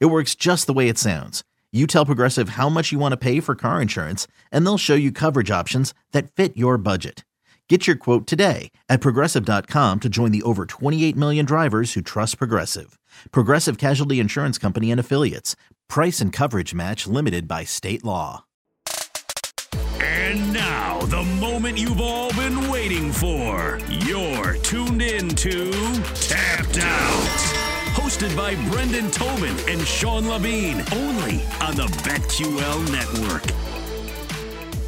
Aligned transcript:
It 0.00 0.06
works 0.06 0.34
just 0.34 0.66
the 0.66 0.72
way 0.72 0.88
it 0.88 0.98
sounds. 0.98 1.42
You 1.72 1.86
tell 1.86 2.06
Progressive 2.06 2.50
how 2.50 2.68
much 2.68 2.92
you 2.92 2.98
want 2.98 3.12
to 3.12 3.16
pay 3.16 3.40
for 3.40 3.54
car 3.54 3.80
insurance, 3.80 4.26
and 4.50 4.64
they'll 4.64 4.78
show 4.78 4.94
you 4.94 5.10
coverage 5.10 5.50
options 5.50 5.94
that 6.12 6.30
fit 6.30 6.56
your 6.56 6.76
budget. 6.78 7.24
Get 7.68 7.86
your 7.86 7.96
quote 7.96 8.26
today 8.26 8.70
at 8.90 9.00
progressive.com 9.00 10.00
to 10.00 10.08
join 10.10 10.30
the 10.30 10.42
over 10.42 10.66
28 10.66 11.16
million 11.16 11.46
drivers 11.46 11.94
who 11.94 12.02
trust 12.02 12.36
Progressive. 12.36 12.98
Progressive 13.30 13.78
Casualty 13.78 14.20
Insurance 14.20 14.58
Company 14.58 14.90
and 14.90 15.00
Affiliates. 15.00 15.56
Price 15.88 16.20
and 16.20 16.34
coverage 16.34 16.74
match 16.74 17.06
limited 17.06 17.48
by 17.48 17.64
state 17.64 18.04
law. 18.04 18.44
And 20.02 20.52
now, 20.52 21.00
the 21.02 21.22
moment 21.40 21.78
you've 21.78 22.00
all 22.00 22.30
been 22.34 22.68
waiting 22.68 23.10
for. 23.10 23.78
You're 23.88 24.54
tuned 24.58 25.00
in 25.00 25.30
to 25.30 25.70
Tapped 26.14 26.78
Out. 26.78 27.61
Hosted 28.22 28.36
by 28.36 28.54
Brendan 28.70 29.10
Tobin 29.10 29.56
and 29.68 29.80
Sean 29.84 30.28
Levine, 30.28 30.84
only 30.92 31.42
on 31.60 31.74
the 31.74 31.88
BetQL 32.04 32.92
network. 32.92 33.42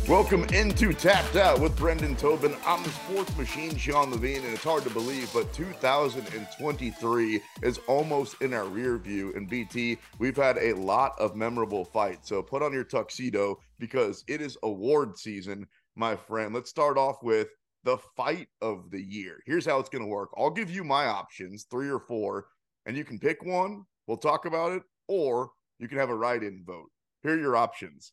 Welcome 0.08 0.44
into 0.54 0.92
Tapped 0.92 1.34
Out 1.34 1.60
with 1.60 1.76
Brendan 1.76 2.14
Tobin. 2.14 2.54
I'm 2.64 2.84
the 2.84 2.90
sports 2.90 3.36
machine, 3.36 3.76
Sean 3.76 4.12
Levine, 4.12 4.44
and 4.44 4.54
it's 4.54 4.62
hard 4.62 4.84
to 4.84 4.90
believe, 4.90 5.32
but 5.34 5.52
2023 5.52 7.40
is 7.64 7.80
almost 7.88 8.40
in 8.40 8.54
our 8.54 8.66
rear 8.66 8.98
view. 8.98 9.32
And 9.34 9.50
BT, 9.50 9.98
we've 10.20 10.36
had 10.36 10.56
a 10.58 10.74
lot 10.74 11.18
of 11.18 11.34
memorable 11.34 11.84
fights. 11.84 12.28
So 12.28 12.40
put 12.40 12.62
on 12.62 12.72
your 12.72 12.84
tuxedo 12.84 13.58
because 13.80 14.22
it 14.28 14.42
is 14.42 14.56
award 14.62 15.18
season, 15.18 15.66
my 15.96 16.14
friend. 16.14 16.54
Let's 16.54 16.70
start 16.70 16.96
off 16.96 17.20
with 17.20 17.48
the 17.82 17.98
fight 18.16 18.46
of 18.62 18.92
the 18.92 19.02
year. 19.02 19.40
Here's 19.44 19.66
how 19.66 19.80
it's 19.80 19.88
going 19.88 20.04
to 20.04 20.08
work 20.08 20.30
I'll 20.36 20.50
give 20.50 20.70
you 20.70 20.84
my 20.84 21.06
options, 21.06 21.66
three 21.68 21.90
or 21.90 21.98
four, 21.98 22.46
and 22.86 22.96
you 22.96 23.04
can 23.04 23.18
pick 23.18 23.44
one. 23.44 23.84
We'll 24.06 24.16
talk 24.16 24.44
about 24.44 24.72
it, 24.72 24.82
or 25.08 25.50
you 25.78 25.88
can 25.88 25.98
have 25.98 26.10
a 26.10 26.14
write 26.14 26.42
in 26.42 26.62
vote. 26.64 26.90
Here 27.22 27.34
are 27.34 27.40
your 27.40 27.56
options. 27.56 28.12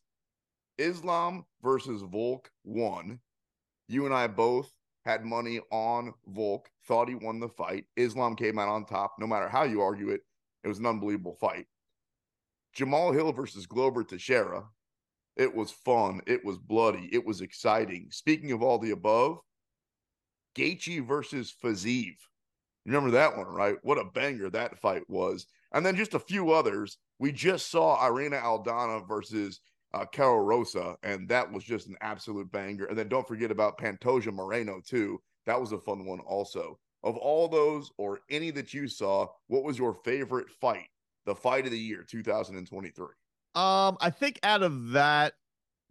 Islam 0.78 1.44
versus 1.62 2.02
Volk 2.02 2.50
won. 2.64 3.20
You 3.88 4.06
and 4.06 4.14
I 4.14 4.26
both 4.26 4.72
had 5.04 5.24
money 5.24 5.60
on 5.70 6.14
Volk, 6.26 6.68
thought 6.86 7.08
he 7.08 7.14
won 7.14 7.40
the 7.40 7.48
fight. 7.48 7.84
Islam 7.96 8.36
came 8.36 8.58
out 8.58 8.68
on 8.68 8.86
top. 8.86 9.16
No 9.18 9.26
matter 9.26 9.48
how 9.48 9.64
you 9.64 9.82
argue 9.82 10.10
it, 10.10 10.22
it 10.64 10.68
was 10.68 10.78
an 10.78 10.86
unbelievable 10.86 11.36
fight. 11.40 11.66
Jamahal 12.76 13.12
Hill 13.12 13.32
versus 13.32 13.66
Glover 13.66 14.04
Teixeira. 14.04 14.64
It 15.36 15.54
was 15.54 15.70
fun. 15.70 16.20
It 16.26 16.44
was 16.44 16.58
bloody. 16.58 17.08
It 17.12 17.24
was 17.24 17.40
exciting. 17.40 18.08
Speaking 18.10 18.52
of 18.52 18.62
all 18.62 18.78
the 18.78 18.92
above, 18.92 19.38
Gaethje 20.56 21.06
versus 21.06 21.54
Fiziev. 21.62 22.16
Remember 22.86 23.10
that 23.12 23.36
one, 23.36 23.46
right? 23.46 23.76
What 23.82 23.98
a 23.98 24.04
banger 24.04 24.50
that 24.50 24.78
fight 24.78 25.02
was. 25.08 25.46
And 25.72 25.86
then 25.86 25.96
just 25.96 26.14
a 26.14 26.18
few 26.18 26.50
others. 26.50 26.98
We 27.18 27.32
just 27.32 27.70
saw 27.70 28.00
Irene 28.02 28.32
Aldana 28.32 29.06
versus 29.06 29.60
uh, 29.94 30.04
Karol 30.06 30.40
Rosa, 30.40 30.96
and 31.02 31.28
that 31.28 31.50
was 31.50 31.64
just 31.64 31.86
an 31.86 31.96
absolute 32.00 32.50
banger. 32.50 32.86
And 32.86 32.98
then 32.98 33.08
don't 33.08 33.28
forget 33.28 33.50
about 33.50 33.78
Pantoja 33.78 34.32
Moreno 34.32 34.80
too. 34.84 35.20
That 35.46 35.60
was 35.60 35.72
a 35.72 35.78
fun 35.78 36.06
one 36.06 36.20
also. 36.20 36.78
Of 37.04 37.16
all 37.16 37.48
those 37.48 37.90
or 37.98 38.20
any 38.30 38.50
that 38.52 38.72
you 38.72 38.88
saw, 38.88 39.26
what 39.48 39.64
was 39.64 39.78
your 39.78 39.94
favorite 40.04 40.50
fight? 40.50 40.86
The 41.26 41.34
fight 41.34 41.64
of 41.64 41.72
the 41.72 41.78
year, 41.78 42.04
2023. 42.08 43.06
Um, 43.54 43.96
I 44.00 44.10
think 44.10 44.40
out 44.42 44.62
of 44.62 44.90
that 44.90 45.34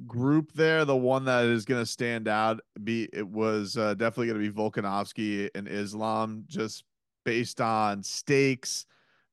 group 0.08 0.52
there, 0.54 0.86
the 0.86 0.96
one 0.96 1.26
that 1.26 1.46
is 1.46 1.66
going 1.66 1.82
to 1.82 1.86
stand 1.86 2.28
out 2.28 2.60
be 2.84 3.10
it 3.14 3.28
was 3.28 3.78
uh, 3.78 3.94
definitely 3.94 4.28
going 4.28 4.42
to 4.42 4.52
be 4.52 4.56
Volkanovski 4.56 5.50
and 5.56 5.68
Islam, 5.68 6.44
just 6.48 6.84
based 7.24 7.62
on 7.62 8.04
stakes, 8.04 8.86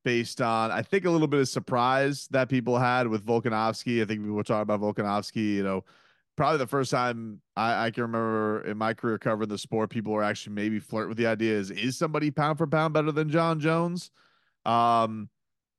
based 0.05 0.41
on 0.41 0.71
I 0.71 0.83
think 0.83 1.05
a 1.05 1.11
little 1.11 1.27
bit 1.27 1.41
of 1.41 1.49
surprise 1.49 2.29
that 2.31 2.49
people 2.49 2.79
had 2.79 3.09
with 3.09 3.25
Volkanovski. 3.25 4.03
I 4.03 4.05
think 4.05 4.23
we 4.23 4.31
were 4.31 4.43
talking 4.43 4.63
about 4.63 4.81
Volkanovski, 4.81 5.55
you 5.55 5.63
know, 5.63 5.85
probably 6.37 6.59
the 6.59 6.67
first 6.67 6.91
time 6.91 7.41
I, 7.57 7.87
I, 7.87 7.91
can 7.91 8.03
remember 8.05 8.65
in 8.65 8.79
my 8.79 8.95
career 8.95 9.19
covering 9.19 9.49
the 9.49 9.59
sport, 9.59 9.91
people 9.91 10.13
were 10.13 10.23
actually 10.23 10.55
maybe 10.55 10.79
flirt 10.79 11.09
with 11.09 11.19
the 11.19 11.27
idea 11.27 11.53
is 11.53 11.71
is 11.71 11.99
somebody 11.99 12.31
pound 12.31 12.59
for 12.59 12.67
pound 12.67 12.95
better 12.95 13.13
than 13.13 13.29
Jon 13.29 13.61
Jones? 13.61 14.11
Um, 14.65 15.29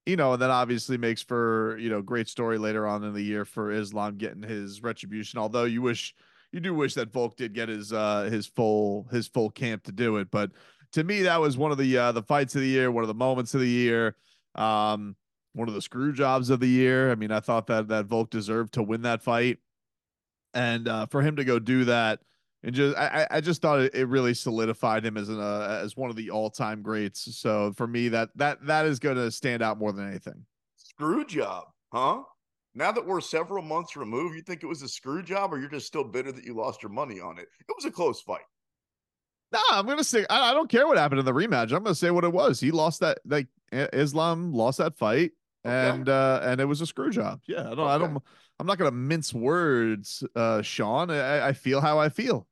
you 0.10 0.16
know, 0.16 0.34
and 0.34 0.42
that 0.42 0.50
obviously 0.50 0.98
makes 0.98 1.22
for 1.22 1.78
you 1.78 1.90
know 1.90 2.02
great 2.02 2.28
story 2.28 2.58
later 2.58 2.88
on 2.88 3.04
in 3.04 3.14
the 3.14 3.22
year 3.22 3.46
for 3.46 3.72
Islam 3.72 4.18
getting 4.18 4.44
his 4.44 4.82
retribution. 4.82 5.40
Although 5.40 5.66
you 5.66 5.82
wish 5.82 6.16
you 6.52 6.60
do 6.60 6.74
wish 6.74 6.96
that 6.96 7.12
Volk 7.12 7.38
did 7.38 7.54
get 7.54 7.70
his 7.70 7.94
uh 7.94 8.24
his 8.24 8.48
full 8.48 9.08
his 9.12 9.28
full 9.28 9.50
camp 9.50 9.84
to 9.84 9.92
do 9.92 10.18
it, 10.18 10.32
but 10.32 10.52
to 10.94 11.04
me, 11.04 11.22
that 11.24 11.40
was 11.40 11.58
one 11.58 11.72
of 11.72 11.78
the 11.78 11.98
uh, 11.98 12.12
the 12.12 12.24
fights 12.24 12.56
of 12.56 12.62
the 12.62 12.68
year, 12.68 12.92
one 12.92 13.04
of 13.04 13.08
the 13.08 13.14
moments 13.14 13.54
of 13.54 13.62
the 13.62 13.70
year, 13.70 14.16
um, 14.56 15.16
one 15.54 15.68
of 15.68 15.74
the 15.74 15.82
screw 15.82 16.14
jobs 16.14 16.50
of 16.50 16.60
the 16.60 16.68
year. 16.68 17.12
I 17.12 17.16
mean, 17.16 17.32
I 17.32 17.40
thought 17.40 17.68
that 17.68 17.90
that 17.90 18.06
Volk 18.06 18.30
deserved 18.30 18.74
to 18.74 18.84
win 18.84 19.04
that 19.04 19.22
fight, 19.22 19.60
and 20.54 20.88
uh, 20.88 21.06
for 21.06 21.22
him 21.22 21.36
to 21.36 21.44
go 21.44 21.60
do 21.60 21.86
that, 21.86 22.22
and 22.64 22.76
just 22.76 22.98
I, 22.98 23.28
I 23.32 23.42
just 23.42 23.62
thought 23.62 23.80
it, 23.82 24.08
really 24.08 24.34
solidified 24.34 25.06
him 25.06 25.18
as 25.18 25.30
an 25.30 25.40
uh, 25.40 25.80
as 25.82 25.96
one 25.96 26.10
of 26.10 26.16
the 26.16 26.30
all 26.30 26.50
time 26.50 26.82
greats. 26.82 27.36
So 27.38 27.74
for 27.78 27.88
me, 27.88 28.10
that 28.10 28.30
that 28.36 28.66
that 28.66 28.86
is 28.86 29.00
going 29.00 29.16
to 29.16 29.32
stand 29.32 29.64
out 29.64 29.78
more 29.78 29.92
than 29.92 30.08
anything. 30.08 30.46
Screw 30.76 31.26
job, 31.26 31.66
huh? 31.94 32.24
Now 32.76 32.92
that 32.92 33.06
we're 33.06 33.22
several 33.22 33.64
months 33.64 33.96
removed, 33.96 34.36
you 34.36 34.42
think 34.42 34.64
it 34.64 34.68
was 34.68 34.82
a 34.82 34.88
screw 34.88 35.24
job, 35.24 35.54
or 35.54 35.60
you're 35.60 35.70
just 35.70 35.88
still 35.88 36.04
bitter 36.04 36.32
that 36.32 36.44
you 36.44 36.54
lost 36.54 36.84
your 36.84 36.92
money 36.92 37.20
on 37.20 37.38
it? 37.38 37.48
It 37.68 37.76
was 37.76 37.86
a 37.86 37.92
close 37.92 38.22
fight. 38.22 38.42
No, 39.52 39.60
I'm 39.72 39.88
gonna 39.88 40.04
say 40.04 40.26
I, 40.30 40.52
I, 40.52 40.54
don't 40.54 40.70
care 40.70 40.86
what 40.86 40.98
happened 40.98 41.20
in 41.20 41.26
the 41.26 41.34
rematch. 41.34 41.72
I'm 41.72 41.84
gonna 41.84 41.96
say 41.96 42.12
what 42.12 42.24
it 42.24 42.32
was. 42.32 42.60
He 42.60 42.72
lost 42.72 43.00
that 43.00 43.20
like 43.26 43.48
Islam 43.72 44.54
lost 44.54 44.78
that 44.78 44.98
fight, 44.98 45.32
okay. 45.66 45.90
and 45.90 46.08
uh 46.08 46.42
and 46.44 46.62
it 46.62 46.66
was 46.66 46.82
a 46.82 46.86
screw 46.86 47.10
job. 47.10 47.42
Yeah, 47.48 47.62
I 47.62 47.76
don't 47.76 47.80
okay. 47.80 47.90
I 47.90 47.98
don't 47.98 48.24
I'm 48.60 48.68
not 48.68 48.78
gonna 48.78 48.92
mince 48.92 49.34
words, 49.34 50.24
uh 50.36 50.62
Sean. 50.62 51.10
I, 51.10 51.48
I 51.48 51.54
feel 51.54 51.82
how 51.82 51.98
I 52.00 52.10
feel. 52.10 52.48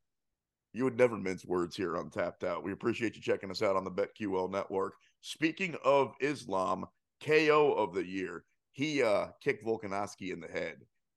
You 0.77 0.83
would 0.83 0.97
never 0.97 1.17
mince 1.17 1.45
words 1.45 1.75
here 1.75 1.97
on 1.97 2.09
Tapped 2.09 2.43
Out. 2.43 2.63
We 2.63 2.71
appreciate 2.71 3.15
you 3.15 3.21
checking 3.21 3.51
us 3.51 3.61
out 3.61 3.75
on 3.75 3.83
the 3.83 3.91
BetQL 3.91 4.51
network. 4.51 4.93
Speaking 5.21 5.75
of 5.83 6.13
Islam, 6.21 6.85
KO 7.23 7.73
of 7.73 7.93
the 7.93 8.05
year. 8.05 8.43
He 8.71 9.01
uh 9.01 9.29
kicked 9.43 9.65
Volkanovski 9.65 10.31
in 10.31 10.39
the 10.39 10.47
head. 10.47 10.75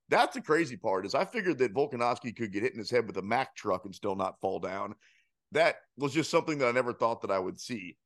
That's 0.09 0.33
the 0.33 0.41
crazy 0.41 0.75
part 0.75 1.05
is 1.05 1.13
I 1.13 1.25
figured 1.25 1.59
that 1.59 1.75
Volkanovski 1.75 2.35
could 2.35 2.51
get 2.51 2.63
hit 2.63 2.73
in 2.73 2.79
his 2.79 2.89
head 2.89 3.05
with 3.05 3.17
a 3.17 3.21
Mack 3.21 3.55
truck 3.55 3.85
and 3.85 3.93
still 3.93 4.15
not 4.15 4.41
fall 4.41 4.59
down 4.59 4.95
that 5.51 5.75
was 5.97 6.13
just 6.13 6.31
something 6.31 6.57
that 6.57 6.67
I 6.67 6.71
never 6.71 6.93
thought 6.93 7.21
that 7.21 7.31
I 7.31 7.39
would 7.39 7.59
see. 7.59 7.97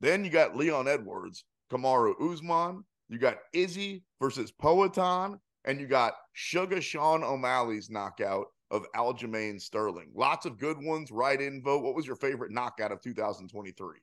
Then 0.00 0.24
you 0.24 0.30
got 0.30 0.56
Leon 0.56 0.88
Edwards, 0.88 1.44
Kamaru 1.70 2.14
Usman, 2.20 2.84
you 3.08 3.18
got 3.18 3.38
Izzy 3.52 4.02
versus 4.20 4.52
Poatan, 4.52 5.38
and 5.64 5.80
you 5.80 5.86
got 5.86 6.14
Sugar 6.32 6.80
Sean 6.80 7.22
O'Malley's 7.22 7.90
knockout 7.90 8.46
of 8.70 8.86
Aljamain 8.94 9.60
Sterling. 9.60 10.10
Lots 10.14 10.46
of 10.46 10.58
good 10.58 10.76
ones. 10.78 11.10
Write 11.10 11.40
in 11.40 11.62
vote. 11.62 11.82
What 11.82 11.94
was 11.94 12.06
your 12.06 12.16
favorite 12.16 12.50
knockout 12.50 12.92
of 12.92 13.00
2023? 13.00 13.98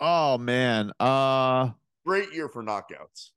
Oh 0.00 0.38
man. 0.38 0.92
Uh 0.98 1.70
great 2.06 2.32
year 2.32 2.48
for 2.48 2.62
knockouts. 2.62 3.30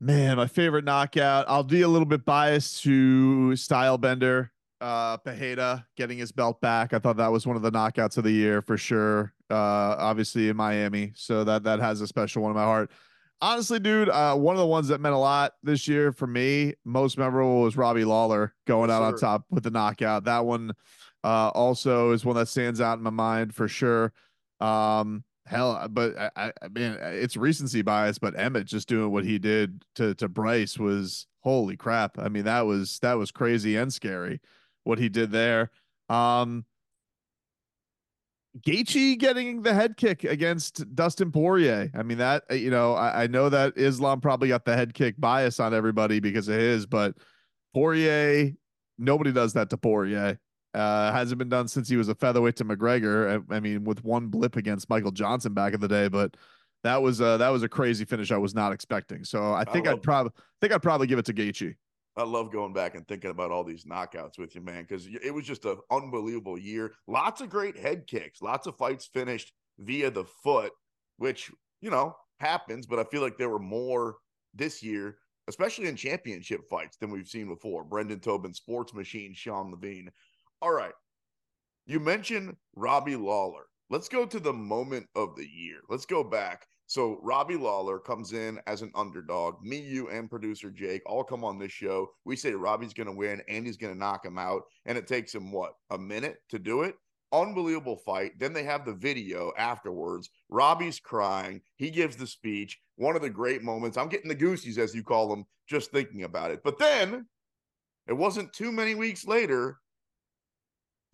Man, 0.00 0.36
my 0.36 0.46
favorite 0.46 0.84
knockout. 0.84 1.46
I'll 1.48 1.62
be 1.62 1.82
a 1.82 1.88
little 1.88 2.06
bit 2.06 2.24
biased 2.24 2.82
to 2.84 3.52
Stylebender 3.54 4.50
uh 4.80 5.16
Pereira 5.16 5.86
getting 5.96 6.18
his 6.18 6.32
belt 6.32 6.60
back. 6.60 6.92
I 6.92 6.98
thought 6.98 7.16
that 7.16 7.32
was 7.32 7.46
one 7.46 7.56
of 7.56 7.62
the 7.62 7.72
knockouts 7.72 8.18
of 8.18 8.24
the 8.24 8.32
year 8.32 8.60
for 8.60 8.76
sure. 8.76 9.32
Uh 9.50 9.96
obviously 9.98 10.48
in 10.48 10.56
Miami. 10.56 11.12
So 11.14 11.44
that 11.44 11.64
that 11.64 11.80
has 11.80 12.00
a 12.00 12.06
special 12.06 12.42
one 12.42 12.50
in 12.50 12.56
my 12.56 12.64
heart. 12.64 12.90
Honestly, 13.40 13.78
dude, 13.78 14.08
uh 14.08 14.34
one 14.34 14.54
of 14.54 14.60
the 14.60 14.66
ones 14.66 14.88
that 14.88 15.00
meant 15.00 15.14
a 15.14 15.18
lot 15.18 15.52
this 15.62 15.86
year 15.86 16.12
for 16.12 16.26
me, 16.26 16.74
most 16.84 17.18
memorable 17.18 17.62
was 17.62 17.76
Robbie 17.76 18.04
Lawler 18.04 18.54
going 18.66 18.90
out 18.90 19.00
sir. 19.00 19.06
on 19.06 19.16
top 19.16 19.44
with 19.50 19.64
the 19.64 19.70
knockout. 19.70 20.24
That 20.24 20.44
one 20.46 20.72
uh 21.24 21.48
also 21.48 22.12
is 22.12 22.24
one 22.24 22.36
that 22.36 22.48
stands 22.48 22.80
out 22.80 22.98
in 22.98 23.04
my 23.04 23.10
mind 23.10 23.54
for 23.54 23.68
sure. 23.68 24.12
Um 24.60 25.24
hell 25.44 25.86
but 25.88 26.16
I, 26.18 26.52
I 26.60 26.68
mean 26.68 26.98
it's 27.00 27.36
recency 27.36 27.80
bias 27.80 28.18
but 28.18 28.36
emmett 28.36 28.66
just 28.66 28.88
doing 28.88 29.12
what 29.12 29.24
he 29.24 29.38
did 29.38 29.84
to 29.94 30.12
to 30.16 30.28
bryce 30.28 30.76
was 30.76 31.28
holy 31.44 31.76
crap 31.76 32.18
i 32.18 32.28
mean 32.28 32.42
that 32.42 32.66
was 32.66 32.98
that 32.98 33.16
was 33.16 33.30
crazy 33.30 33.76
and 33.76 33.92
scary 33.92 34.40
what 34.86 34.98
he 34.98 35.08
did 35.08 35.32
there. 35.32 35.70
Um, 36.08 36.64
Gaethje 38.60 39.18
getting 39.18 39.62
the 39.62 39.74
head 39.74 39.96
kick 39.96 40.24
against 40.24 40.94
Dustin 40.94 41.30
Poirier. 41.30 41.90
I 41.94 42.02
mean 42.02 42.18
that 42.18 42.44
you 42.50 42.70
know 42.70 42.94
I, 42.94 43.24
I, 43.24 43.26
know 43.26 43.48
that 43.48 43.76
Islam 43.76 44.20
probably 44.20 44.48
got 44.48 44.64
the 44.64 44.76
head 44.76 44.94
kick 44.94 45.14
bias 45.18 45.60
on 45.60 45.74
everybody 45.74 46.20
because 46.20 46.48
of 46.48 46.56
his, 46.56 46.86
but 46.86 47.14
Poirier 47.74 48.52
nobody 48.98 49.32
does 49.32 49.52
that 49.54 49.70
to 49.70 49.76
Poirier. 49.76 50.38
Uh, 50.74 51.10
hasn't 51.10 51.38
been 51.38 51.48
done 51.48 51.68
since 51.68 51.88
he 51.88 51.96
was 51.96 52.08
a 52.08 52.14
featherweight 52.14 52.56
to 52.56 52.64
McGregor. 52.64 53.42
I, 53.50 53.56
I, 53.56 53.60
mean, 53.60 53.84
with 53.84 54.04
one 54.04 54.26
blip 54.26 54.56
against 54.56 54.90
Michael 54.90 55.10
Johnson 55.10 55.54
back 55.54 55.72
in 55.72 55.80
the 55.80 55.88
day, 55.88 56.08
but 56.08 56.36
that 56.82 57.00
was 57.00 57.20
uh, 57.20 57.38
that 57.38 57.48
was 57.48 57.62
a 57.62 57.68
crazy 57.68 58.04
finish 58.04 58.30
I 58.30 58.36
was 58.36 58.54
not 58.54 58.72
expecting. 58.72 59.24
So 59.24 59.54
I 59.54 59.64
think 59.64 59.88
I 59.88 59.94
would 59.94 60.02
probably 60.02 60.32
think 60.60 60.72
I'd 60.72 60.82
probably 60.82 61.06
give 61.06 61.18
it 61.18 61.24
to 61.26 61.32
Gaethje. 61.32 61.76
I 62.16 62.22
love 62.22 62.50
going 62.50 62.72
back 62.72 62.94
and 62.94 63.06
thinking 63.06 63.30
about 63.30 63.50
all 63.50 63.62
these 63.62 63.84
knockouts 63.84 64.38
with 64.38 64.54
you, 64.54 64.62
man, 64.62 64.86
because 64.88 65.06
it 65.06 65.34
was 65.34 65.44
just 65.44 65.66
an 65.66 65.78
unbelievable 65.90 66.58
year. 66.58 66.94
Lots 67.06 67.42
of 67.42 67.50
great 67.50 67.76
head 67.76 68.06
kicks, 68.06 68.40
lots 68.40 68.66
of 68.66 68.76
fights 68.76 69.06
finished 69.06 69.52
via 69.78 70.10
the 70.10 70.24
foot, 70.42 70.72
which, 71.18 71.50
you 71.82 71.90
know, 71.90 72.16
happens, 72.40 72.86
but 72.86 72.98
I 72.98 73.04
feel 73.04 73.20
like 73.20 73.36
there 73.36 73.50
were 73.50 73.58
more 73.58 74.16
this 74.54 74.82
year, 74.82 75.18
especially 75.48 75.88
in 75.88 75.96
championship 75.96 76.62
fights 76.70 76.96
than 76.96 77.10
we've 77.10 77.28
seen 77.28 77.48
before. 77.48 77.84
Brendan 77.84 78.20
Tobin, 78.20 78.54
Sports 78.54 78.94
Machine, 78.94 79.34
Sean 79.34 79.70
Levine. 79.70 80.10
All 80.62 80.72
right. 80.72 80.94
You 81.86 82.00
mentioned 82.00 82.56
Robbie 82.74 83.16
Lawler. 83.16 83.66
Let's 83.90 84.08
go 84.08 84.26
to 84.26 84.40
the 84.40 84.52
moment 84.52 85.06
of 85.14 85.36
the 85.36 85.46
year. 85.46 85.80
Let's 85.88 86.06
go 86.06 86.24
back 86.24 86.66
so 86.86 87.18
Robbie 87.22 87.56
Lawler 87.56 87.98
comes 87.98 88.32
in 88.32 88.60
as 88.66 88.82
an 88.82 88.92
underdog. 88.94 89.62
Me, 89.62 89.78
you, 89.78 90.08
and 90.08 90.30
producer 90.30 90.70
Jake 90.70 91.02
all 91.04 91.24
come 91.24 91.44
on 91.44 91.58
this 91.58 91.72
show. 91.72 92.10
We 92.24 92.36
say 92.36 92.52
Robbie's 92.52 92.94
going 92.94 93.08
to 93.08 93.12
win, 93.12 93.42
Andy's 93.48 93.76
going 93.76 93.92
to 93.92 93.98
knock 93.98 94.24
him 94.24 94.38
out, 94.38 94.62
and 94.84 94.96
it 94.96 95.06
takes 95.06 95.34
him 95.34 95.50
what 95.50 95.74
a 95.90 95.98
minute 95.98 96.38
to 96.50 96.58
do 96.58 96.82
it. 96.82 96.94
Unbelievable 97.32 97.96
fight. 97.96 98.38
Then 98.38 98.52
they 98.52 98.62
have 98.62 98.84
the 98.84 98.94
video 98.94 99.52
afterwards. 99.58 100.30
Robbie's 100.48 101.00
crying. 101.00 101.60
He 101.74 101.90
gives 101.90 102.16
the 102.16 102.26
speech. 102.26 102.78
One 102.94 103.16
of 103.16 103.22
the 103.22 103.30
great 103.30 103.62
moments. 103.62 103.96
I'm 103.96 104.08
getting 104.08 104.28
the 104.28 104.34
goosies, 104.34 104.78
as 104.78 104.94
you 104.94 105.02
call 105.02 105.28
them, 105.28 105.44
just 105.68 105.90
thinking 105.90 106.22
about 106.22 106.52
it. 106.52 106.60
But 106.62 106.78
then 106.78 107.26
it 108.06 108.12
wasn't 108.12 108.52
too 108.52 108.70
many 108.70 108.94
weeks 108.94 109.26
later 109.26 109.80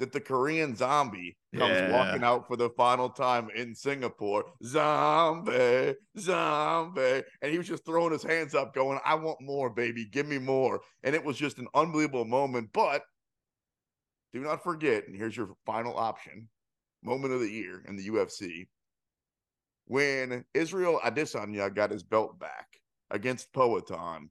that 0.02 0.10
the 0.10 0.20
Korean 0.20 0.74
zombie 0.74 1.36
comes 1.54 1.74
yeah. 1.74 1.92
walking 1.92 2.24
out 2.24 2.48
for 2.48 2.56
the 2.56 2.70
final 2.70 3.08
time 3.08 3.48
in 3.54 3.72
Singapore. 3.72 4.44
Zombie, 4.64 5.94
zombie. 6.18 7.22
And 7.40 7.52
he 7.52 7.56
was 7.56 7.68
just 7.68 7.86
throwing 7.86 8.10
his 8.10 8.24
hands 8.24 8.56
up, 8.56 8.74
going, 8.74 8.98
I 9.04 9.14
want 9.14 9.40
more, 9.40 9.70
baby. 9.70 10.04
Give 10.04 10.26
me 10.26 10.38
more. 10.38 10.80
And 11.04 11.14
it 11.14 11.24
was 11.24 11.36
just 11.36 11.58
an 11.58 11.68
unbelievable 11.72 12.24
moment. 12.24 12.70
But 12.72 13.02
do 14.32 14.40
not 14.40 14.64
forget, 14.64 15.06
and 15.06 15.14
here's 15.14 15.36
your 15.36 15.50
final 15.64 15.96
option 15.96 16.48
moment 17.04 17.32
of 17.32 17.38
the 17.38 17.50
year 17.50 17.84
in 17.86 17.94
the 17.94 18.08
UFC. 18.08 18.66
When 19.86 20.44
Israel 20.54 21.00
Adesanya 21.04 21.72
got 21.72 21.92
his 21.92 22.02
belt 22.02 22.40
back 22.40 22.66
against 23.12 23.52
Poatan, 23.52 24.30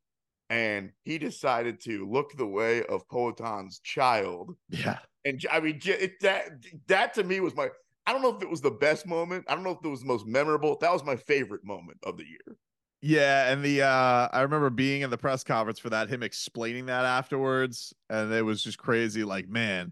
and 0.49 0.91
he 1.05 1.17
decided 1.17 1.79
to 1.83 2.05
look 2.11 2.35
the 2.35 2.45
way 2.45 2.83
of 2.83 3.07
Poatan's 3.07 3.79
child. 3.79 4.57
Yeah. 4.67 4.99
And 5.25 5.43
I 5.51 5.59
mean, 5.59 5.79
it, 5.85 6.19
that 6.21 6.49
that 6.87 7.13
to 7.15 7.23
me 7.23 7.39
was 7.39 7.55
my. 7.55 7.69
I 8.07 8.13
don't 8.13 8.23
know 8.23 8.35
if 8.35 8.41
it 8.41 8.49
was 8.49 8.61
the 8.61 8.71
best 8.71 9.05
moment. 9.05 9.45
I 9.47 9.53
don't 9.53 9.63
know 9.63 9.71
if 9.71 9.77
it 9.83 9.87
was 9.87 10.01
the 10.01 10.07
most 10.07 10.25
memorable. 10.25 10.77
That 10.81 10.91
was 10.91 11.03
my 11.03 11.15
favorite 11.15 11.63
moment 11.63 11.99
of 12.03 12.17
the 12.17 12.25
year. 12.25 12.57
Yeah, 13.01 13.51
and 13.51 13.63
the 13.63 13.81
uh 13.81 14.27
I 14.31 14.41
remember 14.41 14.69
being 14.69 15.01
in 15.01 15.09
the 15.09 15.17
press 15.17 15.43
conference 15.43 15.79
for 15.79 15.89
that, 15.89 16.09
him 16.09 16.23
explaining 16.23 16.85
that 16.87 17.05
afterwards, 17.05 17.93
and 18.09 18.31
it 18.31 18.43
was 18.43 18.63
just 18.63 18.77
crazy. 18.77 19.23
Like, 19.23 19.49
man, 19.49 19.91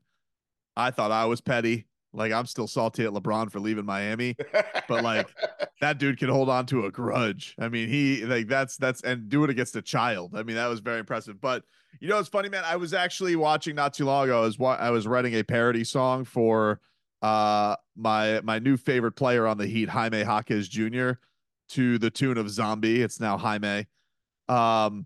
I 0.75 0.91
thought 0.91 1.11
I 1.11 1.25
was 1.25 1.41
petty. 1.41 1.87
Like, 2.13 2.31
I'm 2.31 2.45
still 2.45 2.67
salty 2.67 3.05
at 3.05 3.11
LeBron 3.11 3.51
for 3.51 3.59
leaving 3.59 3.85
Miami, 3.85 4.35
but 4.87 5.03
like 5.03 5.29
that 5.81 5.99
dude 5.99 6.17
can 6.17 6.29
hold 6.29 6.49
on 6.49 6.65
to 6.67 6.85
a 6.85 6.91
grudge. 6.91 7.55
I 7.59 7.69
mean, 7.69 7.87
he 7.87 8.25
like 8.25 8.47
that's 8.47 8.77
that's 8.77 9.01
and 9.01 9.29
do 9.29 9.43
it 9.43 9.49
against 9.49 9.75
a 9.75 9.81
child. 9.81 10.35
I 10.35 10.43
mean, 10.43 10.55
that 10.55 10.67
was 10.67 10.79
very 10.79 10.99
impressive. 10.99 11.39
But 11.39 11.63
you 11.99 12.07
know, 12.07 12.17
it's 12.17 12.29
funny, 12.29 12.49
man. 12.49 12.63
I 12.65 12.77
was 12.77 12.93
actually 12.93 13.35
watching 13.35 13.75
not 13.75 13.93
too 13.93 14.05
long 14.05 14.25
ago. 14.25 14.39
I 14.39 14.45
was 14.45 14.57
I 14.59 14.89
was 14.89 15.07
writing 15.07 15.35
a 15.35 15.43
parody 15.43 15.83
song 15.83 16.25
for 16.25 16.79
uh 17.21 17.75
my 17.95 18.41
my 18.41 18.59
new 18.59 18.77
favorite 18.77 19.11
player 19.13 19.45
on 19.45 19.57
the 19.57 19.67
Heat, 19.67 19.89
Jaime 19.89 20.19
Jaquez 20.19 20.67
Jr. 20.67 21.11
to 21.69 21.97
the 21.99 22.09
tune 22.09 22.37
of 22.37 22.49
Zombie. 22.49 23.01
It's 23.01 23.19
now 23.19 23.37
Jaime. 23.37 23.87
Um, 24.47 25.05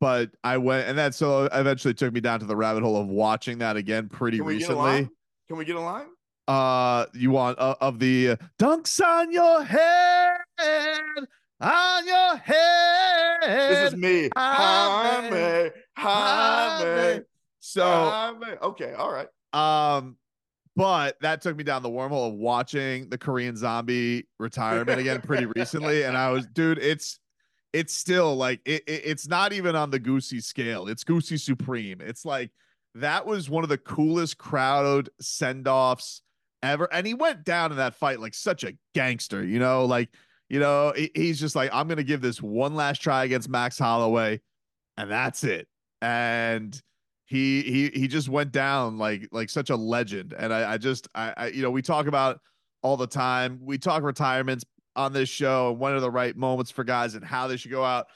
but 0.00 0.30
I 0.44 0.58
went 0.58 0.88
and 0.88 0.98
that 0.98 1.14
so 1.14 1.44
eventually 1.44 1.94
took 1.94 2.12
me 2.12 2.20
down 2.20 2.40
to 2.40 2.46
the 2.46 2.56
rabbit 2.56 2.82
hole 2.82 2.96
of 2.96 3.06
watching 3.06 3.58
that 3.58 3.76
again 3.76 4.08
pretty 4.08 4.40
recently. 4.40 5.08
Can 5.48 5.56
we 5.56 5.64
get 5.64 5.76
a 5.76 5.80
line? 5.80 6.08
Uh, 6.52 7.06
you 7.14 7.30
want 7.30 7.58
uh, 7.58 7.74
of 7.80 7.98
the 7.98 8.28
uh, 8.28 8.36
dunks 8.58 9.02
on 9.02 9.32
your 9.32 9.64
head, 9.64 10.36
on 11.62 12.06
your 12.06 12.36
head. 12.36 13.70
This 13.70 13.92
is 13.92 13.98
me. 13.98 14.28
Jaime. 14.36 15.70
Jaime. 15.96 17.22
So 17.60 17.86
Jaime. 17.86 18.58
okay, 18.64 18.92
all 18.92 19.10
right. 19.10 19.28
Um, 19.54 20.18
but 20.76 21.16
that 21.22 21.40
took 21.40 21.56
me 21.56 21.64
down 21.64 21.82
the 21.82 21.88
wormhole 21.88 22.28
of 22.28 22.34
watching 22.34 23.08
the 23.08 23.16
Korean 23.16 23.56
zombie 23.56 24.28
retirement 24.38 25.00
again 25.00 25.22
pretty 25.22 25.46
recently. 25.56 26.02
And 26.02 26.18
I 26.18 26.32
was, 26.32 26.44
dude, 26.52 26.76
it's 26.76 27.18
it's 27.72 27.94
still 27.94 28.36
like 28.36 28.60
it, 28.66 28.82
it, 28.86 29.02
it's 29.06 29.26
not 29.26 29.54
even 29.54 29.74
on 29.74 29.90
the 29.90 29.98
goosey 29.98 30.40
scale. 30.40 30.86
It's 30.86 31.02
goosey 31.02 31.38
supreme. 31.38 32.02
It's 32.02 32.26
like 32.26 32.50
that 32.94 33.24
was 33.24 33.48
one 33.48 33.64
of 33.64 33.70
the 33.70 33.78
coolest 33.78 34.36
crowd 34.36 35.08
send-offs 35.18 36.20
ever. 36.62 36.92
And 36.92 37.06
he 37.06 37.14
went 37.14 37.44
down 37.44 37.70
in 37.70 37.78
that 37.78 37.94
fight 37.94 38.20
like 38.20 38.34
such 38.34 38.64
a 38.64 38.72
gangster, 38.94 39.44
you 39.44 39.58
know, 39.58 39.84
like, 39.84 40.10
you 40.48 40.60
know, 40.60 40.92
he's 41.14 41.40
just 41.40 41.56
like, 41.56 41.70
I'm 41.72 41.88
gonna 41.88 42.02
give 42.02 42.20
this 42.20 42.42
one 42.42 42.74
last 42.74 43.00
try 43.00 43.24
against 43.24 43.48
Max 43.48 43.78
Holloway, 43.78 44.40
and 44.96 45.10
that's 45.10 45.44
it. 45.44 45.66
And 46.00 46.80
he 47.26 47.62
he 47.62 47.88
he 47.98 48.08
just 48.08 48.28
went 48.28 48.52
down 48.52 48.98
like 48.98 49.28
like 49.32 49.48
such 49.48 49.70
a 49.70 49.76
legend. 49.76 50.34
And 50.36 50.52
I, 50.52 50.74
I 50.74 50.78
just 50.78 51.08
I, 51.14 51.32
I 51.36 51.46
you 51.48 51.62
know, 51.62 51.70
we 51.70 51.80
talk 51.80 52.06
about 52.06 52.40
all 52.82 52.96
the 52.96 53.06
time. 53.06 53.60
We 53.62 53.78
talk 53.78 54.02
retirements 54.02 54.64
on 54.94 55.12
this 55.12 55.28
show 55.28 55.70
and 55.70 55.78
when 55.78 55.94
are 55.94 56.00
the 56.00 56.10
right 56.10 56.36
moments 56.36 56.70
for 56.70 56.84
guys 56.84 57.14
and 57.14 57.24
how 57.24 57.46
they 57.46 57.56
should 57.56 57.70
go 57.70 57.84
out. 57.84 58.08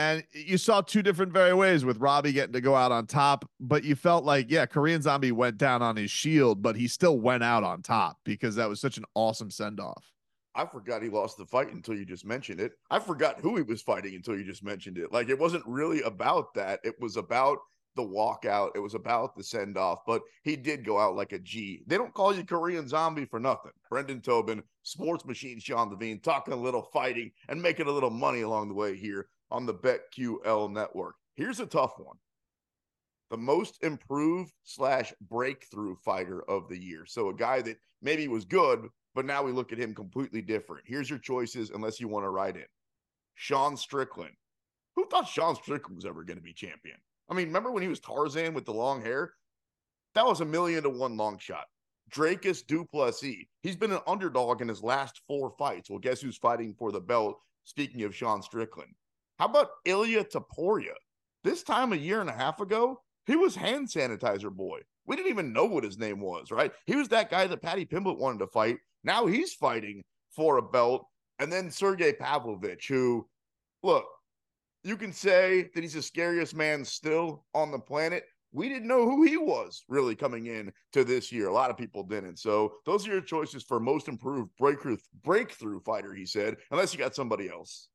And 0.00 0.24
you 0.32 0.56
saw 0.56 0.80
two 0.80 1.02
different 1.02 1.30
very 1.30 1.52
ways 1.52 1.84
with 1.84 1.98
Robbie 1.98 2.32
getting 2.32 2.54
to 2.54 2.62
go 2.62 2.74
out 2.74 2.90
on 2.90 3.06
top, 3.06 3.44
but 3.60 3.84
you 3.84 3.94
felt 3.94 4.24
like, 4.24 4.50
yeah, 4.50 4.64
Korean 4.64 5.02
Zombie 5.02 5.30
went 5.30 5.58
down 5.58 5.82
on 5.82 5.94
his 5.94 6.10
shield, 6.10 6.62
but 6.62 6.74
he 6.74 6.88
still 6.88 7.20
went 7.20 7.44
out 7.44 7.64
on 7.64 7.82
top 7.82 8.16
because 8.24 8.54
that 8.54 8.66
was 8.66 8.80
such 8.80 8.96
an 8.96 9.04
awesome 9.14 9.50
send 9.50 9.78
off. 9.78 10.10
I 10.54 10.64
forgot 10.64 11.02
he 11.02 11.10
lost 11.10 11.36
the 11.36 11.44
fight 11.44 11.70
until 11.74 11.96
you 11.96 12.06
just 12.06 12.24
mentioned 12.24 12.60
it. 12.60 12.72
I 12.90 12.98
forgot 12.98 13.40
who 13.40 13.56
he 13.56 13.62
was 13.62 13.82
fighting 13.82 14.14
until 14.14 14.38
you 14.38 14.42
just 14.42 14.64
mentioned 14.64 14.96
it. 14.96 15.12
Like 15.12 15.28
it 15.28 15.38
wasn't 15.38 15.66
really 15.66 16.00
about 16.00 16.54
that. 16.54 16.80
It 16.82 16.94
was 16.98 17.18
about 17.18 17.58
the 17.94 18.02
walkout. 18.02 18.70
It 18.74 18.80
was 18.80 18.94
about 18.94 19.36
the 19.36 19.44
send 19.44 19.76
off, 19.76 19.98
but 20.06 20.22
he 20.44 20.56
did 20.56 20.82
go 20.82 20.98
out 20.98 21.14
like 21.14 21.32
a 21.32 21.38
G. 21.38 21.82
They 21.86 21.98
don't 21.98 22.14
call 22.14 22.34
you 22.34 22.42
Korean 22.42 22.88
zombie 22.88 23.26
for 23.26 23.38
nothing. 23.38 23.72
Brendan 23.90 24.22
Tobin, 24.22 24.62
sports 24.82 25.26
machine 25.26 25.60
Sean 25.60 25.90
Levine, 25.90 26.20
talking 26.20 26.54
a 26.54 26.56
little 26.56 26.88
fighting 26.90 27.32
and 27.50 27.60
making 27.60 27.86
a 27.86 27.92
little 27.92 28.08
money 28.08 28.40
along 28.40 28.68
the 28.68 28.74
way 28.74 28.96
here 28.96 29.26
on 29.50 29.66
the 29.66 29.74
BetQL 29.74 30.70
network. 30.72 31.14
Here's 31.34 31.60
a 31.60 31.66
tough 31.66 31.98
one. 31.98 32.16
The 33.30 33.36
most 33.36 33.82
improved 33.82 34.52
slash 34.64 35.12
breakthrough 35.28 35.94
fighter 36.04 36.42
of 36.50 36.68
the 36.68 36.78
year. 36.78 37.04
So 37.06 37.28
a 37.28 37.34
guy 37.34 37.62
that 37.62 37.78
maybe 38.02 38.26
was 38.28 38.44
good, 38.44 38.88
but 39.14 39.24
now 39.24 39.42
we 39.42 39.52
look 39.52 39.72
at 39.72 39.78
him 39.78 39.94
completely 39.94 40.42
different. 40.42 40.84
Here's 40.86 41.08
your 41.08 41.18
choices, 41.18 41.70
unless 41.70 42.00
you 42.00 42.08
want 42.08 42.24
to 42.24 42.30
write 42.30 42.56
in. 42.56 42.66
Sean 43.34 43.76
Strickland. 43.76 44.34
Who 44.96 45.06
thought 45.06 45.28
Sean 45.28 45.54
Strickland 45.54 45.96
was 45.96 46.04
ever 46.04 46.24
going 46.24 46.38
to 46.38 46.42
be 46.42 46.52
champion? 46.52 46.96
I 47.28 47.34
mean, 47.34 47.46
remember 47.46 47.70
when 47.70 47.82
he 47.82 47.88
was 47.88 48.00
Tarzan 48.00 48.54
with 48.54 48.64
the 48.64 48.74
long 48.74 49.00
hair? 49.00 49.32
That 50.14 50.26
was 50.26 50.40
a 50.40 50.44
million 50.44 50.82
to 50.82 50.90
one 50.90 51.16
long 51.16 51.38
shot. 51.38 51.66
Dricus 52.12 52.66
Du 52.66 52.84
Plessis. 52.84 53.46
He's 53.62 53.76
been 53.76 53.92
an 53.92 54.00
underdog 54.06 54.60
in 54.60 54.68
his 54.68 54.82
last 54.82 55.20
four 55.28 55.54
fights. 55.56 55.88
Well, 55.88 56.00
guess 56.00 56.20
who's 56.20 56.36
fighting 56.36 56.74
for 56.76 56.90
the 56.90 57.00
belt? 57.00 57.38
Speaking 57.62 58.02
of 58.02 58.14
Sean 58.14 58.42
Strickland, 58.42 58.92
how 59.40 59.46
about 59.46 59.70
Ilia 59.86 60.22
Topuria? 60.22 60.92
This 61.44 61.62
time 61.62 61.94
a 61.94 61.96
year 61.96 62.20
and 62.20 62.28
a 62.28 62.34
half 62.34 62.60
ago, 62.60 63.00
he 63.24 63.36
was 63.36 63.56
hand 63.56 63.88
sanitizer 63.88 64.50
boy. 64.50 64.80
We 65.06 65.16
didn't 65.16 65.30
even 65.30 65.54
know 65.54 65.64
what 65.64 65.82
his 65.82 65.96
name 65.96 66.20
was, 66.20 66.50
right? 66.50 66.70
He 66.84 66.94
was 66.94 67.08
that 67.08 67.30
guy 67.30 67.46
that 67.46 67.62
Paddy 67.62 67.86
Pimblett 67.86 68.18
wanted 68.18 68.40
to 68.40 68.48
fight. 68.48 68.76
Now 69.02 69.24
he's 69.24 69.54
fighting 69.54 70.02
for 70.36 70.58
a 70.58 70.62
belt. 70.62 71.06
And 71.38 71.50
then 71.50 71.70
Sergey 71.70 72.12
Pavlovich, 72.12 72.86
who, 72.86 73.26
look, 73.82 74.04
you 74.84 74.98
can 74.98 75.10
say 75.10 75.70
that 75.74 75.82
he's 75.82 75.94
the 75.94 76.02
scariest 76.02 76.54
man 76.54 76.84
still 76.84 77.46
on 77.54 77.70
the 77.70 77.78
planet. 77.78 78.24
We 78.52 78.68
didn't 78.68 78.88
know 78.88 79.06
who 79.06 79.22
he 79.22 79.38
was 79.38 79.84
really 79.88 80.16
coming 80.16 80.48
in 80.48 80.70
to 80.92 81.02
this 81.02 81.32
year. 81.32 81.48
A 81.48 81.52
lot 81.52 81.70
of 81.70 81.78
people 81.78 82.02
didn't. 82.02 82.38
So 82.38 82.74
those 82.84 83.08
are 83.08 83.12
your 83.12 83.22
choices 83.22 83.62
for 83.62 83.80
most 83.80 84.06
improved 84.06 84.50
breakthrough 84.58 84.98
breakthrough 85.24 85.80
fighter, 85.80 86.12
he 86.12 86.26
said, 86.26 86.58
unless 86.70 86.92
you 86.92 86.98
got 86.98 87.14
somebody 87.14 87.48
else. 87.48 87.88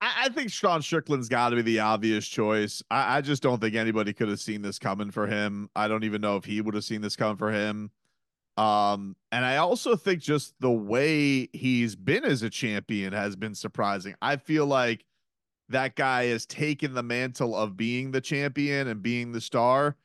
I, 0.00 0.24
I 0.24 0.28
think 0.30 0.50
Sean 0.50 0.82
Strickland's 0.82 1.28
got 1.28 1.50
to 1.50 1.56
be 1.56 1.62
the 1.62 1.80
obvious 1.80 2.26
choice. 2.26 2.82
I, 2.90 3.18
I 3.18 3.20
just 3.20 3.42
don't 3.42 3.60
think 3.60 3.74
anybody 3.74 4.12
could 4.12 4.28
have 4.28 4.40
seen 4.40 4.62
this 4.62 4.78
coming 4.78 5.10
for 5.10 5.26
him. 5.26 5.70
I 5.76 5.88
don't 5.88 6.04
even 6.04 6.20
know 6.20 6.36
if 6.36 6.44
he 6.44 6.60
would 6.60 6.74
have 6.74 6.84
seen 6.84 7.00
this 7.00 7.16
coming 7.16 7.36
for 7.36 7.52
him. 7.52 7.90
Um, 8.56 9.16
and 9.32 9.44
I 9.44 9.56
also 9.56 9.96
think 9.96 10.20
just 10.20 10.54
the 10.60 10.70
way 10.70 11.48
he's 11.52 11.96
been 11.96 12.24
as 12.24 12.42
a 12.42 12.50
champion 12.50 13.12
has 13.12 13.36
been 13.36 13.54
surprising. 13.54 14.14
I 14.20 14.36
feel 14.36 14.66
like 14.66 15.04
that 15.68 15.94
guy 15.94 16.26
has 16.26 16.46
taken 16.46 16.94
the 16.94 17.02
mantle 17.02 17.56
of 17.56 17.76
being 17.76 18.10
the 18.10 18.20
champion 18.20 18.88
and 18.88 19.02
being 19.02 19.32
the 19.32 19.40
star. 19.40 19.96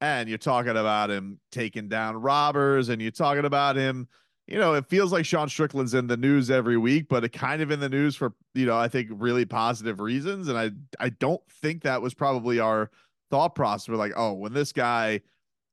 And 0.00 0.28
you're 0.30 0.38
talking 0.38 0.70
about 0.70 1.10
him 1.10 1.38
taking 1.52 1.88
down 1.88 2.16
robbers, 2.16 2.88
and 2.88 3.02
you're 3.02 3.10
talking 3.10 3.44
about 3.44 3.76
him. 3.76 4.08
You 4.50 4.58
know, 4.58 4.74
it 4.74 4.86
feels 4.86 5.12
like 5.12 5.24
Sean 5.24 5.48
Strickland's 5.48 5.94
in 5.94 6.08
the 6.08 6.16
news 6.16 6.50
every 6.50 6.76
week, 6.76 7.06
but 7.08 7.22
it 7.22 7.28
kind 7.28 7.62
of 7.62 7.70
in 7.70 7.78
the 7.78 7.88
news 7.88 8.16
for 8.16 8.34
you 8.54 8.66
know 8.66 8.76
I 8.76 8.88
think 8.88 9.08
really 9.12 9.44
positive 9.44 10.00
reasons. 10.00 10.48
And 10.48 10.58
I 10.58 10.72
I 10.98 11.10
don't 11.10 11.40
think 11.48 11.82
that 11.82 12.02
was 12.02 12.14
probably 12.14 12.58
our 12.58 12.90
thought 13.30 13.54
process. 13.54 13.88
We're 13.88 13.94
like, 13.94 14.12
oh, 14.16 14.32
when 14.32 14.52
this 14.52 14.72
guy 14.72 15.20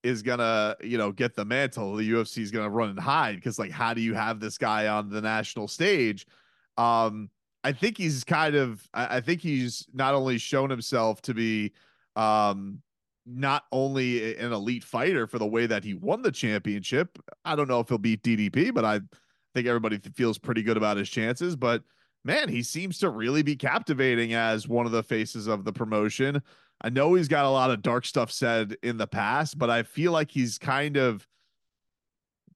is 0.03 0.21
gonna 0.21 0.75
you 0.83 0.97
know 0.99 1.11
get 1.11 1.35
the 1.35 1.43
mantle, 1.43 1.95
the 1.95 2.11
UFC 2.11 2.43
is 2.43 2.51
gonna 2.51 2.69
run 2.69 2.89
and 2.89 2.99
hide 2.99 3.35
because 3.35 3.57
like 3.57 3.71
how 3.71 3.95
do 3.95 4.01
you 4.01 4.13
have 4.13 4.39
this 4.39 4.59
guy 4.59 4.87
on 4.87 5.09
the 5.09 5.21
national 5.21 5.67
stage? 5.67 6.27
Um, 6.77 7.31
I 7.63 7.71
think 7.71 7.97
he's 7.97 8.23
kind 8.23 8.55
of 8.55 8.87
I, 8.93 9.17
I 9.17 9.21
think 9.21 9.41
he's 9.41 9.87
not 9.91 10.13
only 10.13 10.37
shown 10.37 10.69
himself 10.69 11.21
to 11.23 11.33
be 11.33 11.73
um 12.15 12.83
not 13.27 13.65
only 13.71 14.35
an 14.37 14.53
elite 14.53 14.83
fighter 14.83 15.27
for 15.27 15.37
the 15.37 15.45
way 15.45 15.65
that 15.65 15.83
he 15.83 15.93
won 15.93 16.21
the 16.21 16.31
championship. 16.31 17.19
I 17.43 17.55
don't 17.55 17.67
know 17.67 17.81
if 17.81 17.89
he'll 17.89 17.97
beat 17.97 18.23
DDP, 18.23 18.73
but 18.73 18.85
I 18.85 19.01
think 19.53 19.67
everybody 19.67 19.99
feels 20.15 20.37
pretty 20.37 20.63
good 20.63 20.77
about 20.77 20.97
his 20.97 21.09
chances. 21.09 21.55
But 21.55 21.83
man, 22.23 22.49
he 22.49 22.63
seems 22.63 22.99
to 22.99 23.09
really 23.09 23.43
be 23.43 23.55
captivating 23.55 24.33
as 24.33 24.67
one 24.67 24.85
of 24.85 24.91
the 24.91 25.03
faces 25.03 25.47
of 25.47 25.65
the 25.65 25.73
promotion. 25.73 26.41
I 26.81 26.89
know 26.89 27.15
he's 27.15 27.27
got 27.27 27.45
a 27.45 27.49
lot 27.49 27.71
of 27.71 27.81
dark 27.81 28.05
stuff 28.05 28.31
said 28.31 28.77
in 28.83 28.97
the 28.97 29.07
past, 29.07 29.57
but 29.57 29.69
I 29.69 29.83
feel 29.83 30.11
like 30.11 30.31
he's 30.31 30.57
kind 30.57 30.95
of 30.95 31.27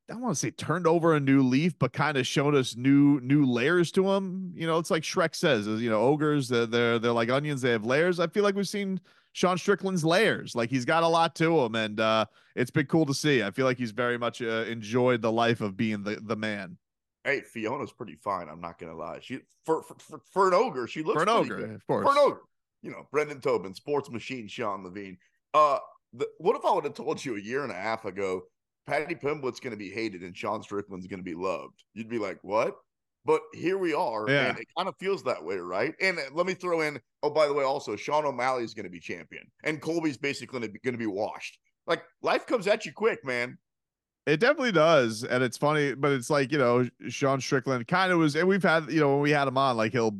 I 0.10 0.13
don't 0.13 0.24
want 0.24 0.36
to 0.36 0.40
say 0.40 0.51
turned 0.51 0.88
over 0.88 1.16
a 1.16 1.22
new 1.22 1.42
leaf, 1.42 1.74
but 1.80 1.94
kind 1.94 2.18
of 2.18 2.28
shown 2.28 2.54
us 2.54 2.75
new 2.75 3.22
new 3.22 3.46
layers 3.46 3.92
to 3.94 4.12
him. 4.12 4.51
You 4.56 4.68
know, 4.68 4.78
it's 4.78 4.92
like 4.92 5.04
Shrek 5.04 5.34
says, 5.36 5.68
you 5.68 5.90
know, 5.90 6.01
ogres 6.01 6.50
they're 6.50 6.66
they're, 6.66 7.00
they're 7.00 7.12
like 7.13 7.30
onions, 7.30 7.62
they 7.62 7.72
have 7.72 7.86
layers. 7.86 8.20
I 8.20 8.28
feel 8.28 8.44
like 8.44 8.56
we've 8.56 8.68
seen 8.68 9.00
Sean 9.33 9.57
Strickland's 9.57 10.03
layers. 10.03 10.55
Like 10.55 10.69
he's 10.69 10.85
got 10.85 11.03
a 11.03 11.07
lot 11.07 11.35
to 11.35 11.59
him, 11.59 11.75
and 11.75 12.00
uh, 12.00 12.25
it's 12.55 12.71
been 12.71 12.85
cool 12.85 13.05
to 13.05 13.13
see. 13.13 13.43
I 13.43 13.51
feel 13.51 13.65
like 13.65 13.77
he's 13.77 13.91
very 13.91 14.17
much 14.17 14.41
uh, 14.41 14.65
enjoyed 14.67 15.21
the 15.21 15.31
life 15.31 15.61
of 15.61 15.77
being 15.77 16.03
the 16.03 16.19
the 16.21 16.35
man. 16.35 16.77
Hey, 17.23 17.41
Fiona's 17.41 17.91
pretty 17.91 18.15
fine. 18.15 18.50
I'm 18.50 18.61
not 18.61 18.79
gonna 18.79 18.95
lie. 18.95 19.19
She 19.21 19.39
for 19.65 19.83
for, 19.83 19.95
for, 20.00 20.21
for 20.31 20.47
an 20.47 20.53
ogre, 20.53 20.88
she 20.88 21.03
looks 21.03 21.15
for 21.15 21.23
an 21.23 21.29
ogre, 21.29 21.57
good. 21.57 21.71
of 21.71 21.88
course. 21.88 22.05
For 22.05 22.11
an 22.11 22.17
ogre, 22.17 22.41
you 22.81 22.91
know, 22.91 23.07
Brendan 23.11 23.41
Tobin, 23.41 23.73
sports 23.73 24.09
machine, 24.09 24.47
Sean 24.47 24.83
Levine. 24.83 25.17
Uh, 25.53 25.79
the, 26.13 26.27
what 26.39 26.55
if 26.55 26.65
I 26.65 26.71
would 26.73 26.83
have 26.83 26.93
told 26.93 27.23
you 27.23 27.38
a 27.38 27.41
year 27.41 27.63
and 27.63 27.71
a 27.71 27.75
half 27.75 28.05
ago, 28.05 28.43
Paddy 28.85 29.15
Pimblett's 29.15 29.59
going 29.59 29.71
to 29.71 29.77
be 29.77 29.89
hated 29.89 30.21
and 30.21 30.35
Sean 30.35 30.61
Strickland's 30.61 31.07
going 31.07 31.19
to 31.19 31.23
be 31.23 31.35
loved? 31.35 31.83
You'd 31.93 32.09
be 32.09 32.19
like, 32.19 32.39
what? 32.41 32.75
But 33.24 33.42
here 33.54 33.78
we 33.78 33.94
are, 33.94 34.28
Yeah. 34.28 34.50
and 34.50 34.60
it 34.60 34.68
kind 34.75 34.90
of 34.90 34.96
feels 34.98 35.24
that 35.24 35.44
way, 35.44 35.58
right? 35.58 35.94
And 36.01 36.18
uh, 36.18 36.24
let 36.34 36.48
me 36.48 36.54
throw 36.56 36.82
in, 36.82 37.00
oh, 37.22 37.30
by 37.30 37.46
the 37.48 37.54
way, 37.54 37.63
also 37.63 37.96
Sean 37.96 38.25
O'Malley 38.25 38.63
is 38.63 38.74
going 38.74 38.86
to 38.86 38.90
be 38.90 39.00
champion, 39.00 39.44
and 39.63 39.82
Colby's 39.82 40.18
basically 40.18 40.60
going 40.60 40.63
to 40.63 40.74
be, 40.74 40.80
going 40.80 40.94
to 40.94 40.98
be 41.00 41.06
washed. 41.06 41.60
Like 41.86 42.04
life 42.22 42.46
comes 42.48 42.68
at 42.68 42.86
you 42.86 42.94
quick, 42.94 43.24
man. 43.25 43.58
It 44.28 44.40
definitely 44.40 44.72
does, 44.72 45.24
and 45.24 45.44
it's 45.44 45.58
funny, 45.58 45.94
but 45.96 46.12
it's 46.12 46.30
like 46.30 46.51
you 46.51 46.58
know, 46.58 46.88
Sean 47.10 47.42
Strickland 47.42 47.88
kind 47.88 48.12
of 48.12 48.20
was, 48.20 48.36
and 48.36 48.48
we've 48.48 48.62
had 48.63 48.92
you 48.92 49.00
know 49.00 49.12
when 49.13 49.22
we 49.22 49.32
had 49.32 49.48
him 49.48 49.58
on, 49.58 49.78
like 49.78 49.92
he'll, 49.92 50.16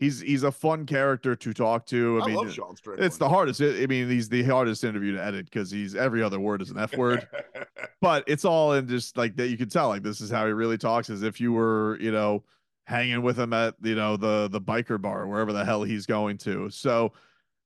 he's 0.00 0.20
he's 0.20 0.42
a 0.42 0.50
fun 0.50 0.86
character 0.86 1.36
to 1.36 1.52
talk 1.52 1.86
to. 1.86 2.18
I, 2.20 2.24
I, 2.24 2.26
mean, 2.26 2.36
love 2.36 2.52
Sean 2.52 2.74
Strickland. 2.74 3.06
it's 3.06 3.18
the 3.18 3.28
hardest. 3.28 3.60
I 3.60 3.86
mean, 3.86 4.08
he's 4.08 4.28
the 4.28 4.42
hardest 4.42 4.82
interview 4.82 5.12
to 5.12 5.22
edit 5.22 5.44
because 5.44 5.70
he's 5.70 5.94
every 5.94 6.22
other 6.22 6.40
word 6.40 6.62
is 6.62 6.70
an 6.70 6.78
f 6.78 6.96
word. 6.96 7.28
but 8.00 8.24
it's 8.26 8.44
all 8.44 8.72
in 8.72 8.88
just 8.88 9.16
like 9.16 9.36
that 9.36 9.48
you 9.48 9.56
can 9.56 9.68
tell 9.68 9.88
like 9.88 10.02
this 10.02 10.20
is 10.20 10.30
how 10.30 10.46
he 10.46 10.52
really 10.52 10.78
talks 10.78 11.10
as 11.10 11.22
if 11.22 11.40
you 11.40 11.52
were 11.52 11.96
you 12.00 12.10
know 12.10 12.42
hanging 12.86 13.22
with 13.22 13.38
him 13.38 13.52
at 13.52 13.74
you 13.82 13.94
know 13.94 14.16
the 14.16 14.48
the 14.48 14.60
biker 14.60 15.00
bar 15.00 15.28
wherever 15.28 15.52
the 15.52 15.64
hell 15.64 15.84
he's 15.84 16.06
going 16.06 16.36
to 16.36 16.68
so 16.70 17.12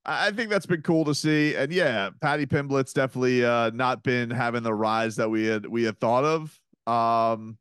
i 0.04 0.30
think 0.30 0.50
that's 0.50 0.66
been 0.66 0.82
cool 0.82 1.02
to 1.02 1.14
see 1.14 1.54
and 1.54 1.72
yeah 1.72 2.10
paddy 2.20 2.44
pimblett's 2.44 2.92
definitely 2.92 3.42
uh 3.42 3.70
not 3.70 4.02
been 4.02 4.28
having 4.28 4.62
the 4.62 4.74
rise 4.74 5.16
that 5.16 5.30
we 5.30 5.46
had 5.46 5.64
we 5.64 5.82
had 5.82 5.98
thought 5.98 6.24
of 6.24 6.60
um 6.86 7.56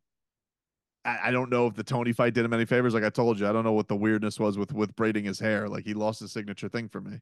I, 1.06 1.20
I 1.26 1.32
don't 1.32 1.50
know 1.50 1.68
if 1.68 1.76
the 1.76 1.84
Tony 1.84 2.14
fight 2.14 2.34
did 2.34 2.46
him 2.46 2.54
any 2.54 2.66
favors. 2.66 2.94
Like 2.94 3.04
I 3.04 3.10
told 3.10 3.40
you, 3.40 3.48
I 3.48 3.52
don't 3.52 3.64
know 3.64 3.74
what 3.74 3.88
the 3.88 3.96
weirdness 3.96 4.40
was 4.40 4.58
with 4.58 4.74
with 4.74 4.96
braiding 4.96 5.26
his 5.26 5.40
hair. 5.40 5.68
Like 5.68 5.86
he 5.86 5.94
lost 5.94 6.20
his 6.20 6.32
signature 6.32 6.70
thing 6.70 6.90
for 6.90 7.02
me. 7.02 7.20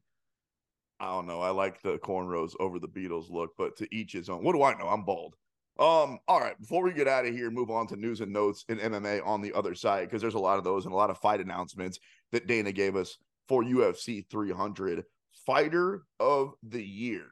I 1.00 1.06
don't 1.06 1.26
know. 1.26 1.42
I 1.42 1.50
like 1.50 1.82
the 1.82 1.98
cornrows 1.98 2.54
over 2.60 2.78
the 2.78 2.88
Beatles 2.88 3.32
look, 3.32 3.52
but 3.58 3.76
to 3.78 3.88
each 3.96 4.14
his 4.14 4.30
own. 4.30 4.44
What 4.44 4.54
do 4.54 4.62
I 4.62 4.78
know? 4.78 4.88
I'm 4.88 5.04
bald. 5.04 5.36
Um, 5.80 6.20
all 6.28 6.40
right, 6.40 6.60
before 6.60 6.84
we 6.84 6.94
get 6.94 7.08
out 7.08 7.26
of 7.26 7.34
here, 7.34 7.50
move 7.50 7.72
on 7.72 7.88
to 7.88 7.96
news 7.96 8.22
and 8.22 8.32
notes 8.32 8.66
in 8.70 8.78
MMA 8.78 9.26
on 9.26 9.42
the 9.42 9.54
other 9.54 9.74
side, 9.74 10.06
because 10.06 10.22
there's 10.22 10.36
a 10.36 10.40
lot 10.40 10.60
of 10.60 10.64
those 10.64 10.86
and 10.86 10.94
a 10.94 10.98
lot 10.98 11.10
of 11.10 11.18
fight 11.18 11.40
announcements 11.40 11.98
that 12.32 12.46
Dana 12.46 12.72
gave 12.72 12.96
us 12.96 13.18
for 13.48 13.64
UFC 13.64 14.30
300. 14.30 15.04
Fighter 15.46 16.04
of 16.20 16.54
the 16.62 16.84
year, 16.84 17.26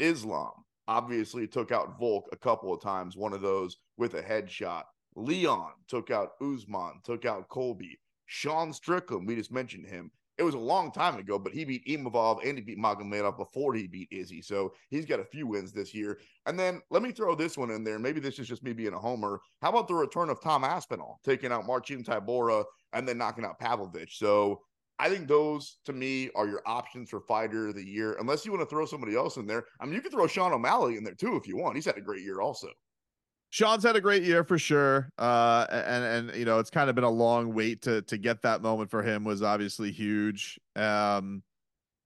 Islam 0.00 0.52
obviously 0.88 1.46
took 1.46 1.70
out 1.70 1.98
Volk 1.98 2.28
a 2.32 2.36
couple 2.36 2.74
of 2.74 2.82
times, 2.82 3.16
one 3.16 3.32
of 3.32 3.42
those 3.42 3.76
with 3.96 4.14
a 4.14 4.22
headshot. 4.22 4.82
Leon 5.16 5.72
took 5.88 6.10
out 6.10 6.32
Usman, 6.40 7.00
took 7.04 7.24
out 7.24 7.48
Colby. 7.48 7.98
Sean 8.26 8.72
Strickland, 8.72 9.26
we 9.26 9.36
just 9.36 9.52
mentioned 9.52 9.86
him. 9.86 10.10
It 10.36 10.42
was 10.42 10.54
a 10.54 10.58
long 10.58 10.90
time 10.90 11.16
ago, 11.16 11.38
but 11.38 11.52
he 11.52 11.64
beat 11.64 11.86
Imavov 11.86 12.44
and 12.44 12.58
he 12.58 12.64
beat 12.64 12.78
Magomedov 12.78 13.36
before 13.36 13.74
he 13.74 13.86
beat 13.86 14.08
Izzy. 14.10 14.42
So 14.42 14.74
he's 14.90 15.06
got 15.06 15.20
a 15.20 15.24
few 15.24 15.46
wins 15.46 15.72
this 15.72 15.94
year. 15.94 16.18
And 16.46 16.58
then 16.58 16.82
let 16.90 17.02
me 17.02 17.12
throw 17.12 17.36
this 17.36 17.56
one 17.56 17.70
in 17.70 17.84
there. 17.84 18.00
Maybe 18.00 18.18
this 18.18 18.40
is 18.40 18.48
just 18.48 18.64
me 18.64 18.72
being 18.72 18.94
a 18.94 18.98
homer. 18.98 19.40
How 19.62 19.68
about 19.68 19.86
the 19.86 19.94
return 19.94 20.30
of 20.30 20.42
Tom 20.42 20.64
Aspinall, 20.64 21.20
taking 21.24 21.52
out 21.52 21.66
Marcin 21.66 22.02
Tybura 22.02 22.64
and 22.92 23.06
then 23.06 23.18
knocking 23.18 23.44
out 23.44 23.60
Pavlovich? 23.60 24.18
So 24.18 24.60
I 24.98 25.08
think 25.08 25.28
those 25.28 25.78
to 25.84 25.92
me 25.92 26.30
are 26.34 26.48
your 26.48 26.62
options 26.66 27.10
for 27.10 27.20
fighter 27.20 27.68
of 27.68 27.76
the 27.76 27.86
year, 27.86 28.16
unless 28.18 28.44
you 28.44 28.50
want 28.50 28.62
to 28.62 28.74
throw 28.74 28.86
somebody 28.86 29.14
else 29.14 29.36
in 29.36 29.46
there. 29.46 29.64
I 29.80 29.84
mean, 29.84 29.94
you 29.94 30.00
could 30.00 30.12
throw 30.12 30.26
Sean 30.26 30.52
O'Malley 30.52 30.96
in 30.96 31.04
there 31.04 31.14
too 31.14 31.36
if 31.36 31.46
you 31.46 31.56
want. 31.56 31.76
He's 31.76 31.84
had 31.86 31.98
a 31.98 32.00
great 32.00 32.22
year 32.22 32.40
also. 32.40 32.68
Sean's 33.54 33.84
had 33.84 33.94
a 33.94 34.00
great 34.00 34.24
year 34.24 34.42
for 34.42 34.58
sure. 34.58 35.12
Uh, 35.16 35.64
and 35.70 36.28
and 36.28 36.36
you 36.36 36.44
know, 36.44 36.58
it's 36.58 36.70
kind 36.70 36.90
of 36.90 36.96
been 36.96 37.04
a 37.04 37.10
long 37.10 37.54
wait 37.54 37.82
to 37.82 38.02
to 38.02 38.18
get 38.18 38.42
that 38.42 38.62
moment 38.62 38.90
for 38.90 39.00
him 39.00 39.22
was 39.22 39.42
obviously 39.42 39.92
huge. 39.92 40.58
Um, 40.74 41.44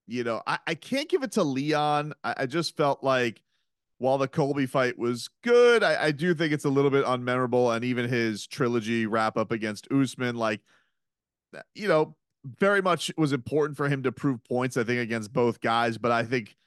you 0.06 0.24
know, 0.24 0.42
I, 0.46 0.58
I 0.66 0.74
can't 0.74 1.08
give 1.08 1.22
it 1.22 1.32
to 1.32 1.42
Leon. 1.42 2.12
I, 2.22 2.34
I 2.40 2.46
just 2.46 2.76
felt 2.76 3.02
like 3.02 3.40
while 3.96 4.18
the 4.18 4.28
Colby 4.28 4.66
fight 4.66 4.98
was 4.98 5.30
good, 5.42 5.82
I, 5.82 6.08
I 6.08 6.10
do 6.10 6.34
think 6.34 6.52
it's 6.52 6.66
a 6.66 6.68
little 6.68 6.90
bit 6.90 7.06
unmemorable. 7.06 7.74
And 7.74 7.82
even 7.82 8.10
his 8.10 8.46
trilogy 8.46 9.06
wrap 9.06 9.38
up 9.38 9.50
against 9.50 9.90
Usman, 9.90 10.36
like 10.36 10.60
you 11.74 11.88
know, 11.88 12.14
very 12.44 12.82
much 12.82 13.10
was 13.16 13.32
important 13.32 13.78
for 13.78 13.88
him 13.88 14.02
to 14.02 14.12
prove 14.12 14.44
points, 14.44 14.76
I 14.76 14.84
think, 14.84 15.00
against 15.00 15.32
both 15.32 15.62
guys. 15.62 15.96
But 15.96 16.12
I 16.12 16.24
think 16.24 16.58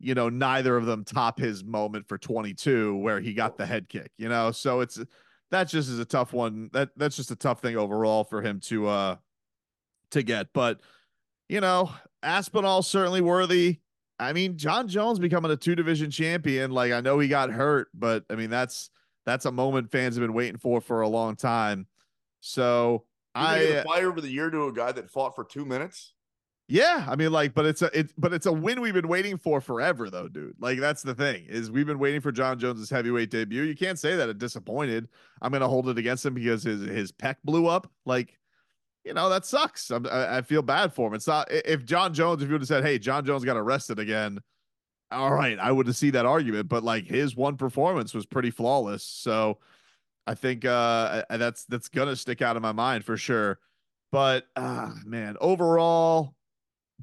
you 0.00 0.14
know, 0.14 0.28
neither 0.28 0.76
of 0.76 0.86
them 0.86 1.04
top 1.04 1.38
his 1.38 1.62
moment 1.62 2.08
for 2.08 2.18
22 2.18 2.96
where 2.96 3.20
he 3.20 3.34
got 3.34 3.56
the 3.56 3.66
head 3.66 3.88
kick, 3.88 4.10
you 4.16 4.28
know? 4.28 4.50
So 4.50 4.80
it's 4.80 4.98
that 5.50 5.64
just 5.64 5.88
is 5.88 5.98
a 5.98 6.04
tough 6.04 6.32
one. 6.32 6.70
That 6.72 6.90
that's 6.96 7.16
just 7.16 7.30
a 7.30 7.36
tough 7.36 7.60
thing 7.60 7.76
overall 7.76 8.24
for 8.24 8.42
him 8.42 8.60
to 8.60 8.88
uh 8.88 9.16
to 10.12 10.22
get. 10.22 10.48
But 10.52 10.80
you 11.48 11.60
know, 11.60 11.90
Aspinall 12.22 12.82
certainly 12.82 13.20
worthy. 13.20 13.80
I 14.18 14.32
mean, 14.32 14.56
Jon 14.56 14.86
Jones 14.88 15.18
becoming 15.18 15.50
a 15.50 15.56
two 15.56 15.74
division 15.74 16.10
champion, 16.10 16.70
like 16.70 16.92
I 16.92 17.00
know 17.00 17.18
he 17.18 17.28
got 17.28 17.50
hurt, 17.50 17.88
but 17.94 18.24
I 18.30 18.36
mean 18.36 18.50
that's 18.50 18.90
that's 19.26 19.44
a 19.44 19.52
moment 19.52 19.90
fans 19.90 20.16
have 20.16 20.22
been 20.22 20.34
waiting 20.34 20.58
for 20.58 20.80
for 20.80 21.02
a 21.02 21.08
long 21.08 21.36
time. 21.36 21.86
So 22.40 23.04
I 23.34 23.82
fly 23.84 24.02
over 24.02 24.20
the 24.20 24.30
year 24.30 24.50
to 24.50 24.66
a 24.66 24.72
guy 24.72 24.92
that 24.92 25.10
fought 25.10 25.34
for 25.34 25.44
two 25.44 25.64
minutes. 25.64 26.14
Yeah, 26.72 27.04
I 27.08 27.16
mean, 27.16 27.32
like, 27.32 27.52
but 27.52 27.66
it's 27.66 27.82
a 27.82 27.86
it, 27.98 28.12
but 28.16 28.32
it's 28.32 28.46
a 28.46 28.52
win 28.52 28.80
we've 28.80 28.94
been 28.94 29.08
waiting 29.08 29.36
for 29.36 29.60
forever, 29.60 30.08
though, 30.08 30.28
dude. 30.28 30.54
Like, 30.60 30.78
that's 30.78 31.02
the 31.02 31.16
thing 31.16 31.46
is 31.48 31.68
we've 31.68 31.86
been 31.86 31.98
waiting 31.98 32.20
for 32.20 32.30
Jon 32.30 32.60
Jones's 32.60 32.88
heavyweight 32.88 33.28
debut. 33.28 33.62
You 33.62 33.74
can't 33.74 33.98
say 33.98 34.14
that 34.14 34.28
it 34.28 34.38
disappointed. 34.38 35.08
I'm 35.42 35.50
gonna 35.50 35.66
hold 35.66 35.88
it 35.88 35.98
against 35.98 36.24
him 36.24 36.34
because 36.34 36.62
his 36.62 36.82
his 36.82 37.10
pec 37.10 37.36
blew 37.42 37.66
up. 37.66 37.90
Like, 38.06 38.38
you 39.04 39.14
know, 39.14 39.28
that 39.30 39.46
sucks. 39.46 39.90
I, 39.90 40.38
I 40.38 40.42
feel 40.42 40.62
bad 40.62 40.92
for 40.94 41.08
him. 41.08 41.14
It's 41.14 41.26
not 41.26 41.48
if 41.50 41.84
Jon 41.84 42.14
Jones, 42.14 42.40
if 42.42 42.48
you 42.48 42.54
would 42.54 42.62
have 42.62 42.68
said, 42.68 42.84
"Hey, 42.84 43.00
Jon 43.00 43.24
Jones 43.26 43.44
got 43.44 43.56
arrested 43.56 43.98
again," 43.98 44.38
all 45.10 45.34
right, 45.34 45.58
I 45.58 45.72
would 45.72 45.88
have 45.88 45.96
seen 45.96 46.12
that 46.12 46.26
argument. 46.26 46.68
But 46.68 46.84
like, 46.84 47.06
his 47.06 47.36
one 47.36 47.56
performance 47.56 48.14
was 48.14 48.26
pretty 48.26 48.50
flawless. 48.52 49.02
So, 49.04 49.58
I 50.26 50.34
think 50.34 50.64
uh 50.64 51.24
that's 51.30 51.64
that's 51.64 51.88
gonna 51.88 52.16
stick 52.16 52.42
out 52.42 52.56
of 52.56 52.62
my 52.62 52.72
mind 52.72 53.04
for 53.04 53.16
sure. 53.16 53.58
But 54.12 54.46
ah, 54.56 54.92
man, 55.04 55.36
overall, 55.40 56.34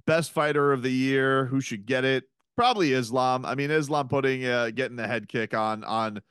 best 0.05 0.31
fighter 0.31 0.71
of 0.71 0.83
the 0.83 0.91
year. 0.91 1.45
Who 1.45 1.61
should 1.61 1.85
get 1.85 2.05
it? 2.05 2.25
Probably 2.55 2.93
Islam. 2.93 3.45
I 3.45 3.55
mean, 3.55 3.71
Islam 3.71 4.07
putting 4.07 4.45
uh, 4.45 4.71
getting 4.71 4.97
the 4.97 5.07
head 5.07 5.27
kick 5.27 5.53
on 5.53 5.83
on 5.83 6.21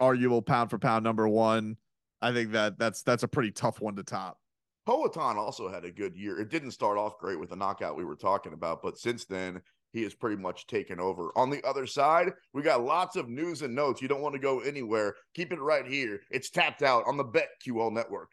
arguable 0.00 0.42
pound 0.42 0.70
for 0.70 0.78
pound 0.78 1.04
number 1.04 1.28
one. 1.28 1.76
I 2.20 2.32
think 2.32 2.52
that 2.52 2.78
that's 2.78 3.02
that's 3.02 3.22
a 3.22 3.28
pretty 3.28 3.52
tough 3.52 3.80
one 3.80 3.96
to 3.96 4.02
top. 4.02 4.38
Poatan 4.88 5.36
also 5.36 5.68
had 5.68 5.84
a 5.84 5.90
good 5.90 6.16
year. 6.16 6.40
It 6.40 6.48
didn't 6.48 6.70
start 6.70 6.96
off 6.96 7.18
great 7.18 7.38
with 7.38 7.50
the 7.50 7.56
knockout 7.56 7.96
we 7.96 8.04
were 8.04 8.16
talking 8.16 8.54
about, 8.54 8.82
but 8.82 8.98
since 8.98 9.26
then 9.26 9.60
he 9.92 10.02
has 10.02 10.14
pretty 10.14 10.40
much 10.40 10.66
taken 10.66 10.98
over. 10.98 11.30
On 11.36 11.50
the 11.50 11.62
other 11.66 11.86
side, 11.86 12.32
we 12.52 12.62
got 12.62 12.82
lots 12.82 13.16
of 13.16 13.28
news 13.28 13.62
and 13.62 13.74
notes. 13.74 14.00
You 14.00 14.08
don't 14.08 14.22
want 14.22 14.34
to 14.34 14.40
go 14.40 14.60
anywhere. 14.60 15.14
Keep 15.34 15.52
it 15.52 15.60
right 15.60 15.86
here. 15.86 16.20
It's 16.30 16.50
tapped 16.50 16.82
out 16.82 17.04
on 17.06 17.16
the 17.16 17.24
BetQL 17.24 17.92
network. 17.92 18.32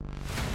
We're 0.00 0.53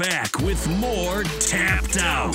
back 0.00 0.40
with 0.40 0.66
more 0.78 1.24
Tapped 1.40 1.98
Out 1.98 2.34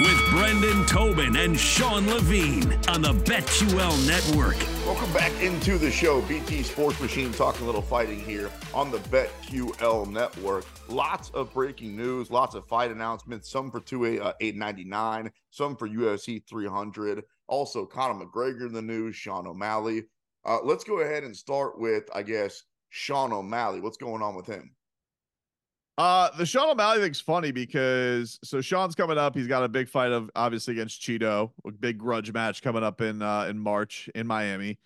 with 0.00 0.30
Brendan 0.30 0.84
Tobin 0.84 1.36
and 1.36 1.58
Sean 1.58 2.06
Levine 2.06 2.70
on 2.86 3.00
the 3.00 3.14
BetQL 3.24 4.06
Network. 4.06 4.58
Welcome 4.84 5.10
back 5.14 5.32
into 5.40 5.78
the 5.78 5.90
show. 5.90 6.20
BT 6.20 6.62
Sports 6.62 7.00
Machine 7.00 7.32
talking 7.32 7.62
a 7.62 7.64
little 7.64 7.80
fighting 7.80 8.20
here 8.20 8.50
on 8.74 8.90
the 8.90 8.98
BetQL 8.98 10.06
network. 10.12 10.66
Lots 10.90 11.30
of 11.30 11.50
breaking 11.54 11.96
news, 11.96 12.30
lots 12.30 12.54
of 12.54 12.66
fight 12.66 12.90
announcements, 12.90 13.50
some 13.50 13.70
for 13.70 13.80
2 13.80 14.20
uh, 14.20 14.34
899, 14.42 15.32
some 15.48 15.76
for 15.76 15.88
UFC 15.88 16.46
300. 16.46 17.24
Also, 17.46 17.86
Conor 17.86 18.26
McGregor 18.26 18.66
in 18.66 18.74
the 18.74 18.82
news, 18.82 19.16
Sean 19.16 19.46
O'Malley. 19.46 20.02
Uh, 20.44 20.58
let's 20.62 20.84
go 20.84 21.00
ahead 21.00 21.24
and 21.24 21.34
start 21.34 21.80
with, 21.80 22.04
I 22.14 22.22
guess, 22.22 22.64
Sean 22.90 23.32
O'Malley. 23.32 23.80
What's 23.80 23.96
going 23.96 24.20
on 24.20 24.34
with 24.34 24.46
him? 24.46 24.72
Uh, 25.98 26.30
the 26.38 26.46
Sean 26.46 26.70
O'Malley 26.70 27.00
thing's 27.00 27.20
funny 27.20 27.50
because 27.50 28.38
so 28.44 28.60
Sean's 28.60 28.94
coming 28.94 29.18
up. 29.18 29.34
He's 29.34 29.48
got 29.48 29.64
a 29.64 29.68
big 29.68 29.88
fight 29.88 30.12
of 30.12 30.30
obviously 30.36 30.74
against 30.74 31.02
Chito, 31.02 31.50
a 31.66 31.72
big 31.72 31.98
grudge 31.98 32.32
match 32.32 32.62
coming 32.62 32.84
up 32.84 33.00
in 33.00 33.20
uh 33.20 33.46
in 33.46 33.58
March 33.58 34.08
in 34.14 34.24
Miami. 34.24 34.78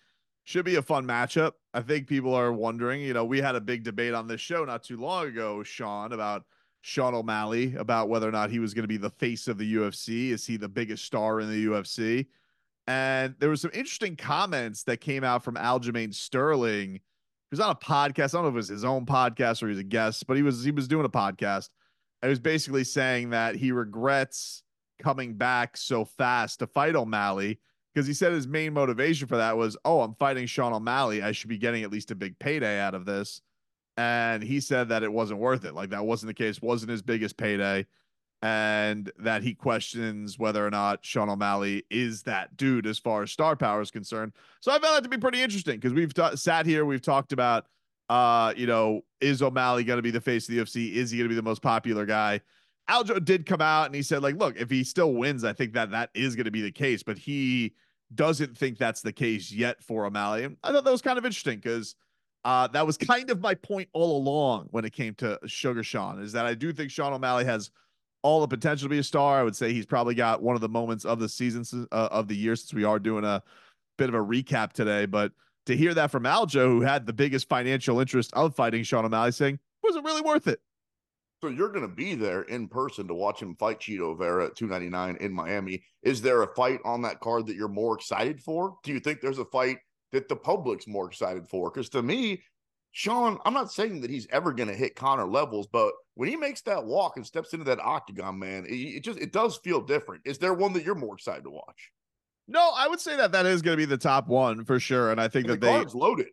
Should 0.43 0.65
be 0.65 0.75
a 0.75 0.81
fun 0.81 1.05
matchup. 1.05 1.51
I 1.71 1.81
think 1.81 2.07
people 2.07 2.33
are 2.33 2.51
wondering. 2.51 3.01
You 3.01 3.13
know, 3.13 3.25
we 3.25 3.39
had 3.39 3.55
a 3.55 3.61
big 3.61 3.83
debate 3.83 4.15
on 4.15 4.27
this 4.27 4.41
show 4.41 4.65
not 4.65 4.83
too 4.83 4.97
long 4.97 5.27
ago, 5.27 5.61
Sean, 5.61 6.13
about 6.13 6.45
Sean 6.81 7.13
O'Malley 7.13 7.75
about 7.75 8.09
whether 8.09 8.27
or 8.27 8.31
not 8.31 8.49
he 8.49 8.57
was 8.57 8.73
going 8.73 8.83
to 8.83 8.87
be 8.87 8.97
the 8.97 9.11
face 9.11 9.47
of 9.47 9.59
the 9.59 9.75
UFC. 9.75 10.31
Is 10.31 10.47
he 10.47 10.57
the 10.57 10.67
biggest 10.67 11.05
star 11.05 11.39
in 11.39 11.49
the 11.49 11.65
UFC? 11.67 12.25
And 12.87 13.35
there 13.37 13.49
was 13.49 13.61
some 13.61 13.71
interesting 13.71 14.15
comments 14.15 14.83
that 14.85 14.97
came 14.97 15.23
out 15.23 15.43
from 15.43 15.55
Aljamain 15.55 16.13
Sterling 16.13 17.01
was 17.53 17.59
on 17.59 17.69
a 17.69 17.75
podcast. 17.75 18.33
I 18.33 18.37
don't 18.37 18.43
know 18.43 18.47
if 18.49 18.53
it 18.53 18.57
was 18.57 18.67
his 18.69 18.85
own 18.85 19.05
podcast 19.05 19.61
or 19.61 19.67
he 19.67 19.71
was 19.71 19.79
a 19.79 19.83
guest, 19.83 20.25
but 20.27 20.37
he 20.37 20.43
was 20.43 20.63
he 20.63 20.71
was 20.71 20.87
doing 20.87 21.05
a 21.05 21.09
podcast. 21.09 21.69
And 22.21 22.29
he 22.29 22.29
was 22.29 22.39
basically 22.39 22.83
saying 22.83 23.31
that 23.31 23.55
he 23.55 23.71
regrets 23.71 24.63
coming 25.01 25.35
back 25.35 25.77
so 25.77 26.05
fast 26.05 26.59
to 26.59 26.67
fight 26.67 26.95
O'Malley 26.95 27.59
because 27.93 28.07
he 28.07 28.13
said 28.13 28.31
his 28.31 28.47
main 28.47 28.73
motivation 28.73 29.27
for 29.27 29.37
that 29.37 29.57
was, 29.57 29.77
oh, 29.85 30.01
I'm 30.01 30.15
fighting 30.15 30.47
Sean 30.47 30.73
O'Malley. 30.73 31.21
I 31.21 31.31
should 31.31 31.49
be 31.49 31.57
getting 31.57 31.83
at 31.83 31.91
least 31.91 32.11
a 32.11 32.15
big 32.15 32.39
payday 32.39 32.79
out 32.79 32.95
of 32.95 33.05
this. 33.05 33.41
And 33.97 34.41
he 34.41 34.59
said 34.59 34.89
that 34.89 35.03
it 35.03 35.11
wasn't 35.11 35.39
worth 35.39 35.65
it. 35.65 35.75
Like 35.75 35.91
that 35.91 36.05
wasn't 36.05 36.29
the 36.29 36.33
case, 36.33 36.61
wasn't 36.61 36.91
his 36.91 37.03
biggest 37.03 37.37
payday 37.37 37.85
and 38.43 39.09
that 39.17 39.41
he 39.41 39.53
questions 39.53 40.37
whether 40.37 40.67
or 40.67 40.69
not 40.69 41.05
Sean 41.05 41.29
O'Malley 41.29 41.85
is 41.89 42.23
that 42.23 42.57
dude 42.57 42.85
as 42.85 42.99
far 42.99 43.23
as 43.23 43.31
star 43.31 43.55
power 43.55 43.79
is 43.79 43.89
concerned. 43.89 44.33
So 44.59 44.69
I 44.69 44.79
found 44.79 44.97
that 44.97 45.03
to 45.03 45.09
be 45.09 45.17
pretty 45.17 45.41
interesting 45.41 45.77
because 45.77 45.93
we've 45.93 46.13
t- 46.13 46.35
sat 46.35 46.65
here, 46.65 46.83
we've 46.83 47.01
talked 47.01 47.31
about, 47.31 47.67
uh, 48.09 48.53
you 48.57 48.67
know, 48.67 48.99
is 49.21 49.41
O'Malley 49.41 49.85
going 49.85 49.95
to 49.95 50.03
be 50.03 50.11
the 50.11 50.19
face 50.19 50.49
of 50.49 50.53
the 50.53 50.61
UFC? 50.61 50.91
Is 50.91 51.09
he 51.09 51.19
going 51.19 51.29
to 51.29 51.29
be 51.29 51.35
the 51.35 51.41
most 51.41 51.61
popular 51.61 52.05
guy? 52.05 52.41
Aljo 52.89 53.23
did 53.23 53.45
come 53.45 53.61
out 53.61 53.85
and 53.85 53.95
he 53.95 54.01
said, 54.01 54.21
like, 54.21 54.35
look, 54.35 54.57
if 54.57 54.69
he 54.69 54.83
still 54.83 55.13
wins, 55.13 55.45
I 55.45 55.53
think 55.53 55.71
that 55.71 55.91
that 55.91 56.09
is 56.13 56.35
going 56.35 56.43
to 56.43 56.51
be 56.51 56.61
the 56.61 56.71
case, 56.71 57.01
but 57.01 57.17
he 57.17 57.73
doesn't 58.13 58.57
think 58.57 58.77
that's 58.77 58.99
the 58.99 59.13
case 59.13 59.53
yet 59.53 59.81
for 59.81 60.05
O'Malley. 60.05 60.43
And 60.43 60.57
I 60.65 60.73
thought 60.73 60.83
that 60.83 60.91
was 60.91 61.01
kind 61.01 61.17
of 61.17 61.23
interesting 61.23 61.59
because 61.59 61.95
uh, 62.43 62.67
that 62.67 62.85
was 62.85 62.97
kind 62.97 63.29
of 63.29 63.39
my 63.39 63.55
point 63.55 63.87
all 63.93 64.17
along 64.17 64.67
when 64.71 64.83
it 64.83 64.91
came 64.91 65.13
to 65.15 65.39
Sugar 65.45 65.81
Sean, 65.81 66.21
is 66.21 66.33
that 66.33 66.45
I 66.45 66.55
do 66.55 66.73
think 66.73 66.91
Sean 66.91 67.13
O'Malley 67.13 67.45
has 67.45 67.71
all 68.23 68.41
the 68.41 68.47
potential 68.47 68.85
to 68.85 68.89
be 68.89 68.99
a 68.99 69.03
star. 69.03 69.39
I 69.39 69.43
would 69.43 69.55
say 69.55 69.73
he's 69.73 69.85
probably 69.85 70.15
got 70.15 70.41
one 70.41 70.55
of 70.55 70.61
the 70.61 70.69
moments 70.69 71.05
of 71.05 71.19
the 71.19 71.29
season 71.29 71.87
uh, 71.91 72.09
of 72.11 72.27
the 72.27 72.35
year 72.35 72.55
since 72.55 72.73
we 72.73 72.83
are 72.83 72.97
doing 72.97 73.23
a 73.23 73.43
bit 73.97 74.09
of 74.09 74.15
a 74.15 74.19
recap 74.19 74.73
today. 74.73 75.05
But 75.05 75.33
to 75.67 75.77
hear 75.77 75.93
that 75.93 76.09
from 76.09 76.23
Aljo, 76.23 76.67
who 76.67 76.81
had 76.81 77.05
the 77.05 77.13
biggest 77.13 77.47
financial 77.47 77.99
interest 77.99 78.31
of 78.33 78.55
fighting 78.55 78.83
Sean 78.83 79.05
O'Malley, 79.05 79.31
saying 79.31 79.59
was 79.83 79.95
it 79.95 80.03
really 80.03 80.21
worth 80.21 80.47
it? 80.47 80.59
So 81.41 81.49
you're 81.49 81.73
going 81.73 81.87
to 81.87 81.93
be 81.93 82.15
there 82.15 82.43
in 82.43 82.69
person 82.69 83.05
to 83.09 83.13
watch 83.13 83.41
him 83.41 83.55
fight 83.57 83.81
Chito 83.81 84.17
Vera 84.17 84.45
at 84.45 84.55
299 84.55 85.17
in 85.19 85.33
Miami. 85.33 85.83
Is 86.01 86.21
there 86.21 86.41
a 86.41 86.55
fight 86.55 86.79
on 86.85 87.01
that 87.01 87.19
card 87.19 87.47
that 87.47 87.57
you're 87.57 87.67
more 87.67 87.95
excited 87.95 88.41
for? 88.41 88.77
Do 88.83 88.93
you 88.93 89.01
think 89.01 89.19
there's 89.19 89.39
a 89.39 89.45
fight 89.45 89.79
that 90.13 90.29
the 90.29 90.37
public's 90.37 90.87
more 90.87 91.05
excited 91.05 91.49
for? 91.49 91.69
Because 91.69 91.89
to 91.89 92.01
me, 92.01 92.41
Sean, 92.93 93.39
I'm 93.43 93.53
not 93.53 93.73
saying 93.73 93.99
that 94.01 94.09
he's 94.09 94.27
ever 94.31 94.53
going 94.53 94.69
to 94.69 94.75
hit 94.75 94.95
Conor 94.95 95.25
levels, 95.25 95.67
but 95.67 95.91
when 96.15 96.29
he 96.29 96.35
makes 96.35 96.61
that 96.61 96.85
walk 96.85 97.17
and 97.17 97.25
steps 97.25 97.53
into 97.53 97.65
that 97.65 97.79
octagon, 97.79 98.37
man, 98.39 98.65
it, 98.65 98.73
it, 98.73 99.03
just 99.03 99.19
it 99.19 99.31
does 99.31 99.57
feel 99.57 99.81
different. 99.81 100.21
Is 100.25 100.37
there 100.37 100.53
one 100.53 100.73
that 100.73 100.83
you're 100.83 100.95
more 100.95 101.15
excited 101.15 101.43
to 101.43 101.49
watch? 101.49 101.91
No, 102.47 102.71
I 102.75 102.87
would 102.87 102.99
say 102.99 103.15
that 103.17 103.31
that 103.31 103.45
is 103.45 103.61
going 103.61 103.73
to 103.73 103.81
be 103.81 103.85
the 103.85 103.97
top 103.97 104.27
one 104.27 104.65
for 104.65 104.79
sure, 104.79 105.11
and 105.11 105.19
I 105.19 105.27
think 105.27 105.45
and 105.45 105.53
that 105.53 105.61
the 105.61 105.67
they 105.67 105.73
card's 105.73 105.95
loaded. 105.95 106.27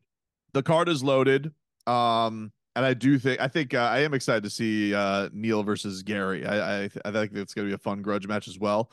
The 0.52 0.62
card 0.62 0.88
is 0.88 1.04
loaded, 1.04 1.52
um, 1.86 2.52
and 2.74 2.84
I 2.84 2.94
do 2.94 3.18
think 3.18 3.40
I 3.40 3.48
think 3.48 3.74
uh, 3.74 3.78
I 3.78 4.00
am 4.00 4.12
excited 4.12 4.42
to 4.42 4.50
see 4.50 4.94
uh, 4.94 5.28
Neal 5.32 5.62
versus 5.62 6.02
Gary. 6.02 6.44
I 6.44 6.84
I, 6.84 6.90
I 7.04 7.10
think 7.12 7.36
it's 7.36 7.54
going 7.54 7.66
to 7.66 7.70
be 7.70 7.74
a 7.74 7.78
fun 7.78 8.02
grudge 8.02 8.26
match 8.26 8.48
as 8.48 8.58
well. 8.58 8.90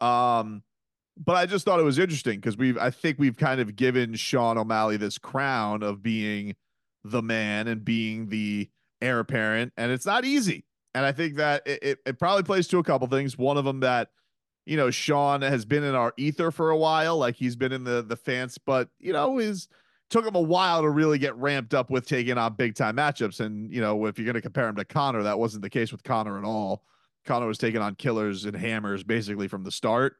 Um, 0.00 0.62
but 1.16 1.36
I 1.36 1.46
just 1.46 1.64
thought 1.64 1.78
it 1.78 1.84
was 1.84 1.98
interesting 1.98 2.40
because 2.40 2.56
we've 2.56 2.76
I 2.76 2.90
think 2.90 3.18
we've 3.18 3.36
kind 3.36 3.60
of 3.60 3.76
given 3.76 4.14
Sean 4.14 4.58
O'Malley 4.58 4.96
this 4.96 5.18
crown 5.18 5.82
of 5.82 6.02
being 6.02 6.56
the 7.04 7.22
man 7.22 7.68
and 7.68 7.84
being 7.84 8.28
the 8.28 8.68
heir 9.02 9.18
apparent, 9.18 9.72
and 9.76 9.92
it's 9.92 10.06
not 10.06 10.24
easy. 10.24 10.64
And 10.94 11.04
I 11.04 11.12
think 11.12 11.36
that 11.36 11.62
it, 11.66 11.82
it, 11.82 11.98
it 12.06 12.18
probably 12.18 12.42
plays 12.42 12.68
to 12.68 12.78
a 12.78 12.84
couple 12.84 13.06
things. 13.08 13.36
One 13.36 13.56
of 13.56 13.64
them 13.64 13.80
that 13.80 14.10
you 14.66 14.76
know 14.76 14.90
Sean 14.90 15.42
has 15.42 15.64
been 15.64 15.84
in 15.84 15.94
our 15.94 16.14
ether 16.16 16.50
for 16.50 16.70
a 16.70 16.76
while, 16.76 17.18
like 17.18 17.36
he's 17.36 17.56
been 17.56 17.72
in 17.72 17.84
the 17.84 18.02
the 18.02 18.16
fans, 18.16 18.58
but 18.58 18.88
you 18.98 19.12
know 19.12 19.38
is 19.38 19.68
took 20.10 20.26
him 20.26 20.34
a 20.34 20.40
while 20.40 20.82
to 20.82 20.90
really 20.90 21.18
get 21.18 21.34
ramped 21.36 21.72
up 21.72 21.88
with 21.90 22.06
taking 22.06 22.36
on 22.36 22.54
big 22.54 22.74
time 22.74 22.96
matchups. 22.96 23.40
And 23.40 23.72
you 23.72 23.80
know 23.80 24.06
if 24.06 24.18
you're 24.18 24.26
going 24.26 24.34
to 24.34 24.42
compare 24.42 24.68
him 24.68 24.76
to 24.76 24.84
Conor, 24.84 25.22
that 25.22 25.38
wasn't 25.38 25.62
the 25.62 25.70
case 25.70 25.92
with 25.92 26.02
Conor 26.04 26.38
at 26.38 26.44
all. 26.44 26.84
Conor 27.24 27.46
was 27.46 27.58
taking 27.58 27.80
on 27.80 27.94
killers 27.94 28.44
and 28.44 28.56
hammers 28.56 29.02
basically 29.02 29.48
from 29.48 29.64
the 29.64 29.70
start. 29.70 30.16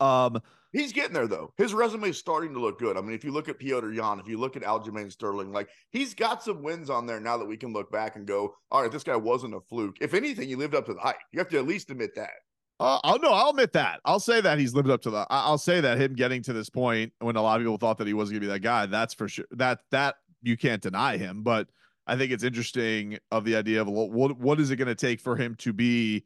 Um, 0.00 0.40
he's 0.72 0.92
getting 0.92 1.12
there 1.12 1.26
though. 1.26 1.52
His 1.56 1.74
resume 1.74 2.08
is 2.08 2.18
starting 2.18 2.52
to 2.54 2.60
look 2.60 2.78
good. 2.78 2.96
I 2.96 3.00
mean, 3.00 3.12
if 3.12 3.24
you 3.24 3.32
look 3.32 3.48
at 3.48 3.58
Petr 3.58 3.94
Yan, 3.94 4.20
if 4.20 4.28
you 4.28 4.38
look 4.38 4.56
at 4.56 4.62
Aljamain 4.62 5.10
Sterling, 5.10 5.52
like 5.52 5.68
he's 5.90 6.14
got 6.14 6.42
some 6.42 6.62
wins 6.62 6.90
on 6.90 7.06
there 7.06 7.20
now 7.20 7.36
that 7.38 7.46
we 7.46 7.56
can 7.56 7.72
look 7.72 7.90
back 7.90 8.16
and 8.16 8.26
go, 8.26 8.54
all 8.70 8.82
right, 8.82 8.92
this 8.92 9.04
guy 9.04 9.16
wasn't 9.16 9.54
a 9.54 9.60
fluke. 9.60 9.96
If 10.00 10.14
anything, 10.14 10.48
he 10.48 10.54
lived 10.54 10.74
up 10.74 10.86
to 10.86 10.94
the 10.94 11.00
hype. 11.00 11.16
You 11.32 11.38
have 11.38 11.48
to 11.50 11.58
at 11.58 11.66
least 11.66 11.90
admit 11.90 12.14
that. 12.16 12.30
Uh, 12.78 12.98
I'll 13.04 13.18
no, 13.18 13.32
I'll 13.32 13.50
admit 13.50 13.72
that. 13.72 14.00
I'll 14.04 14.20
say 14.20 14.40
that 14.42 14.58
he's 14.58 14.74
lived 14.74 14.90
up 14.90 15.00
to 15.02 15.10
the. 15.10 15.26
I'll 15.30 15.56
say 15.56 15.80
that 15.80 15.98
him 15.98 16.14
getting 16.14 16.42
to 16.42 16.52
this 16.52 16.68
point 16.68 17.12
when 17.20 17.36
a 17.36 17.42
lot 17.42 17.58
of 17.58 17.64
people 17.64 17.78
thought 17.78 17.96
that 17.98 18.06
he 18.06 18.12
wasn't 18.12 18.34
gonna 18.34 18.48
be 18.48 18.52
that 18.52 18.60
guy. 18.60 18.84
That's 18.84 19.14
for 19.14 19.28
sure. 19.28 19.46
That 19.52 19.80
that 19.92 20.16
you 20.42 20.58
can't 20.58 20.82
deny 20.82 21.16
him. 21.16 21.42
But 21.42 21.68
I 22.06 22.16
think 22.16 22.32
it's 22.32 22.44
interesting 22.44 23.18
of 23.30 23.44
the 23.44 23.56
idea 23.56 23.80
of 23.80 23.88
what 23.88 24.38
what 24.38 24.60
is 24.60 24.70
it 24.70 24.76
going 24.76 24.88
to 24.88 24.94
take 24.94 25.20
for 25.20 25.36
him 25.36 25.54
to 25.56 25.72
be 25.72 26.24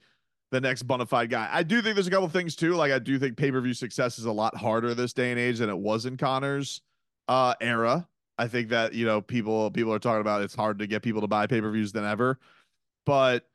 the 0.51 0.61
next 0.61 0.83
bona 0.83 1.07
fide 1.07 1.31
guy. 1.31 1.49
I 1.51 1.63
do 1.63 1.81
think 1.81 1.95
there's 1.95 2.07
a 2.07 2.11
couple 2.11 2.29
things 2.29 2.57
too. 2.57 2.75
Like 2.75 2.93
I 2.93 2.99
do 2.99 3.19
think 3.19 3.37
pay 3.37 3.51
per 3.51 3.61
view 3.61 3.75
success 3.75 4.19
is 4.19 4.25
a 4.25 4.33
lot 4.33 4.57
harder 4.57 4.95
this 4.95 5.13
day 5.13 5.31
and 5.31 5.39
age 5.39 5.59
than 5.59 5.71
it 5.71 5.79
was 5.79 6.07
in 6.07 6.17
Conor's 6.17 6.83
uh, 7.29 7.55
era. 7.61 8.09
I 8.39 8.49
think 8.49 8.71
that 8.71 8.95
you 8.95 9.07
know 9.07 9.21
people 9.21 9.71
people 9.71 9.93
are 9.93 9.99
talking 9.99 10.21
about 10.21 10.43
it's 10.43 10.55
hard 10.55 10.79
to 10.81 10.87
get 10.87 11.03
people 11.03 11.21
to 11.21 11.29
buy 11.29 11.47
pay 11.47 11.61
per 11.61 11.71
views 11.71 11.93
than 11.93 12.05
ever, 12.05 12.39
but 13.07 13.47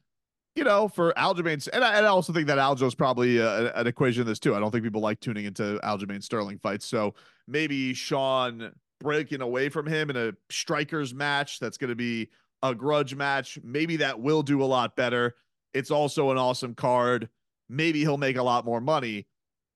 you 0.55 0.63
know 0.63 0.87
for 0.87 1.13
Aljamain 1.13 1.67
and 1.73 1.83
I, 1.83 1.95
and 1.95 2.05
I 2.05 2.09
also 2.09 2.31
think 2.31 2.47
that 2.47 2.59
Aljo 2.59 2.83
is 2.83 2.95
probably 2.95 3.37
a, 3.37 3.73
an 3.73 3.87
equation 3.87 4.21
in 4.21 4.27
this 4.27 4.39
too. 4.39 4.55
I 4.55 4.59
don't 4.59 4.71
think 4.71 4.83
people 4.83 5.01
like 5.01 5.19
tuning 5.19 5.45
into 5.45 5.79
Aljamain 5.83 6.23
Sterling 6.23 6.59
fights, 6.59 6.85
so 6.85 7.13
maybe 7.47 7.93
Sean 7.93 8.71
breaking 9.01 9.41
away 9.41 9.69
from 9.69 9.85
him 9.85 10.09
in 10.09 10.15
a 10.15 10.31
strikers 10.49 11.13
match 11.13 11.59
that's 11.59 11.77
going 11.77 11.89
to 11.89 11.95
be 11.95 12.29
a 12.63 12.73
grudge 12.73 13.15
match. 13.15 13.59
Maybe 13.63 13.97
that 13.97 14.19
will 14.19 14.43
do 14.43 14.63
a 14.63 14.65
lot 14.65 14.95
better 14.95 15.35
it's 15.75 15.91
also 15.91 16.31
an 16.31 16.37
awesome 16.37 16.73
card. 16.73 17.29
Maybe 17.69 17.99
he'll 17.99 18.17
make 18.17 18.37
a 18.37 18.43
lot 18.43 18.65
more 18.65 18.81
money. 18.81 19.27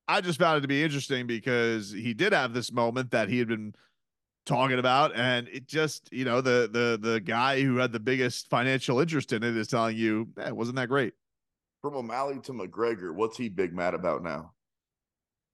I 0.08 0.20
just 0.20 0.38
found 0.40 0.58
it 0.58 0.60
to 0.62 0.68
be 0.68 0.82
interesting 0.82 1.26
because 1.26 1.92
he 1.92 2.14
did 2.14 2.32
have 2.32 2.52
this 2.52 2.72
moment 2.72 3.12
that 3.12 3.28
he 3.28 3.38
had 3.38 3.46
been 3.46 3.74
talking 4.46 4.78
about 4.78 5.14
and 5.14 5.46
it 5.48 5.66
just 5.66 6.08
you 6.10 6.24
know 6.24 6.40
the 6.40 6.68
the 6.72 6.98
the 7.08 7.20
guy 7.20 7.62
who 7.62 7.76
had 7.76 7.92
the 7.92 8.00
biggest 8.00 8.48
financial 8.48 8.98
interest 8.98 9.32
in 9.32 9.42
it 9.44 9.56
is 9.56 9.68
telling 9.68 9.96
you 9.96 10.26
eh, 10.40 10.48
it 10.48 10.56
wasn't 10.56 10.74
that 10.74 10.88
great 10.88 11.12
from 11.82 11.94
o'malley 11.94 12.40
to 12.40 12.52
mcgregor 12.52 13.14
what's 13.14 13.36
he 13.36 13.48
big 13.48 13.74
mad 13.74 13.92
about 13.92 14.24
now 14.24 14.50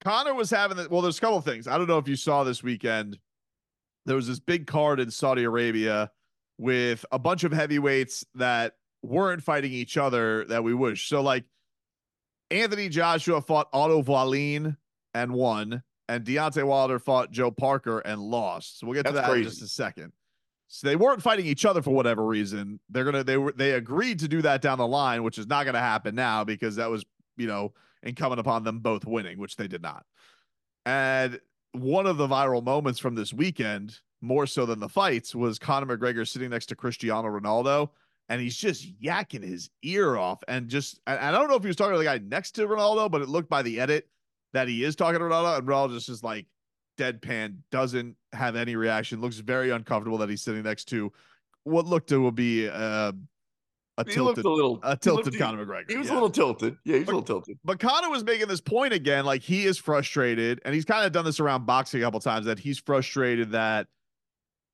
conor 0.02 0.32
was 0.34 0.48
having 0.48 0.76
the 0.76 0.88
well 0.88 1.02
there's 1.02 1.18
a 1.18 1.20
couple 1.20 1.40
things 1.40 1.66
i 1.66 1.76
don't 1.76 1.88
know 1.88 1.98
if 1.98 2.08
you 2.08 2.16
saw 2.16 2.44
this 2.44 2.62
weekend 2.62 3.18
there 4.06 4.16
was 4.16 4.28
this 4.28 4.38
big 4.38 4.66
card 4.66 5.00
in 5.00 5.10
saudi 5.10 5.42
arabia 5.42 6.10
with 6.56 7.04
a 7.10 7.18
bunch 7.18 7.42
of 7.44 7.52
heavyweights 7.52 8.24
that 8.36 8.74
weren't 9.06 9.42
fighting 9.42 9.72
each 9.72 9.96
other 9.96 10.44
that 10.46 10.64
we 10.64 10.74
wish. 10.74 11.08
So 11.08 11.22
like 11.22 11.44
Anthony 12.50 12.88
Joshua 12.88 13.40
fought 13.40 13.68
Otto 13.72 14.02
Wallin 14.02 14.76
and 15.14 15.32
won, 15.32 15.82
and 16.08 16.24
Deontay 16.24 16.64
Wilder 16.64 16.98
fought 16.98 17.30
Joe 17.30 17.50
Parker 17.50 18.00
and 18.00 18.20
lost. 18.20 18.80
So 18.80 18.86
we'll 18.86 18.94
get 18.94 19.04
That's 19.04 19.16
to 19.16 19.20
that 19.22 19.30
crazy. 19.30 19.44
in 19.44 19.50
just 19.50 19.62
a 19.62 19.68
second. 19.68 20.12
So 20.68 20.88
they 20.88 20.96
weren't 20.96 21.22
fighting 21.22 21.46
each 21.46 21.64
other 21.64 21.80
for 21.80 21.90
whatever 21.90 22.24
reason. 22.24 22.80
They're 22.90 23.04
gonna 23.04 23.24
they 23.24 23.36
were 23.36 23.52
they 23.52 23.72
agreed 23.72 24.18
to 24.20 24.28
do 24.28 24.42
that 24.42 24.62
down 24.62 24.78
the 24.78 24.86
line, 24.86 25.22
which 25.22 25.38
is 25.38 25.46
not 25.46 25.64
gonna 25.64 25.78
happen 25.78 26.14
now 26.14 26.44
because 26.44 26.76
that 26.76 26.90
was 26.90 27.04
you 27.36 27.46
know 27.46 27.72
incumbent 28.02 28.40
upon 28.40 28.64
them 28.64 28.80
both 28.80 29.04
winning, 29.06 29.38
which 29.38 29.56
they 29.56 29.68
did 29.68 29.82
not. 29.82 30.04
And 30.84 31.40
one 31.72 32.06
of 32.06 32.16
the 32.16 32.26
viral 32.26 32.64
moments 32.64 32.98
from 32.98 33.14
this 33.14 33.32
weekend, 33.32 34.00
more 34.20 34.46
so 34.46 34.66
than 34.66 34.80
the 34.80 34.88
fights, 34.88 35.34
was 35.34 35.58
Conor 35.58 35.96
McGregor 35.96 36.26
sitting 36.26 36.50
next 36.50 36.66
to 36.66 36.76
Cristiano 36.76 37.28
Ronaldo 37.28 37.90
and 38.28 38.40
he's 38.40 38.56
just 38.56 39.00
yakking 39.00 39.42
his 39.42 39.70
ear 39.82 40.16
off. 40.16 40.42
And 40.48 40.68
just, 40.68 41.00
I, 41.06 41.30
don't 41.30 41.48
know 41.48 41.56
if 41.56 41.62
he 41.62 41.68
was 41.68 41.76
talking 41.76 41.92
to 41.92 41.98
the 41.98 42.04
guy 42.04 42.18
next 42.18 42.52
to 42.52 42.66
Ronaldo, 42.66 43.10
but 43.10 43.22
it 43.22 43.28
looked 43.28 43.48
by 43.48 43.62
the 43.62 43.80
edit 43.80 44.08
that 44.52 44.68
he 44.68 44.84
is 44.84 44.96
talking 44.96 45.18
to 45.18 45.24
Ronaldo, 45.24 45.58
and 45.58 45.68
Ronaldo 45.68 45.94
just 45.94 46.08
is 46.08 46.22
like 46.22 46.46
deadpan, 46.98 47.58
doesn't 47.70 48.16
have 48.32 48.56
any 48.56 48.76
reaction, 48.76 49.20
looks 49.20 49.38
very 49.38 49.70
uncomfortable 49.70 50.18
that 50.18 50.28
he's 50.28 50.42
sitting 50.42 50.62
next 50.62 50.86
to 50.86 51.12
what 51.64 51.86
looked 51.86 52.08
to 52.08 52.30
be 52.32 52.68
uh, 52.68 53.12
a 53.98 54.04
he 54.04 54.12
tilted, 54.12 54.44
a 54.44 54.48
little, 54.48 54.78
a 54.82 54.96
tilted 54.96 55.26
looked, 55.26 55.38
Conor 55.38 55.64
McGregor. 55.64 55.90
He 55.90 55.96
was 55.96 56.08
yeah. 56.08 56.12
a 56.12 56.14
little 56.14 56.30
tilted. 56.30 56.76
Yeah, 56.84 56.96
he's 56.96 57.06
but, 57.06 57.12
a 57.12 57.16
little 57.16 57.26
tilted. 57.26 57.58
But 57.64 57.80
Conor 57.80 58.10
was 58.10 58.24
making 58.24 58.46
this 58.48 58.60
point 58.60 58.92
again, 58.92 59.24
like 59.24 59.42
he 59.42 59.64
is 59.64 59.78
frustrated, 59.78 60.60
and 60.64 60.74
he's 60.74 60.84
kind 60.84 61.04
of 61.04 61.12
done 61.12 61.24
this 61.24 61.40
around 61.40 61.66
boxing 61.66 62.02
a 62.02 62.04
couple 62.04 62.20
times 62.20 62.46
that 62.46 62.58
he's 62.58 62.78
frustrated 62.78 63.52
that 63.52 63.86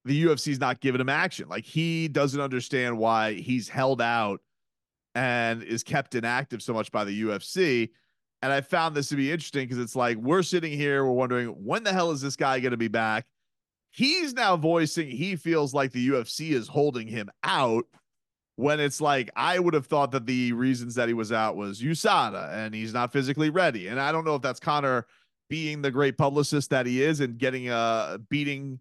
the 0.04 0.24
UFC's 0.24 0.58
not 0.58 0.80
giving 0.80 1.00
him 1.00 1.08
action. 1.08 1.48
Like 1.48 1.64
he 1.64 2.08
doesn't 2.08 2.40
understand 2.40 2.98
why 2.98 3.34
he's 3.34 3.68
held 3.68 4.00
out 4.00 4.40
and 5.14 5.62
is 5.62 5.82
kept 5.82 6.14
inactive 6.14 6.62
so 6.62 6.72
much 6.72 6.90
by 6.90 7.04
the 7.04 7.22
UFC. 7.22 7.90
And 8.40 8.52
I 8.52 8.60
found 8.60 8.96
this 8.96 9.08
to 9.10 9.16
be 9.16 9.30
interesting 9.30 9.68
because 9.68 9.78
it's 9.78 9.94
like 9.94 10.16
we're 10.16 10.42
sitting 10.42 10.72
here, 10.72 11.04
we're 11.04 11.12
wondering 11.12 11.48
when 11.48 11.84
the 11.84 11.92
hell 11.92 12.10
is 12.10 12.20
this 12.20 12.36
guy 12.36 12.58
going 12.58 12.72
to 12.72 12.76
be 12.76 12.88
back? 12.88 13.26
He's 13.92 14.32
now 14.32 14.56
voicing 14.56 15.10
he 15.10 15.36
feels 15.36 15.74
like 15.74 15.92
the 15.92 16.08
UFC 16.08 16.52
is 16.52 16.66
holding 16.66 17.06
him 17.06 17.30
out 17.44 17.84
when 18.56 18.80
it's 18.80 19.00
like 19.00 19.30
I 19.36 19.58
would 19.58 19.74
have 19.74 19.86
thought 19.86 20.10
that 20.12 20.26
the 20.26 20.52
reasons 20.52 20.94
that 20.96 21.08
he 21.08 21.14
was 21.14 21.30
out 21.30 21.56
was 21.56 21.80
USADA 21.80 22.52
and 22.52 22.74
he's 22.74 22.94
not 22.94 23.12
physically 23.12 23.50
ready. 23.50 23.88
And 23.88 24.00
I 24.00 24.10
don't 24.10 24.24
know 24.24 24.34
if 24.34 24.42
that's 24.42 24.60
Conor 24.60 25.06
being 25.48 25.82
the 25.82 25.90
great 25.90 26.16
publicist 26.16 26.70
that 26.70 26.86
he 26.86 27.02
is 27.02 27.20
and 27.20 27.38
getting 27.38 27.68
uh 27.68 28.18
beating 28.30 28.80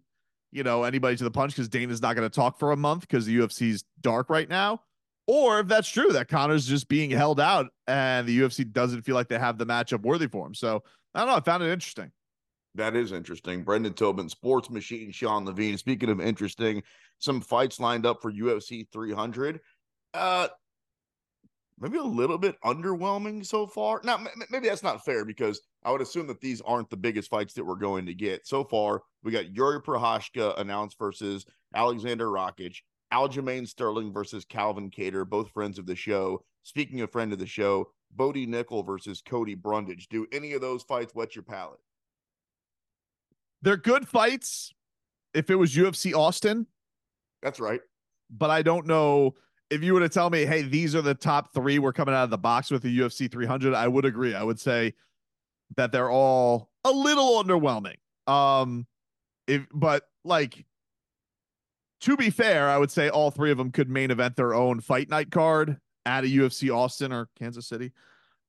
you 0.52 0.62
know, 0.62 0.84
anybody 0.84 1.16
to 1.16 1.24
the 1.24 1.30
punch 1.30 1.52
because 1.52 1.68
Dana's 1.68 2.02
not 2.02 2.14
going 2.14 2.28
to 2.28 2.34
talk 2.34 2.58
for 2.58 2.72
a 2.72 2.76
month 2.76 3.00
because 3.00 3.26
the 3.26 3.38
UFC's 3.38 3.84
dark 4.00 4.30
right 4.30 4.48
now. 4.48 4.82
Or 5.26 5.60
if 5.60 5.68
that's 5.68 5.88
true, 5.88 6.12
that 6.12 6.28
Conor's 6.28 6.66
just 6.66 6.88
being 6.88 7.10
held 7.10 7.40
out 7.40 7.68
and 7.86 8.26
the 8.26 8.38
UFC 8.38 8.70
doesn't 8.70 9.02
feel 9.02 9.14
like 9.14 9.28
they 9.28 9.38
have 9.38 9.56
the 9.56 9.66
matchup 9.66 10.02
worthy 10.02 10.28
for 10.28 10.46
him. 10.46 10.54
So 10.54 10.82
I 11.14 11.20
don't 11.20 11.28
know. 11.28 11.36
I 11.36 11.40
found 11.40 11.62
it 11.62 11.70
interesting. 11.70 12.12
That 12.74 12.96
is 12.96 13.12
interesting. 13.12 13.62
Brendan 13.62 13.94
Tobin, 13.94 14.28
Sports 14.28 14.70
Machine, 14.70 15.10
Sean 15.12 15.44
Levine. 15.44 15.78
Speaking 15.78 16.08
of 16.08 16.20
interesting, 16.20 16.82
some 17.18 17.40
fights 17.40 17.78
lined 17.78 18.04
up 18.04 18.20
for 18.20 18.32
UFC 18.32 18.86
300. 18.92 19.60
Uh, 20.14 20.48
maybe 21.78 21.98
a 21.98 22.02
little 22.02 22.38
bit 22.38 22.56
underwhelming 22.64 23.44
so 23.44 23.66
far. 23.66 24.00
Now, 24.04 24.24
maybe 24.50 24.68
that's 24.68 24.82
not 24.82 25.04
fair 25.04 25.24
because 25.24 25.60
I 25.84 25.90
would 25.90 26.00
assume 26.00 26.26
that 26.28 26.40
these 26.40 26.60
aren't 26.60 26.90
the 26.90 26.96
biggest 26.96 27.28
fights 27.28 27.54
that 27.54 27.64
we're 27.64 27.74
going 27.74 28.06
to 28.06 28.14
get. 28.14 28.46
So 28.46 28.64
far, 28.64 29.02
we 29.22 29.32
got 29.32 29.54
Yuri 29.54 29.80
Prochazka 29.80 30.58
announced 30.60 30.98
versus 30.98 31.44
Aleksandar 31.74 32.30
Rakic, 32.32 32.76
Aljamain 33.12 33.66
Sterling 33.66 34.12
versus 34.12 34.44
Calvin 34.44 34.90
Kattar, 34.90 35.28
both 35.28 35.50
friends 35.50 35.78
of 35.78 35.86
the 35.86 35.96
show. 35.96 36.44
Speaking 36.62 37.00
of 37.00 37.10
friend 37.10 37.32
of 37.32 37.38
the 37.38 37.46
show, 37.46 37.90
Bodie 38.14 38.46
Nickal 38.46 38.86
versus 38.86 39.20
Cody 39.20 39.54
Brundage. 39.54 40.08
Do 40.08 40.26
any 40.32 40.52
of 40.52 40.60
those 40.60 40.82
fights 40.82 41.14
wet 41.14 41.34
your 41.34 41.42
palate? 41.42 41.80
They're 43.62 43.76
good 43.76 44.06
fights. 44.06 44.72
If 45.34 45.50
it 45.50 45.56
was 45.56 45.74
UFC 45.74 46.14
Austin, 46.14 46.66
that's 47.42 47.58
right. 47.58 47.80
But 48.30 48.50
I 48.50 48.62
don't 48.62 48.86
know 48.86 49.34
if 49.70 49.82
you 49.82 49.94
were 49.94 50.00
to 50.00 50.08
tell 50.08 50.28
me, 50.28 50.44
hey, 50.44 50.62
these 50.62 50.94
are 50.94 51.00
the 51.00 51.14
top 51.14 51.54
three 51.54 51.78
we're 51.78 51.94
coming 51.94 52.14
out 52.14 52.24
of 52.24 52.30
the 52.30 52.38
box 52.38 52.70
with 52.70 52.82
the 52.82 52.98
UFC 52.98 53.30
300, 53.30 53.74
I 53.74 53.88
would 53.88 54.04
agree. 54.04 54.34
I 54.34 54.42
would 54.42 54.60
say 54.60 54.92
that 55.76 55.92
they're 55.92 56.10
all 56.10 56.70
a 56.84 56.90
little 56.90 57.42
underwhelming. 57.42 57.96
Um, 58.26 58.86
if 59.46 59.66
but 59.72 60.04
like 60.24 60.64
to 62.02 62.16
be 62.16 62.30
fair, 62.30 62.68
I 62.68 62.78
would 62.78 62.90
say 62.90 63.08
all 63.08 63.30
three 63.30 63.50
of 63.50 63.58
them 63.58 63.70
could 63.70 63.88
main 63.88 64.10
event 64.10 64.36
their 64.36 64.54
own 64.54 64.80
fight 64.80 65.08
night 65.08 65.30
card 65.30 65.78
at 66.04 66.24
a 66.24 66.26
UFC 66.26 66.74
Austin 66.74 67.12
or 67.12 67.28
Kansas 67.38 67.66
City. 67.66 67.92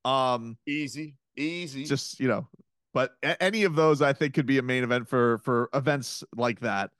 Um, 0.04 0.58
easy, 0.66 1.14
easy. 1.36 1.84
Just 1.84 2.20
you 2.20 2.28
know, 2.28 2.48
but 2.92 3.14
a- 3.22 3.40
any 3.42 3.62
of 3.64 3.76
those 3.76 4.02
I 4.02 4.12
think 4.12 4.34
could 4.34 4.46
be 4.46 4.58
a 4.58 4.62
main 4.62 4.82
event 4.82 5.08
for 5.08 5.38
for 5.38 5.70
events 5.72 6.24
like 6.36 6.60
that. 6.60 6.90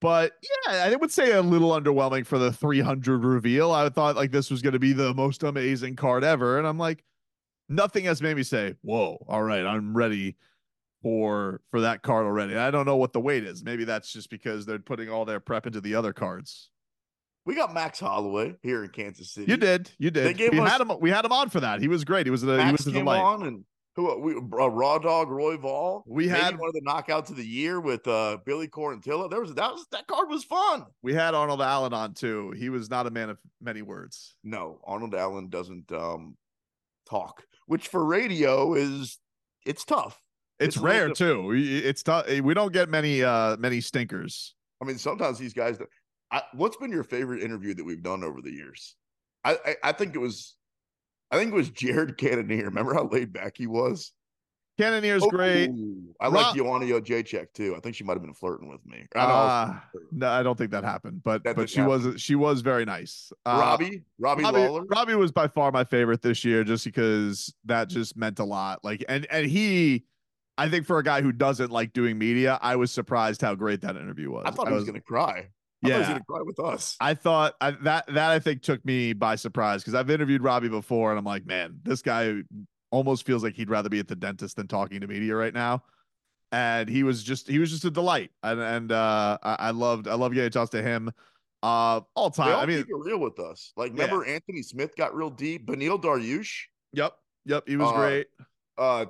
But 0.00 0.32
yeah, 0.66 0.84
I 0.84 0.94
would 0.94 1.10
say 1.10 1.32
a 1.32 1.42
little 1.42 1.70
underwhelming 1.70 2.24
for 2.24 2.38
the 2.38 2.52
300 2.52 3.24
reveal. 3.24 3.72
I 3.72 3.88
thought 3.88 4.14
like 4.14 4.30
this 4.30 4.48
was 4.48 4.62
going 4.62 4.74
to 4.74 4.78
be 4.78 4.92
the 4.92 5.12
most 5.12 5.42
amazing 5.42 5.96
card 5.96 6.22
ever, 6.22 6.58
and 6.58 6.66
I'm 6.68 6.78
like, 6.78 7.02
nothing 7.68 8.04
has 8.04 8.20
made 8.22 8.36
me 8.36 8.42
say, 8.42 8.74
"Whoa, 8.82 9.24
all 9.28 9.42
right, 9.42 9.64
I'm 9.64 9.96
ready 9.96 10.36
for 11.02 11.60
for 11.70 11.80
that 11.82 12.02
card 12.02 12.26
already." 12.26 12.56
I 12.56 12.70
don't 12.70 12.86
know 12.86 12.96
what 12.96 13.12
the 13.12 13.20
weight 13.20 13.44
is. 13.44 13.64
Maybe 13.64 13.84
that's 13.84 14.12
just 14.12 14.30
because 14.30 14.66
they're 14.66 14.78
putting 14.78 15.08
all 15.08 15.24
their 15.24 15.40
prep 15.40 15.66
into 15.66 15.80
the 15.80 15.94
other 15.94 16.12
cards. 16.12 16.70
We 17.44 17.54
got 17.54 17.72
Max 17.72 17.98
Holloway 18.00 18.56
here 18.62 18.84
in 18.84 18.90
Kansas 18.90 19.32
City. 19.32 19.50
You 19.50 19.56
did, 19.56 19.90
you 19.98 20.10
did. 20.10 20.26
They 20.26 20.34
gave 20.34 20.52
we 20.52 20.60
us- 20.60 20.70
had 20.70 20.80
him. 20.82 20.92
We 21.00 21.10
had 21.10 21.24
him 21.24 21.32
on 21.32 21.48
for 21.48 21.60
that. 21.60 21.80
He 21.80 21.88
was 21.88 22.04
great. 22.04 22.26
He 22.26 22.30
was 22.30 22.42
the 22.42 22.62
he 22.64 22.72
was 22.72 22.84
the 22.84 22.92
came 22.92 23.06
light. 23.06 23.20
on 23.20 23.46
and 23.46 23.64
who 23.96 24.20
we 24.20 24.34
uh, 24.34 24.68
Raw 24.68 24.98
Dog 24.98 25.30
Roy 25.30 25.56
Vol. 25.56 26.04
We 26.06 26.28
had- 26.28 26.58
one 26.58 26.68
of 26.68 26.74
the 26.74 26.82
knockouts 26.86 27.30
of 27.30 27.36
the 27.36 27.46
year 27.46 27.80
with 27.80 28.06
uh 28.06 28.36
Billy 28.44 28.68
Quarantillo. 28.68 29.30
There 29.30 29.40
was 29.40 29.54
that 29.54 29.72
was 29.72 29.86
that 29.92 30.06
card 30.06 30.28
was 30.28 30.44
fun. 30.44 30.84
We 31.02 31.14
had 31.14 31.34
Arnold 31.34 31.62
Allen 31.62 31.94
on 31.94 32.12
too. 32.12 32.52
He 32.56 32.68
was 32.68 32.90
not 32.90 33.06
a 33.06 33.10
man 33.10 33.30
of 33.30 33.38
many 33.62 33.80
words. 33.82 34.36
No, 34.44 34.80
Arnold 34.84 35.14
Allen 35.14 35.48
doesn't 35.48 35.90
um 35.90 36.36
talk, 37.08 37.44
which 37.68 37.88
for 37.88 38.04
radio 38.04 38.74
is 38.74 39.18
it's 39.64 39.84
tough. 39.84 40.20
It's, 40.58 40.74
It's 40.74 40.82
rare 40.82 41.10
too. 41.10 41.44
We- 41.44 41.78
It's 41.78 42.02
tough. 42.02 42.28
We 42.28 42.52
don't 42.54 42.72
get 42.72 42.88
many 42.88 43.22
uh 43.22 43.56
many 43.58 43.80
stinkers. 43.80 44.54
I 44.82 44.84
mean, 44.86 44.98
sometimes 44.98 45.38
these 45.38 45.52
guys. 45.54 45.78
That, 45.78 45.88
I, 46.30 46.42
what's 46.52 46.76
been 46.76 46.90
your 46.90 47.04
favorite 47.04 47.42
interview 47.42 47.74
that 47.74 47.84
we've 47.84 48.02
done 48.02 48.22
over 48.24 48.40
the 48.42 48.50
years? 48.50 48.96
I, 49.44 49.56
I 49.64 49.76
I 49.84 49.92
think 49.92 50.14
it 50.14 50.18
was, 50.18 50.56
I 51.30 51.38
think 51.38 51.52
it 51.52 51.56
was 51.56 51.70
Jared 51.70 52.18
Cannonier. 52.18 52.64
Remember 52.64 52.92
how 52.94 53.08
laid 53.08 53.32
back 53.32 53.56
he 53.56 53.66
was? 53.66 54.12
Cannonier's 54.78 55.26
great. 55.26 55.70
Ooh, 55.70 56.14
I 56.20 56.26
Rob- 56.26 56.34
like 56.34 56.56
Joanna 56.56 56.86
Jacek 56.86 57.52
too. 57.52 57.74
I 57.76 57.80
think 57.80 57.96
she 57.96 58.04
might 58.04 58.12
have 58.12 58.22
been 58.22 58.32
flirting 58.32 58.68
with 58.68 58.84
me. 58.86 59.06
I 59.14 59.18
Uh, 59.18 59.80
no, 60.12 60.28
I 60.28 60.44
don't 60.44 60.56
think 60.56 60.70
that 60.70 60.84
happened, 60.84 61.22
but 61.24 61.42
That 61.42 61.56
but 61.56 61.68
she 61.68 61.82
was 61.82 62.20
she 62.20 62.36
was 62.36 62.60
very 62.60 62.84
nice. 62.84 63.32
Uh, 63.44 63.58
Robbie, 63.60 64.02
Robbie, 64.20 64.44
Robbie, 64.44 64.58
Lawler. 64.58 64.84
Robbie 64.84 65.14
was 65.16 65.32
by 65.32 65.48
far 65.48 65.72
my 65.72 65.82
favorite 65.82 66.22
this 66.22 66.44
year, 66.44 66.62
just 66.62 66.84
because 66.84 67.52
that 67.64 67.88
just 67.88 68.16
meant 68.16 68.38
a 68.38 68.44
lot. 68.44 68.84
Like, 68.84 69.04
and 69.08 69.26
and 69.30 69.46
he, 69.46 70.04
I 70.56 70.68
think 70.68 70.86
for 70.86 70.98
a 70.98 71.02
guy 71.02 71.22
who 71.22 71.32
doesn't 71.32 71.72
like 71.72 71.92
doing 71.92 72.16
media, 72.16 72.58
I 72.62 72.76
was 72.76 72.92
surprised 72.92 73.42
how 73.42 73.56
great 73.56 73.80
that 73.80 73.96
interview 73.96 74.30
was. 74.30 74.44
I 74.46 74.52
thought 74.52 74.68
he 74.68 74.74
was, 74.74 74.84
gonna 74.84 75.00
cry. 75.00 75.48
I 75.84 75.88
thought 75.88 75.92
he 75.92 75.98
was 75.98 76.08
gonna 76.08 76.24
cry 76.24 76.42
with 76.42 76.60
us. 76.60 76.96
I 77.00 77.14
thought 77.14 77.54
I, 77.60 77.72
that 77.82 78.06
that 78.06 78.30
I 78.30 78.38
think 78.38 78.62
took 78.62 78.84
me 78.84 79.12
by 79.12 79.34
surprise 79.34 79.82
because 79.82 79.96
I've 79.96 80.08
interviewed 80.08 80.42
Robbie 80.42 80.68
before, 80.68 81.10
and 81.10 81.18
I'm 81.18 81.24
like, 81.24 81.46
man, 81.46 81.80
this 81.82 82.00
guy 82.00 82.42
almost 82.90 83.26
feels 83.26 83.42
like 83.42 83.54
he'd 83.54 83.70
rather 83.70 83.88
be 83.88 83.98
at 83.98 84.08
the 84.08 84.16
dentist 84.16 84.56
than 84.56 84.66
talking 84.68 85.00
to 85.00 85.06
media 85.06 85.34
right 85.34 85.54
now. 85.54 85.82
And 86.52 86.88
he 86.88 87.02
was 87.02 87.22
just 87.22 87.46
he 87.48 87.58
was 87.58 87.70
just 87.70 87.84
a 87.84 87.90
delight, 87.90 88.30
and 88.42 88.58
and 88.58 88.90
uh, 88.92 89.36
I, 89.42 89.56
I 89.58 89.70
loved 89.72 90.08
I 90.08 90.14
love 90.14 90.32
getting 90.32 90.50
to 90.50 90.58
talk 90.58 90.70
to 90.70 90.82
him. 90.82 91.10
Uh, 91.62 92.00
all 92.14 92.30
time. 92.30 92.54
all 92.54 92.60
I 92.62 92.66
mean, 92.66 92.84
real 92.88 93.18
with 93.18 93.38
us. 93.38 93.72
Like, 93.76 93.90
Yeah. 93.94 94.04
remember 94.04 94.24
Anthony 94.24 94.62
Smith 94.62 94.94
got 94.96 95.14
real 95.14 95.28
deep. 95.28 95.66
Beneil 95.66 96.00
Dariush, 96.00 96.62
yep, 96.92 97.14
yep, 97.44 97.64
he 97.66 97.76
was 97.76 97.90
Uh, 97.90 97.96
great. 97.98 98.26
uh, 98.78 99.06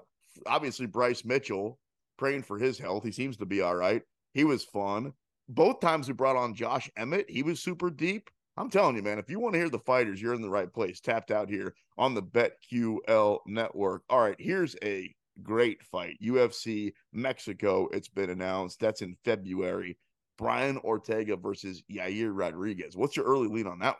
obviously 0.46 0.86
Bryce 0.86 1.24
Mitchell, 1.24 1.78
praying 2.16 2.42
for 2.42 2.58
his 2.58 2.78
health. 2.78 3.04
He 3.04 3.12
seems 3.12 3.36
to 3.36 3.46
be 3.46 3.60
all 3.60 3.76
right. 3.76 4.02
He 4.32 4.44
was 4.44 4.64
fun. 4.64 5.12
Both 5.48 5.80
times 5.80 6.08
we 6.08 6.14
brought 6.14 6.36
on 6.36 6.54
Josh 6.54 6.90
Emmett, 6.96 7.28
he 7.30 7.42
was 7.42 7.60
super 7.60 7.90
deep. 7.90 8.30
I'm 8.56 8.70
telling 8.70 8.96
you, 8.96 9.02
man, 9.02 9.18
if 9.18 9.30
you 9.30 9.38
want 9.38 9.52
to 9.52 9.58
hear 9.60 9.68
the 9.70 9.78
fighters, 9.78 10.20
you're 10.20 10.34
in 10.34 10.42
the 10.42 10.50
right 10.50 10.72
place. 10.72 11.00
Tapped 11.00 11.30
out 11.30 11.48
here 11.48 11.74
on 11.98 12.14
the 12.14 12.22
BetQL 12.22 13.40
network. 13.46 14.02
All 14.08 14.20
right, 14.20 14.36
here's 14.38 14.76
a 14.82 15.14
great 15.42 15.82
fight. 15.82 16.16
UFC 16.22 16.92
Mexico. 17.12 17.88
It's 17.92 18.08
been 18.08 18.30
announced. 18.30 18.80
That's 18.80 19.02
in 19.02 19.16
February. 19.24 19.98
Brian 20.36 20.78
Ortega 20.78 21.36
versus 21.36 21.82
Yair 21.90 22.30
Rodriguez. 22.32 22.96
What's 22.96 23.16
your 23.16 23.26
early 23.26 23.48
lead 23.48 23.66
on 23.66 23.80
that 23.80 23.96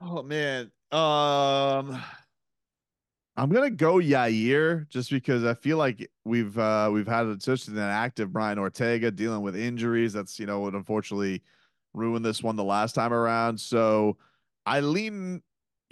one? 0.00 0.12
Oh 0.12 0.22
man. 0.22 0.70
Um 0.92 2.00
I'm 3.38 3.50
gonna 3.50 3.70
go 3.70 3.96
Yair 3.96 4.88
just 4.88 5.10
because 5.10 5.44
I 5.44 5.54
feel 5.54 5.76
like 5.76 6.08
we've 6.24 6.56
uh 6.56 6.88
we've 6.92 7.08
had 7.08 7.42
such 7.42 7.66
an 7.66 7.78
active 7.78 8.32
Brian 8.32 8.58
Ortega 8.58 9.10
dealing 9.10 9.42
with 9.42 9.56
injuries. 9.56 10.12
That's 10.12 10.38
you 10.38 10.46
know 10.46 10.60
what 10.60 10.74
unfortunately 10.74 11.42
ruined 11.92 12.24
this 12.24 12.42
one 12.42 12.56
the 12.56 12.64
last 12.64 12.94
time 12.94 13.12
around. 13.12 13.58
So 13.58 14.16
I 14.64 14.80
lean 14.80 15.42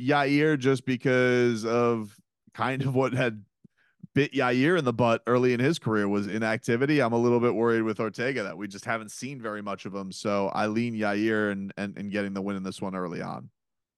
Yair 0.00 0.58
just 0.58 0.84
because 0.86 1.64
of 1.64 2.16
kind 2.54 2.82
of 2.82 2.94
what 2.94 3.12
had 3.12 3.44
bit 4.14 4.32
Yair 4.32 4.78
in 4.78 4.84
the 4.84 4.92
butt 4.92 5.22
early 5.26 5.52
in 5.54 5.60
his 5.60 5.78
career 5.80 6.06
was 6.08 6.28
inactivity. 6.28 7.00
I'm 7.00 7.12
a 7.12 7.18
little 7.18 7.40
bit 7.40 7.54
worried 7.54 7.82
with 7.82 7.98
Ortega 7.98 8.44
that 8.44 8.56
we 8.56 8.68
just 8.68 8.84
haven't 8.84 9.10
seen 9.10 9.42
very 9.42 9.60
much 9.60 9.86
of 9.86 9.94
him. 9.94 10.12
So 10.12 10.48
I 10.54 10.66
lean 10.66 10.94
Yair 10.94 11.50
and 11.50 11.72
and, 11.76 11.96
and 11.98 12.12
getting 12.12 12.32
the 12.34 12.42
win 12.42 12.56
in 12.56 12.62
this 12.62 12.80
one 12.80 12.94
early 12.94 13.22
on. 13.22 13.50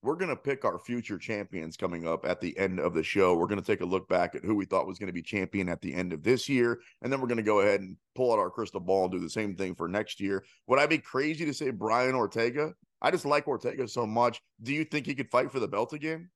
we're 0.03 0.15
going 0.15 0.29
to 0.29 0.35
pick 0.35 0.63
our 0.63 0.79
future 0.79 1.17
champions 1.17 1.75
coming 1.75 2.07
up 2.07 2.25
at 2.25 2.39
the 2.39 2.57
end 2.57 2.79
of 2.79 2.93
the 2.93 3.03
show. 3.03 3.35
We're 3.35 3.47
going 3.47 3.59
to 3.59 3.65
take 3.65 3.81
a 3.81 3.85
look 3.85 4.07
back 4.07 4.35
at 4.35 4.45
who 4.45 4.55
we 4.55 4.65
thought 4.65 4.87
was 4.87 4.99
going 4.99 5.07
to 5.07 5.13
be 5.13 5.21
champion 5.23 5.67
at 5.67 5.81
the 5.81 5.93
end 5.93 6.13
of 6.13 6.23
this 6.23 6.47
year. 6.47 6.79
And 7.01 7.11
then 7.11 7.19
we're 7.19 7.27
going 7.27 7.37
to 7.37 7.43
go 7.43 7.59
ahead 7.59 7.81
and 7.81 7.97
pull 8.15 8.31
out 8.31 8.39
our 8.39 8.49
crystal 8.49 8.79
ball 8.79 9.03
and 9.03 9.11
do 9.11 9.19
the 9.19 9.29
same 9.29 9.55
thing 9.55 9.75
for 9.75 9.87
next 9.87 10.19
year. 10.19 10.45
Would 10.67 10.79
I 10.79 10.85
be 10.85 10.99
crazy 10.99 11.45
to 11.45 11.53
say 11.53 11.71
Brian 11.71 12.15
Ortega? 12.15 12.73
I 13.01 13.11
just 13.11 13.25
like 13.25 13.47
Ortega 13.47 13.87
so 13.87 14.05
much. 14.05 14.41
Do 14.61 14.73
you 14.73 14.83
think 14.83 15.05
he 15.05 15.15
could 15.15 15.29
fight 15.29 15.51
for 15.51 15.59
the 15.59 15.67
belt 15.67 15.93
again? 15.93 16.29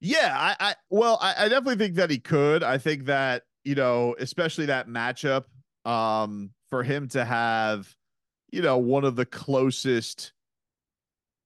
Yeah, 0.00 0.34
I, 0.36 0.56
I 0.60 0.74
well, 0.90 1.18
I, 1.20 1.34
I 1.38 1.48
definitely 1.48 1.76
think 1.76 1.96
that 1.96 2.10
he 2.10 2.18
could. 2.18 2.62
I 2.62 2.78
think 2.78 3.06
that 3.06 3.42
you 3.64 3.74
know, 3.74 4.14
especially 4.18 4.66
that 4.66 4.88
matchup, 4.88 5.44
um, 5.84 6.50
for 6.70 6.82
him 6.82 7.08
to 7.08 7.24
have, 7.24 7.94
you 8.50 8.62
know, 8.62 8.78
one 8.78 9.04
of 9.04 9.16
the 9.16 9.26
closest 9.26 10.32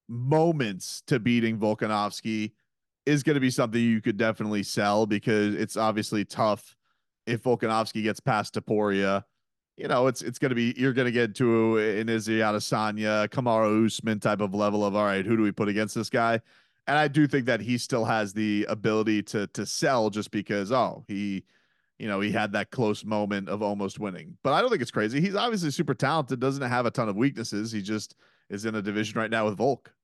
moments 0.09 1.03
to 1.07 1.19
beating 1.19 1.59
Volkanovski 1.59 2.53
is 3.07 3.23
going 3.23 3.35
to 3.35 3.41
be 3.41 3.51
something 3.51 3.81
you 3.81 4.01
could 4.01 4.17
definitely 4.17 4.63
sell 4.63 5.07
because 5.07 5.55
it's 5.55 5.77
obviously 5.77 6.25
tough 6.25 6.77
if 7.27 7.43
Volkanovski 7.43 8.03
gets 8.03 8.21
past 8.21 8.55
Topuria. 8.55 9.25
You 9.77 9.89
know, 9.89 10.07
it's 10.07 10.21
it's 10.23 10.39
going 10.39 10.51
to 10.51 10.55
be 10.55 10.75
you're 10.77 10.93
going 10.93 11.07
to 11.07 11.13
get 11.13 11.35
to 11.37 11.79
an 11.79 12.09
Izzy 12.09 12.39
Adesanya, 12.39 13.29
Kamaru 13.29 13.87
Usman 13.87 14.21
type 14.21 14.41
of 14.41 14.55
level 14.55 14.85
of 14.85 14.95
all 14.95 15.05
right, 15.05 15.25
who 15.25 15.37
do 15.37 15.43
we 15.43 15.53
put 15.53 15.69
against 15.69 15.95
this 15.95 16.11
guy? 16.11 16.41
And 16.87 16.99
I 16.99 17.09
do 17.09 17.27
think 17.27 17.47
that 17.47 17.61
he 17.61 17.79
still 17.79 18.05
has 18.05 18.33
the 18.35 18.67
ability 18.69 19.23
to 19.25 19.47
to 19.49 19.65
sell 19.65 20.11
just 20.11 20.31
because 20.31 20.73
oh 20.73 21.05
he 21.09 21.45
you 21.99 22.07
know 22.07 22.21
he 22.21 22.31
had 22.31 22.53
that 22.53 22.71
close 22.71 23.05
moment 23.05 23.49
of 23.49 23.63
almost 23.63 23.99
winning. 23.99 24.37
But 24.43 24.53
I 24.53 24.61
don't 24.61 24.69
think 24.69 24.83
it's 24.83 24.91
crazy. 24.91 25.21
He's 25.21 25.37
obviously 25.37 25.71
super 25.71 25.95
talented, 25.95 26.39
doesn't 26.39 26.63
have 26.69 26.85
a 26.85 26.91
ton 26.91 27.09
of 27.09 27.17
weaknesses. 27.17 27.73
He 27.73 27.81
just 27.81 28.15
is 28.51 28.67
in 28.67 28.75
a 28.75 28.83
division 28.83 29.19
right 29.19 29.31
now 29.31 29.47
with 29.47 29.57
Volk. 29.57 29.95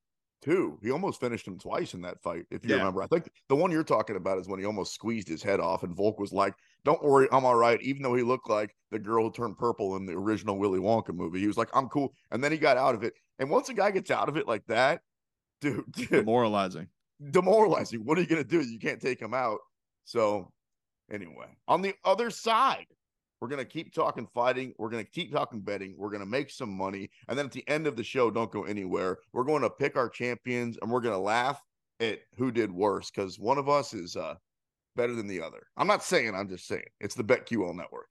Two. 0.40 0.78
He 0.82 0.90
almost 0.92 1.20
finished 1.20 1.46
him 1.46 1.58
twice 1.58 1.94
in 1.94 2.00
that 2.02 2.22
fight, 2.22 2.46
if 2.50 2.64
you 2.64 2.70
Yeah. 2.70 2.78
remember. 2.78 3.02
I 3.02 3.06
think 3.08 3.28
the 3.48 3.56
one 3.56 3.70
you're 3.72 3.82
talking 3.82 4.16
about 4.16 4.38
is 4.38 4.48
when 4.48 4.60
he 4.60 4.64
almost 4.64 4.94
squeezed 4.94 5.28
his 5.28 5.42
head 5.42 5.58
off, 5.60 5.82
and 5.82 5.94
Volk 5.94 6.18
was 6.20 6.32
like, 6.32 6.54
Don't 6.84 7.02
worry, 7.02 7.28
I'm 7.32 7.44
all 7.44 7.54
right. 7.56 7.80
Even 7.82 8.02
though 8.02 8.14
he 8.14 8.22
looked 8.22 8.48
like 8.48 8.74
the 8.90 8.98
girl 8.98 9.24
who 9.24 9.32
turned 9.32 9.58
purple 9.58 9.96
in 9.96 10.06
the 10.06 10.14
original 10.14 10.58
Willy 10.58 10.78
Wonka 10.78 11.14
movie, 11.14 11.40
he 11.40 11.46
was 11.46 11.56
like, 11.58 11.68
I'm 11.74 11.88
cool. 11.88 12.12
And 12.30 12.42
then 12.42 12.52
he 12.52 12.58
got 12.58 12.76
out 12.76 12.94
of 12.94 13.02
it. 13.02 13.14
And 13.38 13.50
once 13.50 13.68
a 13.68 13.74
guy 13.74 13.90
gets 13.90 14.10
out 14.10 14.28
of 14.28 14.36
it 14.36 14.46
like 14.48 14.66
that, 14.66 15.02
dude, 15.60 15.90
dude 15.92 16.08
Demoralizing. 16.10 16.88
demoralizing. 17.30 18.04
What 18.04 18.16
are 18.18 18.20
you 18.20 18.26
going 18.28 18.42
to 18.42 18.48
do? 18.48 18.60
You 18.60 18.78
can't 18.78 19.00
take 19.00 19.20
him 19.20 19.34
out. 19.34 19.58
So, 20.04 20.52
anyway, 21.10 21.56
on 21.66 21.82
the 21.82 21.94
other 22.04 22.30
side, 22.30 22.86
we're 23.40 23.48
going 23.48 23.58
to 23.58 23.64
keep 23.64 23.92
talking 23.92 24.26
fighting. 24.34 24.72
We're 24.78 24.88
going 24.88 25.04
to 25.04 25.10
keep 25.10 25.32
talking 25.32 25.60
betting. 25.60 25.94
We're 25.98 26.10
going 26.10 26.20
to 26.20 26.26
make 26.26 26.50
some 26.50 26.70
money. 26.70 27.10
And 27.28 27.38
then 27.38 27.46
at 27.46 27.52
the 27.52 27.68
end 27.68 27.86
of 27.86 27.96
the 27.96 28.02
show, 28.04 28.30
don't 28.30 28.50
go 28.50 28.64
anywhere. 28.64 29.18
We're 29.32 29.44
going 29.44 29.62
to 29.62 29.70
pick 29.70 29.96
our 29.96 30.08
champions 30.08 30.78
and 30.80 30.90
we're 30.90 31.00
going 31.00 31.14
to 31.14 31.20
laugh 31.20 31.62
at 32.00 32.20
who 32.36 32.50
did 32.50 32.70
worse 32.72 33.10
because 33.10 33.38
one 33.38 33.58
of 33.58 33.68
us 33.68 33.94
is 33.94 34.16
uh, 34.16 34.34
better 34.98 35.14
than 35.14 35.28
the 35.28 35.40
other. 35.40 35.62
I'm 35.78 35.86
not 35.86 36.04
saying, 36.04 36.34
I'm 36.34 36.48
just 36.50 36.66
saying 36.66 36.84
it's 37.00 37.14
the 37.14 37.24
BetQL 37.24 37.74
network. 37.74 38.10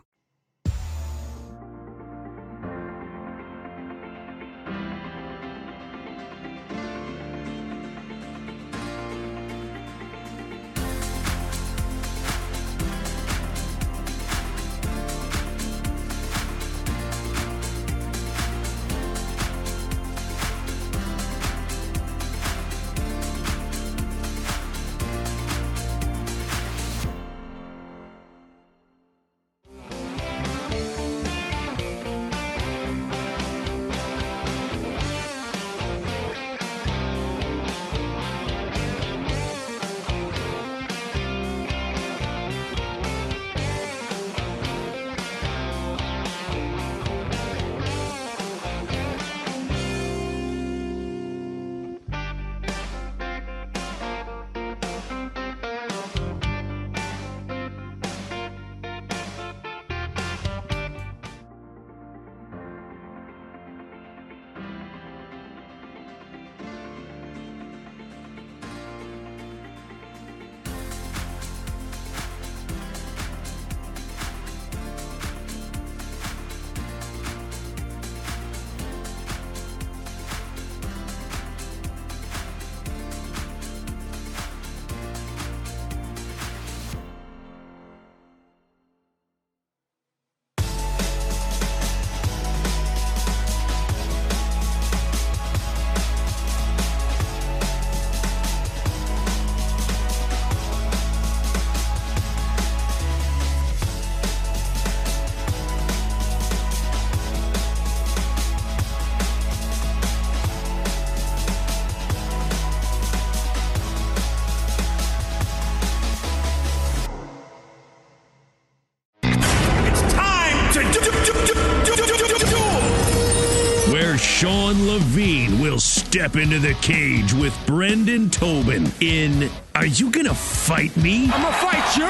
step 126.11 126.35
into 126.35 126.59
the 126.59 126.73
cage 126.81 127.31
with 127.31 127.57
Brendan 127.65 128.29
Tobin 128.29 128.91
in 128.99 129.49
Are 129.75 129.85
You 129.85 130.11
Gonna 130.11 130.33
Fight 130.33 130.93
Me? 130.97 131.31
I'm 131.31 131.41
gonna 131.41 131.53
fight 131.53 131.97
your 131.97 132.09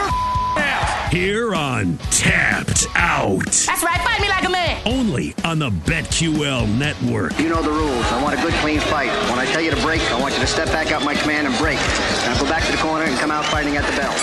ass! 0.58 1.14
Here 1.14 1.54
on 1.54 2.00
Tapped 2.10 2.88
Out. 2.96 3.46
That's 3.46 3.84
right, 3.84 4.02
fight 4.02 4.20
me 4.20 4.28
like 4.28 4.44
a 4.44 4.50
man. 4.50 4.82
Only 4.88 5.36
on 5.46 5.60
the 5.60 5.70
BetQL 5.70 6.68
network. 6.80 7.38
You 7.38 7.50
know 7.50 7.62
the 7.62 7.70
rules. 7.70 8.04
I 8.06 8.24
want 8.24 8.40
a 8.40 8.42
good, 8.42 8.54
clean 8.56 8.80
fight. 8.80 9.12
When 9.30 9.38
I 9.38 9.46
tell 9.52 9.62
you 9.62 9.70
to 9.70 9.82
break, 9.84 10.02
I 10.12 10.20
want 10.20 10.34
you 10.34 10.40
to 10.40 10.48
step 10.48 10.70
back 10.70 10.92
up 10.92 11.04
my 11.04 11.14
command 11.14 11.46
and 11.46 11.56
break. 11.60 11.78
Now 11.78 12.40
go 12.40 12.50
back 12.50 12.66
to 12.66 12.72
the 12.72 12.80
corner 12.80 13.06
and 13.06 13.16
come 13.20 13.30
out 13.30 13.46
fighting 13.46 13.78
at 13.78 13.86
the 13.86 13.96
bell. 13.96 14.16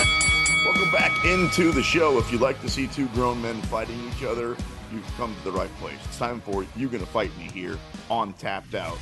Welcome 0.65 0.91
back 0.91 1.25
into 1.25 1.71
the 1.71 1.85
show. 1.85 2.19
If 2.19 2.33
you'd 2.33 2.41
like 2.41 2.61
to 2.63 2.69
see 2.69 2.89
two 2.89 3.07
grown 3.11 3.41
men 3.41 3.63
fighting 3.63 4.01
each 4.09 4.25
other, 4.25 4.57
you've 4.93 5.07
come 5.17 5.37
to 5.37 5.45
the 5.45 5.53
right 5.53 5.73
place. 5.77 6.01
It's 6.07 6.19
time 6.19 6.41
for 6.41 6.67
You 6.75 6.89
Gonna 6.89 7.07
Fight 7.07 7.31
Me 7.39 7.49
here 7.55 7.79
on 8.11 8.33
Tapped 8.33 8.75
Out. 8.75 8.99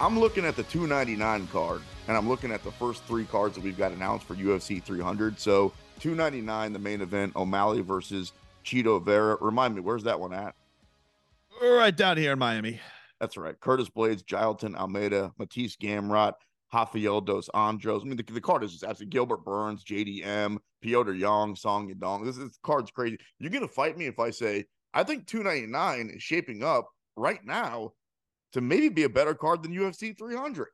I'm 0.00 0.18
looking 0.18 0.46
at 0.46 0.56
the 0.56 0.62
299 0.62 1.46
card, 1.48 1.82
and 2.08 2.16
I'm 2.16 2.26
looking 2.26 2.52
at 2.52 2.64
the 2.64 2.72
first 2.72 3.04
three 3.04 3.26
cards 3.26 3.54
that 3.56 3.62
we've 3.62 3.76
got 3.76 3.92
announced 3.92 4.24
for 4.26 4.34
UFC 4.34 4.82
300. 4.82 5.38
So 5.38 5.74
299, 5.98 6.72
the 6.72 6.78
main 6.78 7.02
event, 7.02 7.36
O'Malley 7.36 7.82
versus 7.82 8.32
Chito 8.64 9.04
Vera. 9.04 9.36
Remind 9.42 9.74
me, 9.74 9.82
where's 9.82 10.04
that 10.04 10.18
one 10.18 10.32
at? 10.32 10.54
Right 11.62 11.94
down 11.94 12.16
here 12.16 12.32
in 12.32 12.38
Miami. 12.38 12.80
That's 13.20 13.36
right. 13.36 13.60
Curtis 13.60 13.90
Blaydes, 13.90 14.24
Jailton 14.24 14.74
Almeida, 14.74 15.32
Mateusz 15.38 15.76
Gamrot, 15.76 16.32
Rafael 16.72 17.20
dos 17.20 17.50
Anjos. 17.54 18.00
I 18.00 18.04
mean, 18.04 18.16
the, 18.16 18.22
the 18.22 18.40
card 18.40 18.64
is 18.64 18.72
just 18.72 18.84
absolutely 18.84 19.10
Gilbert 19.10 19.44
Burns, 19.44 19.84
JDM, 19.84 20.56
Petr 20.82 21.18
Yan, 21.18 21.54
Song 21.54 21.92
Yadong. 21.92 22.24
This, 22.24 22.38
this 22.38 22.58
card's 22.62 22.90
crazy. 22.90 23.18
You're 23.38 23.50
going 23.50 23.68
to 23.68 23.68
fight 23.68 23.98
me 23.98 24.06
if 24.06 24.18
I 24.18 24.30
say, 24.30 24.64
I 24.94 25.04
think 25.04 25.26
299 25.26 26.14
is 26.16 26.22
shaping 26.22 26.64
up 26.64 26.88
right 27.16 27.44
now 27.44 27.92
to 28.52 28.60
maybe 28.60 28.88
be 28.88 29.04
a 29.04 29.08
better 29.08 29.34
card 29.34 29.62
than 29.62 29.72
UFC 29.72 30.16
300. 30.16 30.68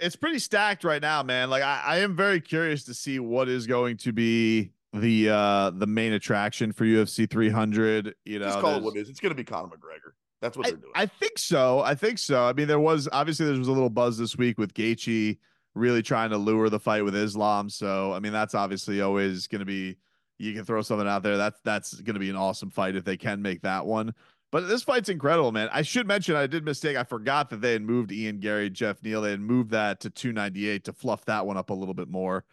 It's 0.00 0.16
pretty 0.16 0.38
stacked 0.38 0.84
right 0.84 1.00
now, 1.00 1.22
man. 1.22 1.50
Like 1.50 1.62
I, 1.62 1.82
I 1.84 1.98
am 1.98 2.16
very 2.16 2.40
curious 2.40 2.84
to 2.84 2.94
see 2.94 3.18
what 3.18 3.48
is 3.48 3.66
going 3.66 3.96
to 3.98 4.12
be 4.12 4.72
the 4.92 5.28
uh 5.28 5.70
the 5.70 5.86
main 5.86 6.12
attraction 6.12 6.72
for 6.72 6.84
UFC 6.84 7.28
300. 7.28 8.14
You 8.24 8.38
know, 8.38 8.46
Just 8.46 8.60
call 8.60 8.76
it 8.76 8.82
what 8.82 8.96
it 8.96 9.00
is. 9.00 9.08
It's 9.08 9.20
going 9.20 9.30
to 9.30 9.36
be 9.36 9.44
Conor 9.44 9.68
McGregor. 9.68 10.12
That's 10.40 10.56
what 10.56 10.66
I, 10.66 10.70
they're 10.70 10.78
doing. 10.78 10.92
I 10.94 11.06
think 11.06 11.38
so. 11.38 11.80
I 11.80 11.94
think 11.94 12.18
so. 12.18 12.44
I 12.44 12.52
mean, 12.52 12.68
there 12.68 12.80
was 12.80 13.08
obviously 13.12 13.46
there 13.46 13.58
was 13.58 13.68
a 13.68 13.72
little 13.72 13.90
buzz 13.90 14.18
this 14.18 14.36
week 14.36 14.58
with 14.58 14.74
Gaethje 14.74 15.38
really 15.74 16.02
trying 16.02 16.30
to 16.30 16.38
lure 16.38 16.70
the 16.70 16.78
fight 16.78 17.04
with 17.04 17.14
Islam. 17.14 17.68
So 17.68 18.12
I 18.12 18.20
mean, 18.20 18.32
that's 18.32 18.54
obviously 18.54 19.00
always 19.00 19.46
going 19.46 19.60
to 19.60 19.66
be. 19.66 19.96
You 20.36 20.52
can 20.52 20.64
throw 20.64 20.82
something 20.82 21.06
out 21.06 21.22
there. 21.22 21.36
That's 21.36 21.60
that's 21.64 21.94
going 21.94 22.14
to 22.14 22.20
be 22.20 22.30
an 22.30 22.36
awesome 22.36 22.70
fight 22.70 22.96
if 22.96 23.04
they 23.04 23.16
can 23.16 23.40
make 23.40 23.62
that 23.62 23.86
one. 23.86 24.14
But 24.54 24.68
this 24.68 24.84
fight's 24.84 25.08
incredible, 25.08 25.50
man. 25.50 25.68
I 25.72 25.82
should 25.82 26.06
mention 26.06 26.36
I 26.36 26.46
did 26.46 26.64
mistake. 26.64 26.96
I 26.96 27.02
forgot 27.02 27.50
that 27.50 27.60
they 27.60 27.72
had 27.72 27.82
moved 27.82 28.12
Ian 28.12 28.38
Garry, 28.38 28.70
Geoff 28.70 29.02
Neal. 29.02 29.20
They 29.20 29.32
had 29.32 29.40
moved 29.40 29.72
that 29.72 29.98
to 30.02 30.10
298 30.10 30.84
to 30.84 30.92
fluff 30.92 31.24
that 31.24 31.44
one 31.44 31.56
up 31.56 31.70
a 31.70 31.74
little 31.74 31.92
bit 31.92 32.08
more. 32.08 32.44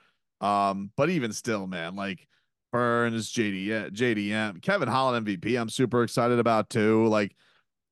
Um, 0.42 0.90
but 0.98 1.12
even 1.12 1.32
still, 1.32 1.68
man, 1.68 1.96
like 1.96 2.28
Burns, 2.72 3.32
JD, 3.32 3.92
JDM, 3.92 4.64
Kevin 4.64 4.88
Holland 4.88 5.28
MVP. 5.28 5.62
I'm 5.62 5.70
super 5.70 6.02
excited 6.02 6.40
about 6.40 6.72
too. 6.72 7.06
Like 7.06 7.36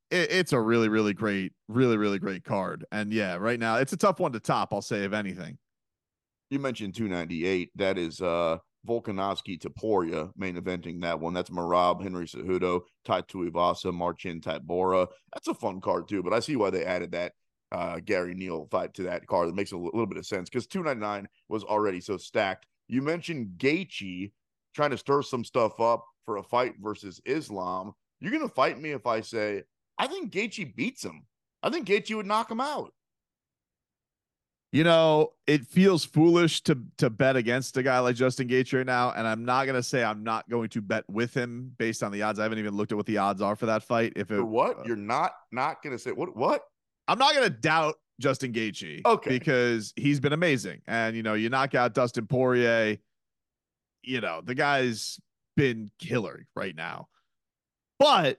it, 0.10 0.32
it's 0.32 0.54
a 0.54 0.60
really, 0.60 0.90
really 0.90 1.14
great, 1.14 1.54
really, 1.68 1.96
really 1.96 2.18
great 2.18 2.44
card. 2.44 2.86
And 2.92 3.14
yeah, 3.14 3.36
right 3.36 3.60
now 3.60 3.76
it's 3.76 3.94
a 3.94 3.98
tough 3.98 4.20
one 4.20 4.32
to 4.32 4.40
top. 4.40 4.74
I'll 4.74 4.82
say 4.82 5.04
if 5.04 5.14
anything. 5.14 5.60
You 6.50 6.58
mentioned 6.58 6.96
298. 6.96 7.70
That 7.76 8.00
is 8.00 8.22
uh 8.22 8.58
Volkanovski 8.88 9.60
Topuria 9.60 10.32
main 10.36 10.56
eventing 10.56 11.02
that 11.02 11.20
one. 11.20 11.34
That's 11.34 11.50
Merab, 11.50 12.02
Henry 12.02 12.26
Cejudo, 12.26 12.82
Tai 13.06 13.22
Tuivasa, 13.24 13.94
Marcin 13.94 14.42
Tybura. 14.42 15.08
That's 15.34 15.48
a 15.48 15.54
fun 15.54 15.82
card 15.82 16.08
too, 16.08 16.24
but 16.24 16.34
I 16.34 16.40
see 16.40 16.56
why 16.56 16.70
they 16.70 16.86
added 16.86 17.12
that 17.12 17.34
uh 17.72 18.00
Garry 18.04 18.34
Neal 18.34 18.68
fight 18.72 18.94
to 18.96 19.04
that 19.04 19.28
card. 19.28 19.48
That 19.48 19.56
makes 19.56 19.72
a 19.72 19.78
little 19.78 20.08
bit 20.08 20.18
of 20.18 20.26
sense 20.26 20.50
because 20.50 20.68
299 20.68 21.28
was 21.50 21.64
already 21.64 22.02
so 22.02 22.18
stacked. 22.18 22.66
You 22.88 23.02
mentioned 23.02 23.58
Gaethje 23.58 24.32
trying 24.74 24.92
to 24.92 24.98
stir 24.98 25.22
some 25.22 25.44
stuff 25.44 25.80
up 25.80 26.06
for 26.26 26.38
a 26.38 26.44
fight 26.44 26.74
versus 26.80 27.22
Islam. 27.26 27.94
You're 28.20 28.32
gonna 28.32 28.50
fight 28.50 28.80
me 28.80 28.92
if 28.92 29.06
I 29.06 29.22
say 29.22 29.64
I 29.98 30.08
think 30.08 30.32
Gaethje 30.32 30.76
beats 30.76 31.04
him. 31.04 31.26
I 31.62 31.70
think 31.70 31.88
Gaethje 31.88 32.16
would 32.16 32.26
knock 32.26 32.50
him 32.50 32.62
out. 32.62 32.94
You 34.72 34.84
know, 34.84 35.32
it 35.48 35.66
feels 35.66 36.06
foolish 36.06 36.62
to 36.64 36.78
to 37.00 37.10
bet 37.10 37.36
against 37.36 37.76
a 37.78 37.82
guy 37.84 37.98
like 38.00 38.16
Justin 38.16 38.48
Gaethje 38.48 38.78
right 38.78 38.86
now, 38.86 39.12
and 39.12 39.28
I'm 39.28 39.44
not 39.44 39.66
gonna 39.66 39.82
say 39.82 40.04
I'm 40.04 40.24
not 40.24 40.48
going 40.48 40.70
to 40.70 40.82
bet 40.82 41.06
with 41.10 41.34
him 41.36 41.74
based 41.80 42.04
on 42.04 42.12
the 42.12 42.22
odds. 42.22 42.38
I 42.40 42.44
haven't 42.44 42.60
even 42.60 42.76
looked 42.76 42.92
at 42.92 42.96
what 42.96 43.08
the 43.08 43.18
odds 43.18 43.42
are 43.42 43.56
for 43.56 43.66
that 43.66 43.82
fight. 43.82 44.14
If 44.16 44.30
it 44.30 44.36
For 44.36 44.46
what? 44.46 44.78
uh, 44.80 44.84
You're 44.86 44.96
not 44.96 45.32
not 45.52 45.82
gonna 45.82 45.98
say 45.98 46.12
what 46.12 46.36
what? 46.36 46.62
I'm 47.08 47.18
not 47.18 47.34
gonna 47.34 47.50
doubt 47.50 47.96
Justin 48.22 48.54
Gaethje, 48.54 49.02
Okay. 49.06 49.30
because 49.32 49.92
he's 49.96 50.20
been 50.20 50.34
amazing, 50.34 50.82
and 50.88 51.16
you 51.16 51.24
know, 51.24 51.34
you 51.34 51.50
knock 51.50 51.74
out 51.74 51.96
Dustin 51.96 52.28
Poirier, 52.28 52.98
you 54.04 54.22
know, 54.22 54.42
the 54.44 54.54
guy's 54.54 55.20
been 55.58 55.90
killer 55.98 56.46
right 56.56 56.76
now. 56.76 57.08
But 57.98 58.38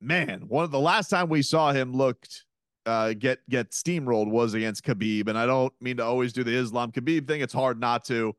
man, 0.00 0.48
one 0.48 0.64
of 0.64 0.72
the 0.72 0.80
last 0.80 1.08
time 1.08 1.28
we 1.28 1.42
saw 1.42 1.70
him 1.72 1.92
looked 1.92 2.44
uh 2.86 3.12
get 3.12 3.38
get 3.48 3.70
steamrolled 3.70 4.30
was 4.30 4.54
against 4.54 4.84
Khabib, 4.84 5.28
and 5.28 5.36
I 5.36 5.46
don't 5.46 5.72
mean 5.80 5.98
to 5.98 6.04
always 6.04 6.32
do 6.32 6.44
the 6.44 6.54
Islam 6.54 6.92
Khabib 6.92 7.26
thing. 7.26 7.40
It's 7.40 7.52
hard 7.54 7.80
not 7.80 8.04
to. 8.06 8.34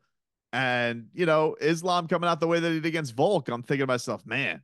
And 0.53 1.07
you 1.13 1.25
know, 1.25 1.55
Islam 1.61 2.07
coming 2.07 2.29
out 2.29 2.39
the 2.39 2.47
way 2.47 2.59
that 2.59 2.69
he 2.69 2.75
did 2.75 2.85
against 2.85 3.15
Volk, 3.15 3.49
I'm 3.49 3.63
thinking 3.63 3.85
to 3.85 3.87
myself, 3.87 4.25
man, 4.25 4.63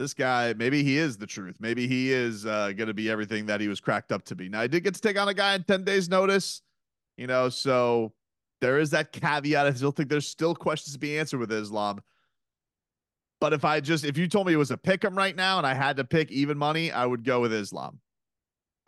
this 0.00 0.14
guy, 0.14 0.54
maybe 0.54 0.82
he 0.82 0.96
is 0.96 1.18
the 1.18 1.26
truth. 1.26 1.56
Maybe 1.60 1.86
he 1.86 2.12
is 2.12 2.46
uh, 2.46 2.72
going 2.72 2.88
to 2.88 2.94
be 2.94 3.10
everything 3.10 3.46
that 3.46 3.60
he 3.60 3.68
was 3.68 3.80
cracked 3.80 4.12
up 4.12 4.24
to 4.24 4.34
be. 4.34 4.48
Now, 4.48 4.60
I 4.60 4.66
did 4.66 4.82
get 4.82 4.94
to 4.94 5.00
take 5.00 5.18
on 5.20 5.28
a 5.28 5.34
guy 5.34 5.54
in 5.54 5.62
10 5.62 5.84
days' 5.84 6.08
notice, 6.08 6.62
you 7.16 7.26
know, 7.26 7.50
so 7.50 8.12
there 8.60 8.78
is 8.78 8.90
that 8.90 9.12
caveat. 9.12 9.66
I 9.66 9.72
still 9.72 9.92
think 9.92 10.08
there's 10.08 10.26
still 10.26 10.54
questions 10.54 10.94
to 10.94 10.98
be 10.98 11.18
answered 11.18 11.38
with 11.38 11.52
Islam. 11.52 12.00
But 13.40 13.52
if 13.52 13.64
I 13.64 13.80
just, 13.80 14.04
if 14.04 14.18
you 14.18 14.26
told 14.26 14.46
me 14.46 14.54
it 14.54 14.56
was 14.56 14.70
a 14.70 14.76
pick 14.76 15.04
'em 15.04 15.16
right 15.16 15.36
now 15.36 15.58
and 15.58 15.66
I 15.66 15.74
had 15.74 15.96
to 15.98 16.04
pick 16.04 16.30
even 16.30 16.58
money, 16.58 16.90
I 16.90 17.06
would 17.06 17.24
go 17.24 17.40
with 17.40 17.52
Islam. 17.52 18.00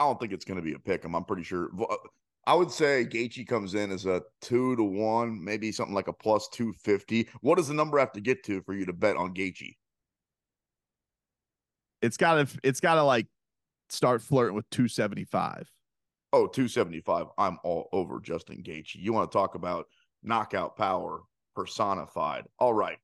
I 0.02 0.06
don't 0.06 0.18
think 0.18 0.32
it's 0.32 0.44
gonna 0.44 0.62
be 0.62 0.74
a 0.74 0.78
pick 0.78 1.04
'em. 1.04 1.14
I'm 1.14 1.24
pretty 1.24 1.44
sure. 1.44 1.70
uh, 1.88 1.96
I 2.44 2.54
would 2.54 2.72
say 2.72 3.04
Gaethje 3.04 3.46
comes 3.46 3.74
in 3.74 3.92
as 3.92 4.04
a 4.04 4.22
two 4.40 4.74
to 4.74 4.82
one, 4.82 5.42
maybe 5.42 5.70
something 5.70 5.94
like 5.94 6.08
a 6.08 6.12
plus 6.12 6.48
two 6.48 6.72
fifty. 6.72 7.28
What 7.40 7.56
does 7.56 7.68
the 7.68 7.74
number 7.74 7.98
have 7.98 8.12
to 8.12 8.20
get 8.20 8.42
to 8.44 8.62
for 8.62 8.74
you 8.74 8.84
to 8.86 8.92
bet 8.92 9.16
on 9.16 9.32
Gaethje? 9.32 9.76
It's 12.00 12.16
got 12.16 12.48
to, 12.48 12.58
it's 12.64 12.80
got 12.80 12.96
to 12.96 13.04
like 13.04 13.28
start 13.90 14.22
flirting 14.22 14.56
with 14.56 14.68
275. 14.70 15.70
Oh, 16.32 16.48
275. 16.48 17.26
I'm 17.38 17.58
all 17.62 17.88
over 17.92 18.18
Justin 18.18 18.62
Gaethje. 18.64 18.96
You 18.96 19.12
want 19.12 19.30
to 19.30 19.38
talk 19.38 19.54
about 19.54 19.86
knockout 20.24 20.76
power 20.76 21.20
personified. 21.54 22.46
All 22.58 22.74
right. 22.74 22.98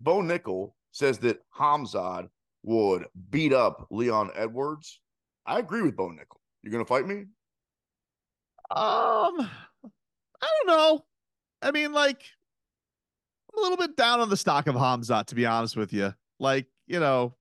Bo 0.00 0.20
Nickal 0.20 0.72
says 0.92 1.18
that 1.20 1.38
Hamzat 1.56 2.28
would 2.64 3.06
beat 3.30 3.52
up 3.54 3.86
Leon 3.90 4.30
Edwards. 4.34 5.00
I 5.46 5.58
agree 5.58 5.82
with 5.82 5.96
Bo 5.96 6.08
Nickal. 6.08 6.38
You're 6.62 6.72
going 6.72 6.84
to 6.84 6.88
fight 6.88 7.06
me? 7.06 7.24
Um, 8.70 9.50
I 10.40 10.48
don't 10.64 10.66
know. 10.66 11.04
I 11.62 11.70
mean, 11.70 11.92
like, 11.92 12.22
I'm 13.52 13.58
a 13.58 13.62
little 13.62 13.76
bit 13.76 13.96
down 13.96 14.20
on 14.20 14.30
the 14.30 14.36
stock 14.36 14.66
of 14.66 14.74
Hamzat, 14.74 15.26
to 15.26 15.34
be 15.34 15.46
honest 15.46 15.76
with 15.76 15.92
you. 15.92 16.14
Like, 16.40 16.66
you 16.86 16.98
know, 17.00 17.34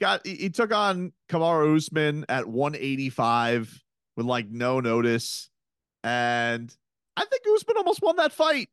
got 0.00 0.26
he, 0.26 0.34
he 0.34 0.50
took 0.50 0.72
on 0.72 1.12
Kamara 1.28 1.76
Usman 1.76 2.24
at 2.28 2.46
185 2.48 3.82
with 4.16 4.26
like 4.26 4.48
no 4.48 4.80
notice, 4.80 5.50
and 6.02 6.74
I 7.16 7.24
think 7.24 7.42
Usman 7.54 7.76
almost 7.76 8.02
won 8.02 8.16
that 8.16 8.32
fight. 8.32 8.68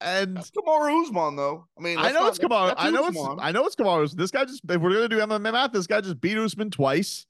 And 0.00 0.36
That's 0.36 0.50
Kamaru 0.50 1.04
Usman, 1.04 1.36
though. 1.36 1.66
I 1.78 1.80
mean, 1.80 1.98
I 1.98 2.12
know 2.12 2.20
not- 2.20 2.28
it's 2.30 2.38
Kamara. 2.38 2.74
I 2.76 2.90
know 2.90 3.06
Usman. 3.06 3.32
it's 3.32 3.42
I 3.42 3.52
know 3.52 3.64
it's 3.66 3.76
Kamaru. 3.76 4.10
This 4.12 4.30
guy 4.30 4.44
just 4.44 4.62
if 4.68 4.80
we're 4.80 4.92
gonna 4.92 5.08
do 5.08 5.18
MMA 5.18 5.52
math, 5.52 5.72
this 5.72 5.86
guy 5.86 6.00
just 6.00 6.20
beat 6.20 6.36
Usman 6.36 6.70
twice. 6.70 7.26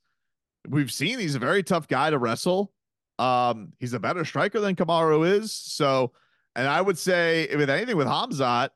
We've 0.68 0.92
seen 0.92 1.18
he's 1.18 1.34
a 1.34 1.38
very 1.38 1.62
tough 1.62 1.88
guy 1.88 2.10
to 2.10 2.18
wrestle. 2.18 2.72
Um, 3.18 3.72
he's 3.78 3.92
a 3.92 4.00
better 4.00 4.24
striker 4.24 4.60
than 4.60 4.76
Kamaru 4.76 5.26
is. 5.40 5.52
So, 5.52 6.12
and 6.54 6.66
I 6.68 6.80
would 6.80 6.98
say 6.98 7.48
with 7.56 7.70
anything 7.70 7.96
with 7.96 8.06
Hamzat, 8.06 8.70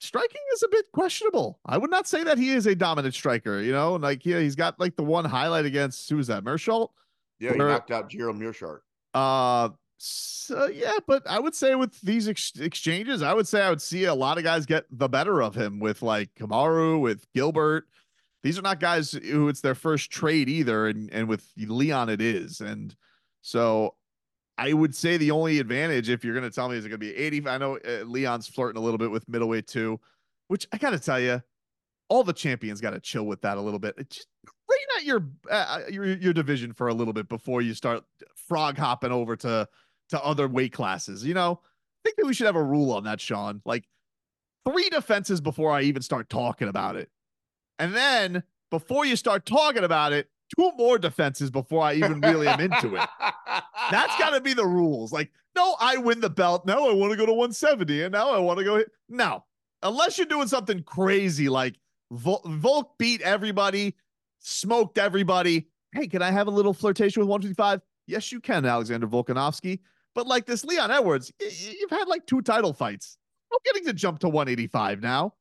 striking 0.00 0.40
is 0.54 0.62
a 0.62 0.68
bit 0.68 0.86
questionable. 0.92 1.58
I 1.66 1.78
would 1.78 1.90
not 1.90 2.06
say 2.06 2.22
that 2.24 2.38
he 2.38 2.50
is 2.50 2.66
a 2.66 2.74
dominant 2.74 3.14
striker. 3.14 3.60
You 3.60 3.72
know, 3.72 3.94
like 3.96 4.24
yeah, 4.24 4.40
he's 4.40 4.54
got 4.56 4.78
like 4.78 4.96
the 4.96 5.02
one 5.02 5.24
highlight 5.24 5.64
against 5.66 6.08
who 6.08 6.16
was 6.16 6.28
that? 6.28 6.44
Meerschaert. 6.44 6.88
Yeah, 7.40 7.52
he 7.52 7.58
Where- 7.58 7.68
knocked 7.68 7.90
out 7.90 8.08
Gerald 8.08 8.36
Meerschaert. 8.36 8.80
Uh, 9.14 9.70
so 9.96 10.66
yeah, 10.66 10.98
but 11.06 11.26
I 11.26 11.40
would 11.40 11.54
say 11.54 11.74
with 11.74 12.00
these 12.02 12.28
ex- 12.28 12.52
exchanges, 12.60 13.22
I 13.22 13.34
would 13.34 13.48
say 13.48 13.62
I 13.62 13.70
would 13.70 13.82
see 13.82 14.04
a 14.04 14.14
lot 14.14 14.38
of 14.38 14.44
guys 14.44 14.66
get 14.66 14.84
the 14.90 15.08
better 15.08 15.42
of 15.42 15.54
him 15.56 15.80
with 15.80 16.02
like 16.02 16.34
Kamaru, 16.36 17.00
with 17.00 17.26
Gilbert. 17.34 17.86
These 18.42 18.58
are 18.58 18.62
not 18.62 18.80
guys 18.80 19.12
who 19.12 19.48
it's 19.48 19.60
their 19.60 19.74
first 19.74 20.10
trade 20.10 20.48
either, 20.48 20.86
and 20.86 21.10
and 21.12 21.28
with 21.28 21.50
Leon 21.56 22.08
it 22.08 22.20
is, 22.20 22.60
and 22.60 22.94
so 23.42 23.94
I 24.58 24.72
would 24.72 24.94
say 24.94 25.16
the 25.16 25.30
only 25.30 25.60
advantage 25.60 26.10
if 26.10 26.24
you're 26.24 26.34
going 26.34 26.48
to 26.48 26.54
tell 26.54 26.68
me 26.68 26.76
is 26.76 26.84
it 26.84 26.88
going 26.88 27.00
to 27.00 27.06
be 27.06 27.14
80. 27.14 27.48
I 27.48 27.58
know 27.58 27.78
uh, 27.78 28.02
Leon's 28.04 28.48
flirting 28.48 28.80
a 28.80 28.84
little 28.84 28.98
bit 28.98 29.10
with 29.10 29.28
middleweight 29.28 29.68
too, 29.68 30.00
which 30.48 30.66
I 30.72 30.78
got 30.78 30.90
to 30.90 30.98
tell 30.98 31.20
you, 31.20 31.40
all 32.08 32.24
the 32.24 32.32
champions 32.32 32.80
got 32.80 32.90
to 32.90 33.00
chill 33.00 33.24
with 33.24 33.40
that 33.42 33.56
a 33.56 33.60
little 33.60 33.78
bit. 33.78 33.94
It 33.98 34.10
just 34.10 34.26
rein 34.44 34.78
out 34.96 35.04
your 35.04 35.26
uh, 35.50 35.80
your 35.88 36.06
your 36.06 36.32
division 36.32 36.72
for 36.72 36.88
a 36.88 36.94
little 36.94 37.12
bit 37.12 37.28
before 37.28 37.62
you 37.62 37.72
start 37.74 38.02
frog 38.34 38.76
hopping 38.76 39.12
over 39.12 39.36
to 39.36 39.68
to 40.10 40.24
other 40.24 40.48
weight 40.48 40.72
classes. 40.72 41.24
You 41.24 41.34
know, 41.34 41.60
I 41.62 41.98
think 42.04 42.16
that 42.16 42.26
we 42.26 42.34
should 42.34 42.46
have 42.46 42.56
a 42.56 42.62
rule 42.62 42.92
on 42.92 43.04
that, 43.04 43.20
Sean. 43.20 43.62
Like 43.64 43.84
three 44.68 44.88
defenses 44.90 45.40
before 45.40 45.70
I 45.70 45.82
even 45.82 46.02
start 46.02 46.28
talking 46.28 46.68
about 46.68 46.96
it, 46.96 47.10
and 47.78 47.94
then 47.94 48.42
before 48.70 49.04
you 49.04 49.16
start 49.16 49.46
talking 49.46 49.84
about 49.84 50.12
it, 50.12 50.28
two 50.56 50.70
more 50.76 50.98
defenses 50.98 51.50
before 51.50 51.82
I 51.82 51.94
even 51.94 52.20
really 52.20 52.46
am 52.48 52.60
into 52.60 52.96
it. 52.96 53.08
That's 53.90 54.16
got 54.18 54.30
to 54.30 54.40
be 54.40 54.52
the 54.54 54.66
rules. 54.66 55.12
Like, 55.12 55.30
no, 55.56 55.76
I 55.80 55.96
win 55.96 56.20
the 56.20 56.30
belt. 56.30 56.66
No, 56.66 56.88
I 56.90 56.92
want 56.94 57.10
to 57.12 57.16
go 57.16 57.26
to 57.26 57.32
170, 57.32 58.02
and 58.02 58.12
now 58.12 58.30
I 58.30 58.38
want 58.38 58.58
to 58.58 58.64
go. 58.64 58.76
Hit. 58.76 58.90
No, 59.08 59.44
unless 59.82 60.18
you're 60.18 60.26
doing 60.26 60.48
something 60.48 60.82
crazy 60.82 61.48
like 61.48 61.76
Vol- 62.12 62.42
Volk 62.46 62.98
beat 62.98 63.20
everybody, 63.22 63.94
smoked 64.40 64.98
everybody. 64.98 65.68
Hey, 65.92 66.06
can 66.06 66.22
I 66.22 66.30
have 66.30 66.46
a 66.46 66.50
little 66.50 66.74
flirtation 66.74 67.20
with 67.20 67.28
155? 67.28 67.80
Yes, 68.06 68.30
you 68.32 68.40
can, 68.40 68.64
Alexander 68.64 69.06
Volkanovski. 69.06 69.80
But 70.14 70.26
like 70.26 70.46
this 70.46 70.64
Leon 70.64 70.90
Edwards, 70.90 71.32
y- 71.40 71.46
y- 71.50 71.74
you've 71.80 71.90
had 71.90 72.08
like 72.08 72.26
two 72.26 72.42
title 72.42 72.72
fights. 72.72 73.16
I'm 73.52 73.58
getting 73.64 73.84
to 73.86 73.92
jump 73.94 74.18
to 74.20 74.28
185 74.28 75.00
now. 75.00 75.34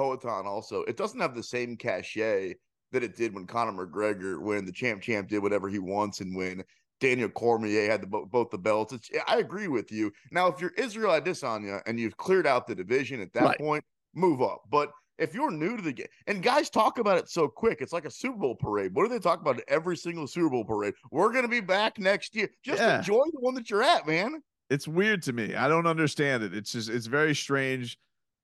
Poatan 0.00 0.44
also, 0.46 0.82
it 0.84 0.96
doesn't 0.96 1.20
have 1.20 1.34
the 1.34 1.42
same 1.42 1.76
cachet 1.76 2.54
that 2.92 3.02
it 3.04 3.16
did 3.16 3.34
when 3.34 3.46
Conor 3.46 3.86
McGregor, 3.86 4.40
when 4.40 4.64
the 4.64 4.72
champ 4.72 5.02
champ 5.02 5.28
did 5.28 5.40
whatever 5.42 5.68
he 5.68 5.78
wants, 5.78 6.20
and 6.20 6.34
when 6.34 6.64
Daniel 7.00 7.28
Cormier 7.28 7.88
had 7.90 8.02
the, 8.02 8.06
both 8.06 8.50
the 8.50 8.58
belts. 8.58 8.92
It's, 8.92 9.08
I 9.28 9.38
agree 9.38 9.68
with 9.68 9.90
you. 9.92 10.10
Now, 10.32 10.48
if 10.48 10.60
you're 10.60 10.72
Israel 10.76 11.18
Adesanya 11.18 11.80
and 11.86 11.98
you've 11.98 12.16
cleared 12.16 12.46
out 12.46 12.66
the 12.66 12.74
division 12.74 13.20
at 13.20 13.32
that 13.34 13.44
Right. 13.44 13.58
point, 13.58 13.84
move 14.14 14.42
up. 14.42 14.62
But 14.70 14.90
if 15.18 15.34
you're 15.34 15.50
new 15.50 15.76
to 15.76 15.82
the 15.82 15.92
game, 15.92 16.06
and 16.26 16.42
guys 16.42 16.68
talk 16.68 16.98
about 16.98 17.16
it 17.18 17.28
so 17.28 17.46
quick, 17.46 17.78
it's 17.80 17.92
like 17.92 18.06
a 18.06 18.10
Super 18.10 18.38
Bowl 18.38 18.54
parade. 18.54 18.94
What 18.94 19.04
do 19.04 19.08
they 19.10 19.18
talk 19.18 19.40
about 19.40 19.60
every 19.68 19.96
single 19.96 20.26
Super 20.26 20.50
Bowl 20.50 20.64
parade? 20.64 20.94
We're 21.10 21.30
going 21.32 21.44
to 21.44 21.48
be 21.48 21.60
back 21.60 21.98
next 21.98 22.34
year. 22.34 22.48
Just 22.64 22.80
Yeah. 22.82 22.96
enjoy 22.98 23.22
the 23.32 23.40
one 23.40 23.54
that 23.54 23.70
you're 23.70 23.82
at, 23.82 24.06
man. 24.06 24.42
It's 24.68 24.86
weird 24.88 25.22
to 25.24 25.32
me. 25.32 25.54
I 25.54 25.68
don't 25.68 25.86
understand 25.86 26.42
it. 26.42 26.54
It's 26.54 26.72
just 26.72 26.88
it's 26.88 27.06
very 27.06 27.34
strange. 27.34 27.98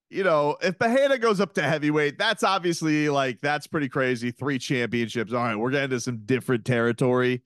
You 0.08 0.22
know, 0.22 0.56
if 0.62 0.78
Bahana 0.78 1.20
goes 1.20 1.40
up 1.40 1.54
to 1.54 1.62
heavyweight, 1.62 2.16
that's 2.16 2.44
obviously 2.44 3.08
like 3.08 3.40
that's 3.40 3.66
pretty 3.66 3.88
crazy. 3.88 4.30
Three 4.30 4.58
championships. 4.58 5.32
All 5.32 5.42
right, 5.42 5.56
we're 5.56 5.70
getting 5.70 5.90
to 5.90 6.00
some 6.00 6.18
different 6.24 6.64
territory. 6.64 7.42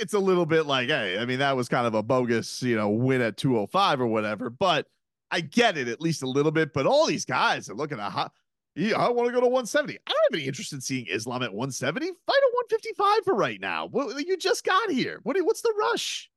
It's 0.00 0.14
a 0.14 0.18
little 0.18 0.46
bit 0.46 0.66
like, 0.66 0.88
hey, 0.88 1.16
I 1.16 1.24
mean, 1.26 1.38
that 1.38 1.56
was 1.56 1.68
kind 1.68 1.86
of 1.86 1.94
a 1.94 2.02
bogus, 2.02 2.60
you 2.60 2.76
know, 2.76 2.88
win 2.88 3.20
at 3.20 3.36
205 3.36 4.00
or 4.00 4.08
whatever. 4.08 4.50
But 4.50 4.88
I 5.30 5.40
get 5.40 5.78
it 5.78 5.86
at 5.86 6.00
least 6.00 6.24
a 6.24 6.28
little 6.28 6.50
bit. 6.50 6.72
But 6.72 6.86
all 6.86 7.06
these 7.06 7.24
guys 7.24 7.70
are 7.70 7.74
looking 7.74 8.00
at 8.00 8.10
hot. 8.10 8.32
Yeah, 8.74 8.98
I 8.98 9.08
want 9.08 9.28
to 9.28 9.32
go 9.32 9.40
to 9.40 9.46
170. 9.46 9.94
I 9.94 9.98
don't 10.06 10.16
have 10.30 10.38
any 10.38 10.46
interest 10.46 10.72
in 10.72 10.80
seeing 10.80 11.06
Islam 11.06 11.42
at 11.42 11.54
170. 11.54 12.06
Fight 12.06 12.10
at 12.10 12.26
155 12.26 13.24
for 13.24 13.34
right 13.34 13.60
now. 13.60 13.86
Well, 13.86 14.20
you 14.20 14.36
just 14.36 14.64
got 14.64 14.90
here. 14.90 15.20
What? 15.22 15.36
What's 15.38 15.62
the 15.62 15.72
rush? 15.78 16.30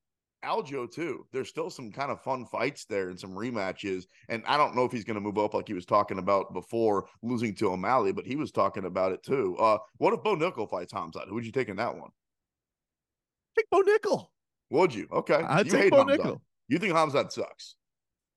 Aljo 0.44 0.90
too. 0.90 1.26
There's 1.32 1.50
still 1.50 1.70
some 1.70 1.92
kind 1.92 2.12
of 2.12 2.22
fun 2.22 2.46
fights 2.46 2.86
there 2.86 3.10
and 3.10 3.20
some 3.20 3.32
rematches. 3.32 4.06
And 4.30 4.44
I 4.48 4.58
don't 4.58 4.76
know 4.76 4.86
if 4.86 4.92
he's 4.92 5.04
going 5.04 5.16
to 5.16 5.22
move 5.22 5.38
up 5.38 5.54
like 5.54 5.68
he 5.68 5.74
was 5.74 5.86
talking 5.86 6.18
about 6.20 6.54
before 6.54 7.08
losing 7.22 7.54
to 7.56 7.72
O'Malley, 7.72 8.12
but 8.12 8.26
he 8.26 8.36
was 8.36 8.52
talking 8.52 8.86
about 8.86 9.12
it 9.12 9.24
too. 9.24 9.58
Uh, 9.58 9.78
what 9.98 10.14
if 10.14 10.24
Bo 10.24 10.36
Nickal 10.36 10.70
fights 10.70 10.94
Hamzat? 10.94 11.28
Who 11.28 11.36
would 11.36 11.46
you 11.46 11.52
take 11.52 11.70
in 11.70 11.78
that 11.78 11.96
one? 11.96 12.10
Take 13.58 13.70
Bo 13.70 13.82
Nickal. 13.82 14.28
Would 14.72 14.94
you? 14.94 15.08
Okay. 15.12 15.36
I'd 15.36 15.66
you 15.66 15.72
take 15.72 15.82
hate 15.84 15.92
Bo 15.92 16.06
Hamzat. 16.06 16.18
Nickal. 16.18 16.42
You 16.68 16.80
think 16.80 16.94
Hamzat 16.94 17.32
sucks? 17.32 17.76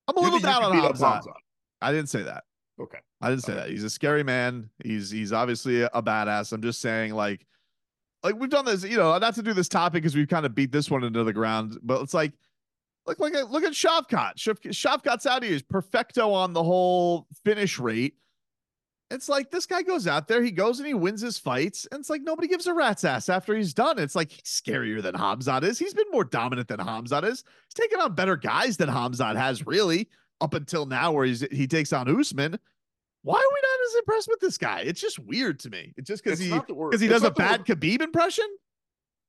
I'm 0.07 0.17
a 0.17 0.19
little 0.19 0.39
down 0.39 0.63
on 0.63 0.73
Hamzat. 0.73 1.21
Hamzat? 1.21 1.33
I 1.81 1.91
didn't 1.91 2.09
say 2.09 2.23
that. 2.23 2.43
Okay. 2.81 2.97
I 3.21 3.29
didn't 3.29 3.43
say 3.43 3.53
All 3.53 3.59
that. 3.59 3.69
He's 3.69 3.83
a 3.83 3.89
scary 3.89 4.23
man. 4.23 4.69
He's 4.83 5.09
he's 5.09 5.31
obviously 5.31 5.83
a 5.83 5.89
badass. 5.89 6.51
I'm 6.51 6.61
just 6.61 6.81
saying, 6.81 7.13
like, 7.13 7.45
like 8.23 8.35
we've 8.39 8.49
done 8.49 8.65
this, 8.65 8.83
you 8.83 8.97
know, 8.97 9.17
not 9.17 9.35
to 9.35 9.43
do 9.43 9.53
this 9.53 9.67
topic 9.67 10.01
because 10.01 10.15
we've 10.15 10.27
kind 10.27 10.45
of 10.45 10.55
beat 10.55 10.71
this 10.71 10.89
one 10.89 11.03
into 11.03 11.23
the 11.23 11.33
ground, 11.33 11.77
but 11.83 12.01
it's 12.01 12.13
like, 12.13 12.31
look, 13.05 13.19
look 13.19 13.33
at 13.33 13.51
look 13.51 13.63
at 13.63 13.73
Shavkat. 13.73 14.35
Shav- 14.37 14.61
Shavkat's 14.61 15.25
out 15.25 15.43
here. 15.43 15.51
He's 15.51 15.61
perfecto 15.61 16.31
on 16.31 16.53
the 16.53 16.63
whole 16.63 17.27
finish 17.43 17.79
rate. 17.79 18.15
It's 19.11 19.29
like 19.29 19.51
this 19.51 19.67
guy 19.67 19.83
goes 19.83 20.07
out 20.07 20.27
there, 20.27 20.41
he 20.41 20.49
goes 20.49 20.79
and 20.79 20.87
he 20.87 20.95
wins 20.95 21.21
his 21.21 21.37
fights, 21.37 21.85
and 21.91 21.99
it's 21.99 22.09
like 22.09 22.23
nobody 22.23 22.47
gives 22.47 22.65
a 22.65 22.73
rat's 22.73 23.03
ass 23.03 23.29
after 23.29 23.55
he's 23.55 23.73
done. 23.73 23.99
It's 23.99 24.15
like 24.15 24.31
he's 24.31 24.41
scarier 24.43 25.03
than 25.03 25.13
Hamzat 25.13 25.63
is. 25.63 25.77
He's 25.77 25.93
been 25.93 26.09
more 26.11 26.23
dominant 26.23 26.67
than 26.67 26.79
Hamzat 26.79 27.23
is. 27.23 27.43
He's 27.67 27.73
taken 27.75 27.99
on 27.99 28.15
better 28.15 28.35
guys 28.35 28.77
than 28.77 28.89
Hamzat 28.89 29.35
has, 29.35 29.67
really, 29.67 30.09
up 30.41 30.55
until 30.55 30.87
now, 30.87 31.11
where 31.11 31.25
he's 31.25 31.41
he 31.51 31.67
takes 31.67 31.93
on 31.93 32.09
Usman. 32.09 32.57
Why 33.23 33.35
are 33.35 33.39
we 33.39 33.61
not 33.61 33.87
as 33.87 33.95
impressed 33.99 34.27
with 34.29 34.39
this 34.39 34.57
guy? 34.57 34.81
It's 34.81 34.99
just 35.01 35.17
weird 35.19 35.59
to 35.61 35.69
me. 35.69 35.93
It's 35.97 36.07
just 36.07 36.23
because 36.23 36.39
he 36.39 36.49
not 36.49 36.67
that 36.67 36.73
we're- 36.75 36.89
because 36.91 37.01
he 37.01 37.07
it's 37.07 37.13
does 37.21 37.23
a 37.23 37.31
bad 37.31 37.65
Khabib 37.65 38.01
impression. 38.01 38.45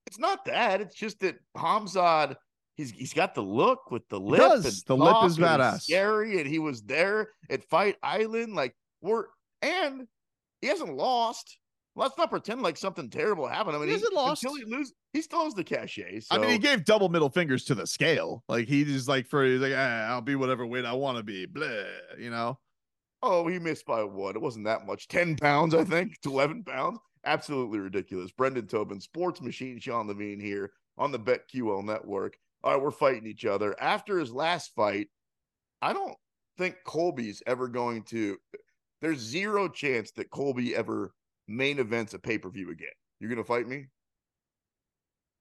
It's 0.07 0.19
not 0.19 0.45
that. 0.47 0.81
It's 0.81 0.95
just 0.97 1.21
that 1.21 1.37
Hamzat, 1.57 2.35
he's 2.77 2.91
he's 2.91 3.15
got 3.15 3.35
the 3.35 3.43
look 3.43 3.91
with 3.91 4.07
the 4.09 4.19
lip. 4.21 4.41
The 4.87 4.97
lip 4.97 5.25
is 5.25 5.37
and 5.39 5.47
badass. 5.47 5.83
Scary, 5.83 6.39
and 6.41 6.47
he 6.47 6.59
was 6.59 6.83
there 6.83 7.31
at 7.49 7.65
Fight 7.65 7.97
Island. 8.03 8.55
Like 8.55 8.75
we're 9.01 9.25
and 9.63 10.07
he 10.61 10.67
hasn't 10.69 10.95
lost. 10.95 11.59
Let's 11.97 12.19
not 12.19 12.29
pretend 12.29 12.61
like 12.63 12.77
something 12.77 13.09
terrible 13.09 13.47
happened. 13.47 13.77
I 13.77 13.79
mean, 13.79 13.87
He 13.89 13.93
hasn't 13.95 14.13
lost. 14.13 14.43
until 14.43 14.57
he 14.57 14.65
lose. 14.65 14.93
He 15.13 15.23
still 15.23 15.45
has 15.45 15.55
the 15.55 15.63
cachet. 15.63 16.21
So 16.21 16.35
I 16.35 16.39
mean, 16.39 16.51
he 16.51 16.59
gave 16.59 16.85
double 16.85 17.09
middle 17.09 17.31
fingers 17.31 17.63
to 17.67 17.77
the 17.77 17.87
scale. 17.87 18.43
Like 18.49 18.67
he 18.67 18.85
just 18.85 19.07
like 19.07 19.29
for 19.29 19.45
he's 19.45 19.61
like, 19.61 19.75
ah, 19.77 20.09
I'll 20.09 20.21
be 20.21 20.35
whatever 20.35 20.67
weight 20.67 20.85
I 20.85 20.93
want 20.95 21.19
to 21.19 21.23
be. 21.23 21.47
Blah, 21.47 21.69
you 22.19 22.31
know. 22.31 22.59
Oh, 23.27 23.47
he 23.49 23.59
missed 23.59 23.87
by 23.87 24.05
what? 24.05 24.37
It 24.37 24.43
wasn't 24.43 24.67
that 24.67 24.87
much. 24.87 25.09
10 25.09 25.37
pounds, 25.37 25.75
I 25.75 25.83
think, 25.83 26.21
to 26.21 26.29
11 26.31 26.63
pounds. 26.65 26.99
Absolutely 27.25 27.79
ridiculous. 27.79 28.31
Brendan 28.31 28.67
Tobin, 28.67 29.01
Sports 29.01 29.41
Machine, 29.41 29.79
Sean 29.81 30.09
Levine 30.09 30.39
here 30.39 30.73
on 30.99 31.11
the 31.11 31.19
BetQL 31.19 31.83
network. 31.85 32.37
All 32.63 32.73
right, 32.75 32.83
we're 32.83 32.91
fighting 32.91 33.27
each 33.27 33.47
other. 33.47 33.75
After 33.81 34.19
his 34.19 34.31
last 34.31 34.75
fight, 34.75 35.09
I 35.81 35.95
don't 35.95 36.15
think 36.59 36.77
Colby's 36.85 37.43
ever 37.47 37.67
going 37.67 38.03
to. 38.05 38.37
There's 39.01 39.21
zero 39.21 39.69
chance 39.69 40.11
that 40.13 40.31
Colby 40.31 40.77
ever 40.77 41.15
main 41.49 41.79
events 41.79 42.13
a 42.13 42.19
pay 42.19 42.37
per 42.37 42.51
view 42.51 42.71
again. 42.71 42.89
You're 43.21 43.31
going 43.31 43.43
to 43.43 43.45
fight 43.49 43.67
me? 43.67 43.87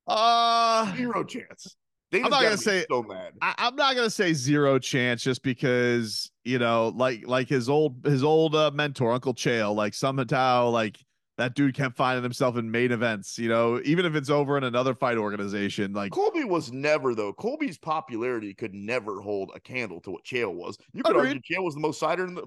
Uh 0.08 0.96
Zero 0.96 1.24
chance. 1.26 1.76
I'm 2.14 2.30
not 2.30 2.44
gonna 2.44 2.58
say- 2.58 2.86
so 2.90 3.04
mad. 3.04 3.34
I, 3.42 3.54
I'm 3.58 3.76
not 3.76 3.96
gonna 3.96 4.10
say 4.10 4.34
zero 4.34 4.80
chance 4.80 5.24
just 5.24 5.44
because 5.44 6.32
you 6.44 6.60
know, 6.60 6.92
like 6.96 7.28
like 7.28 7.48
his 7.50 7.70
old 7.70 8.06
his 8.06 8.24
old 8.24 8.56
uh, 8.56 8.72
mentor 8.74 9.12
Uncle 9.14 9.34
Chael, 9.34 9.76
like 9.76 9.94
somehow 9.94 10.70
like 10.70 10.98
that 11.38 11.56
dude 11.56 11.74
kept 11.74 11.96
finding 11.98 12.22
himself 12.22 12.58
in 12.58 12.70
main 12.70 12.92
events. 12.92 13.40
You 13.40 13.50
know, 13.50 13.82
even 13.84 14.06
if 14.06 14.14
it's 14.16 14.30
over 14.30 14.58
in 14.58 14.64
another 14.64 14.94
fight 14.94 15.18
organization, 15.18 15.94
like 15.94 16.12
Colby 16.12 16.44
was 16.44 16.72
never 16.72 17.16
though. 17.16 17.34
Colby's 17.34 17.78
popularity 17.78 18.54
could 18.54 18.74
never 18.74 19.20
hold 19.22 19.52
a 19.56 19.60
candle 19.60 20.00
to 20.02 20.12
what 20.12 20.24
Chael 20.24 20.54
was. 20.54 20.78
You 20.94 21.02
could 21.04 21.16
Agreed. 21.16 21.30
argue 21.30 21.42
Chael 21.58 21.64
was 21.64 21.74
the 21.74 21.80
most 21.80 22.00
cider 22.00 22.26
in 22.26 22.36
the 22.36 22.46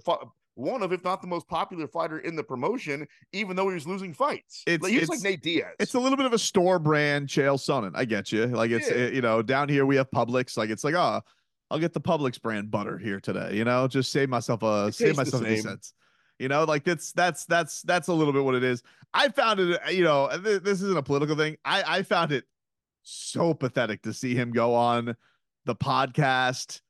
one 0.57 0.83
of, 0.83 0.93
if 0.93 1.05
not 1.05 1.21
the 1.23 1.29
most 1.29 1.47
popular 1.49 1.87
fighter 1.87 2.19
in 2.19 2.35
the 2.35 2.43
promotion, 2.43 3.07
even 3.33 3.55
though 3.57 3.69
he 3.69 3.75
was 3.75 3.87
losing 3.87 4.13
fights. 4.13 4.63
It's- 4.67 4.83
like, 4.83 4.91
he 4.93 4.97
was 4.99 5.05
it's- 5.11 5.23
like 5.23 5.31
Nate 5.31 5.43
Diaz. 5.43 5.75
it's 5.79 5.95
a 5.95 6.01
little 6.01 6.17
bit 6.17 6.27
of 6.27 6.33
a 6.33 6.39
store 6.39 6.79
brand 6.79 7.29
Chael 7.29 7.57
Sonnen. 7.59 7.93
I 7.95 8.05
get 8.05 8.33
you. 8.33 8.47
Like 8.47 8.71
it's 8.73 8.91
Yeah. 8.91 9.05
uh, 9.07 9.09
you 9.11 9.21
know 9.21 9.43
down 9.43 9.69
here 9.69 9.87
we 9.87 9.97
have 9.97 10.11
Publix. 10.11 10.57
Like 10.57 10.71
it's 10.71 10.83
like 10.83 10.95
oh, 10.95 11.21
I'll 11.71 11.79
get 11.79 11.93
the 11.93 12.01
Publix 12.01 12.41
brand 12.41 12.71
butter 12.71 12.99
here 12.99 13.21
today. 13.21 13.55
You 13.57 13.65
know, 13.65 13.87
just 13.87 14.11
save 14.11 14.29
myself 14.29 14.63
a 14.63 14.87
It 14.87 14.95
save 14.95 15.17
myself 15.17 15.43
same. 15.45 15.61
cents. 15.63 15.93
You 16.39 16.49
know, 16.49 16.65
like 16.65 16.85
that's 16.85 17.13
that's 17.13 17.45
that's 17.47 17.83
that's 17.83 18.09
a 18.09 18.13
little 18.13 18.33
bit 18.33 18.45
what 18.45 18.55
it 18.55 18.65
is. 18.65 18.83
I 19.15 19.29
found 19.31 19.61
it. 19.61 19.81
You 19.93 20.05
know, 20.05 20.29
th- 20.43 20.63
this 20.63 20.83
isn't 20.83 20.97
a 20.99 21.03
political 21.03 21.35
thing. 21.37 21.57
I 21.65 21.83
I 21.99 22.03
found 22.03 22.33
it 22.33 22.45
so 23.03 23.55
pathetic 23.55 24.03
to 24.03 24.13
see 24.13 24.35
him 24.35 24.51
go 24.53 24.75
on 24.75 25.17
the 25.65 25.75
podcast 25.75 26.81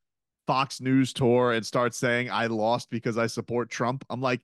Fox 0.47 0.81
News 0.81 1.13
tour 1.13 1.53
and 1.53 1.65
start 1.65 1.95
saying 1.95 2.31
I 2.31 2.47
lost 2.47 2.91
because 2.91 3.19
I 3.19 3.27
support 3.27 3.71
Trump. 3.71 4.05
I'm 4.11 4.21
like, 4.21 4.41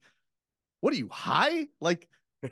what 0.81 0.93
are 0.93 0.97
you 0.97 1.09
high? 1.09 1.67
Like 1.81 2.09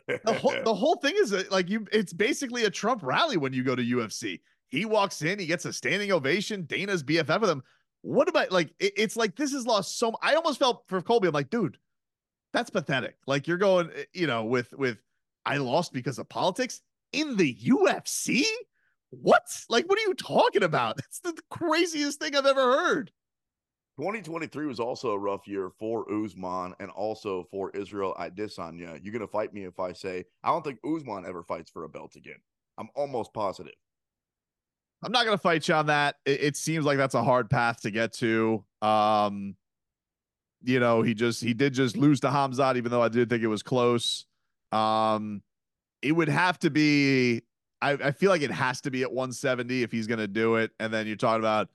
the 0.07 0.33
whole 0.33 0.55
the 0.65 0.75
whole 0.75 0.97
thing 0.97 1.15
is 1.17 1.31
that, 1.31 1.51
like 1.51 1.69
you 1.69 1.87
it's 1.93 2.13
basically 2.13 2.65
a 2.65 2.71
Trump 2.71 3.03
rally 3.03 3.37
when 3.37 3.53
you 3.53 3.63
go 3.65 3.75
to 3.75 3.83
UFC. 3.83 4.41
He 4.69 4.85
walks 4.85 5.23
in, 5.23 5.39
he 5.39 5.47
gets 5.47 5.65
a 5.65 5.73
standing 5.73 6.13
ovation. 6.13 6.65
Dana's 6.65 7.03
BFF 7.03 7.41
with 7.41 7.51
him. 7.51 7.63
What 8.03 8.29
about 8.29 8.53
like 8.53 8.73
it- 8.79 8.95
it's 8.97 9.17
like 9.17 9.37
this 9.37 9.53
has 9.53 9.67
lost 9.67 9.99
so 9.99 10.13
I 10.23 10.35
almost 10.35 10.59
felt 10.59 10.85
for 10.87 11.03
Colby. 11.03 11.29
I'm 11.29 11.35
like, 11.35 11.51
dude, 11.51 11.77
that's 12.53 12.71
pathetic. 12.71 13.17
Like 13.27 13.47
you're 13.49 13.59
going, 13.59 13.91
eh, 13.97 14.05
you 14.13 14.27
know, 14.27 14.45
with 14.45 14.73
with 14.75 14.99
I 15.45 15.57
lost 15.57 15.93
because 15.93 16.19
of 16.19 16.29
politics 16.29 16.81
in 17.13 17.37
the 17.37 17.55
UFC. 17.57 18.45
What? 19.11 19.43
Like, 19.69 19.89
what 19.89 19.99
are 19.99 20.03
you 20.03 20.15
talking 20.15 20.63
about? 20.63 20.97
That's 20.99 21.19
the 21.21 21.37
craziest 21.51 22.21
thing 22.21 22.37
I've 22.37 22.47
ever 22.47 22.61
heard. 22.61 23.11
2023 24.01 24.65
was 24.65 24.81
also 24.81 25.11
a 25.11 25.19
rough 25.19 25.47
year 25.47 25.69
for 25.79 26.11
Usman 26.11 26.75
and 26.81 26.91
also 26.93 27.47
for 27.51 27.69
Israel 27.73 28.17
Adesanya. 28.19 28.99
You're 29.03 29.13
gonna 29.13 29.27
fight 29.27 29.53
me 29.53 29.65
if 29.65 29.79
I 29.79 29.93
say 29.93 30.25
I 30.43 30.49
don't 30.49 30.65
think 30.65 30.79
Usman 30.83 31.27
ever 31.27 31.43
fights 31.43 31.71
for 31.71 31.85
a 31.85 31.89
belt 31.89 32.17
again. 32.17 32.41
I'm 32.79 32.89
almost 32.95 33.35
positive. 33.35 33.75
I'm 35.03 35.13
not 35.13 35.27
gonna 35.27 35.37
fight 35.37 35.69
you 35.69 35.75
on 35.75 35.87
that. 35.87 36.17
It, 36.25 36.43
it 36.43 36.57
seems 36.57 36.87
like 36.87 36.97
that's 36.97 37.15
a 37.15 37.23
hard 37.23 37.51
path 37.51 37.83
to 37.83 37.91
get 37.91 38.15
to. 38.15 38.65
Um, 38.81 39.55
you 40.63 40.81
know, 40.81 41.03
he 41.03 41.13
just 41.13 41.45
he 41.45 41.53
did 41.53 41.75
just 41.75 41.95
lose 41.95 42.21
to 42.21 42.29
Hamzat, 42.29 42.79
even 42.79 42.91
though 42.91 43.03
I 43.03 43.09
did 43.09 43.29
think 43.29 43.43
it 43.43 43.49
was 43.49 43.63
close. 43.63 44.25
Um, 44.73 45.43
it 46.01 46.13
would 46.13 46.31
have 46.31 46.59
to 46.61 46.71
be. 46.71 47.43
I, 47.83 47.93
I 47.93 48.11
feel 48.13 48.31
like 48.31 48.41
it 48.41 48.51
has 48.51 48.81
to 48.83 48.91
be 48.91 49.03
at 49.03 49.13
170 49.13 49.83
if 49.83 49.93
he's 49.93 50.07
gonna 50.07 50.27
do 50.27 50.57
it. 50.57 50.71
And 50.81 50.91
then 50.91 51.07
you're 51.07 51.17
talking 51.17 51.43
about 51.43 51.69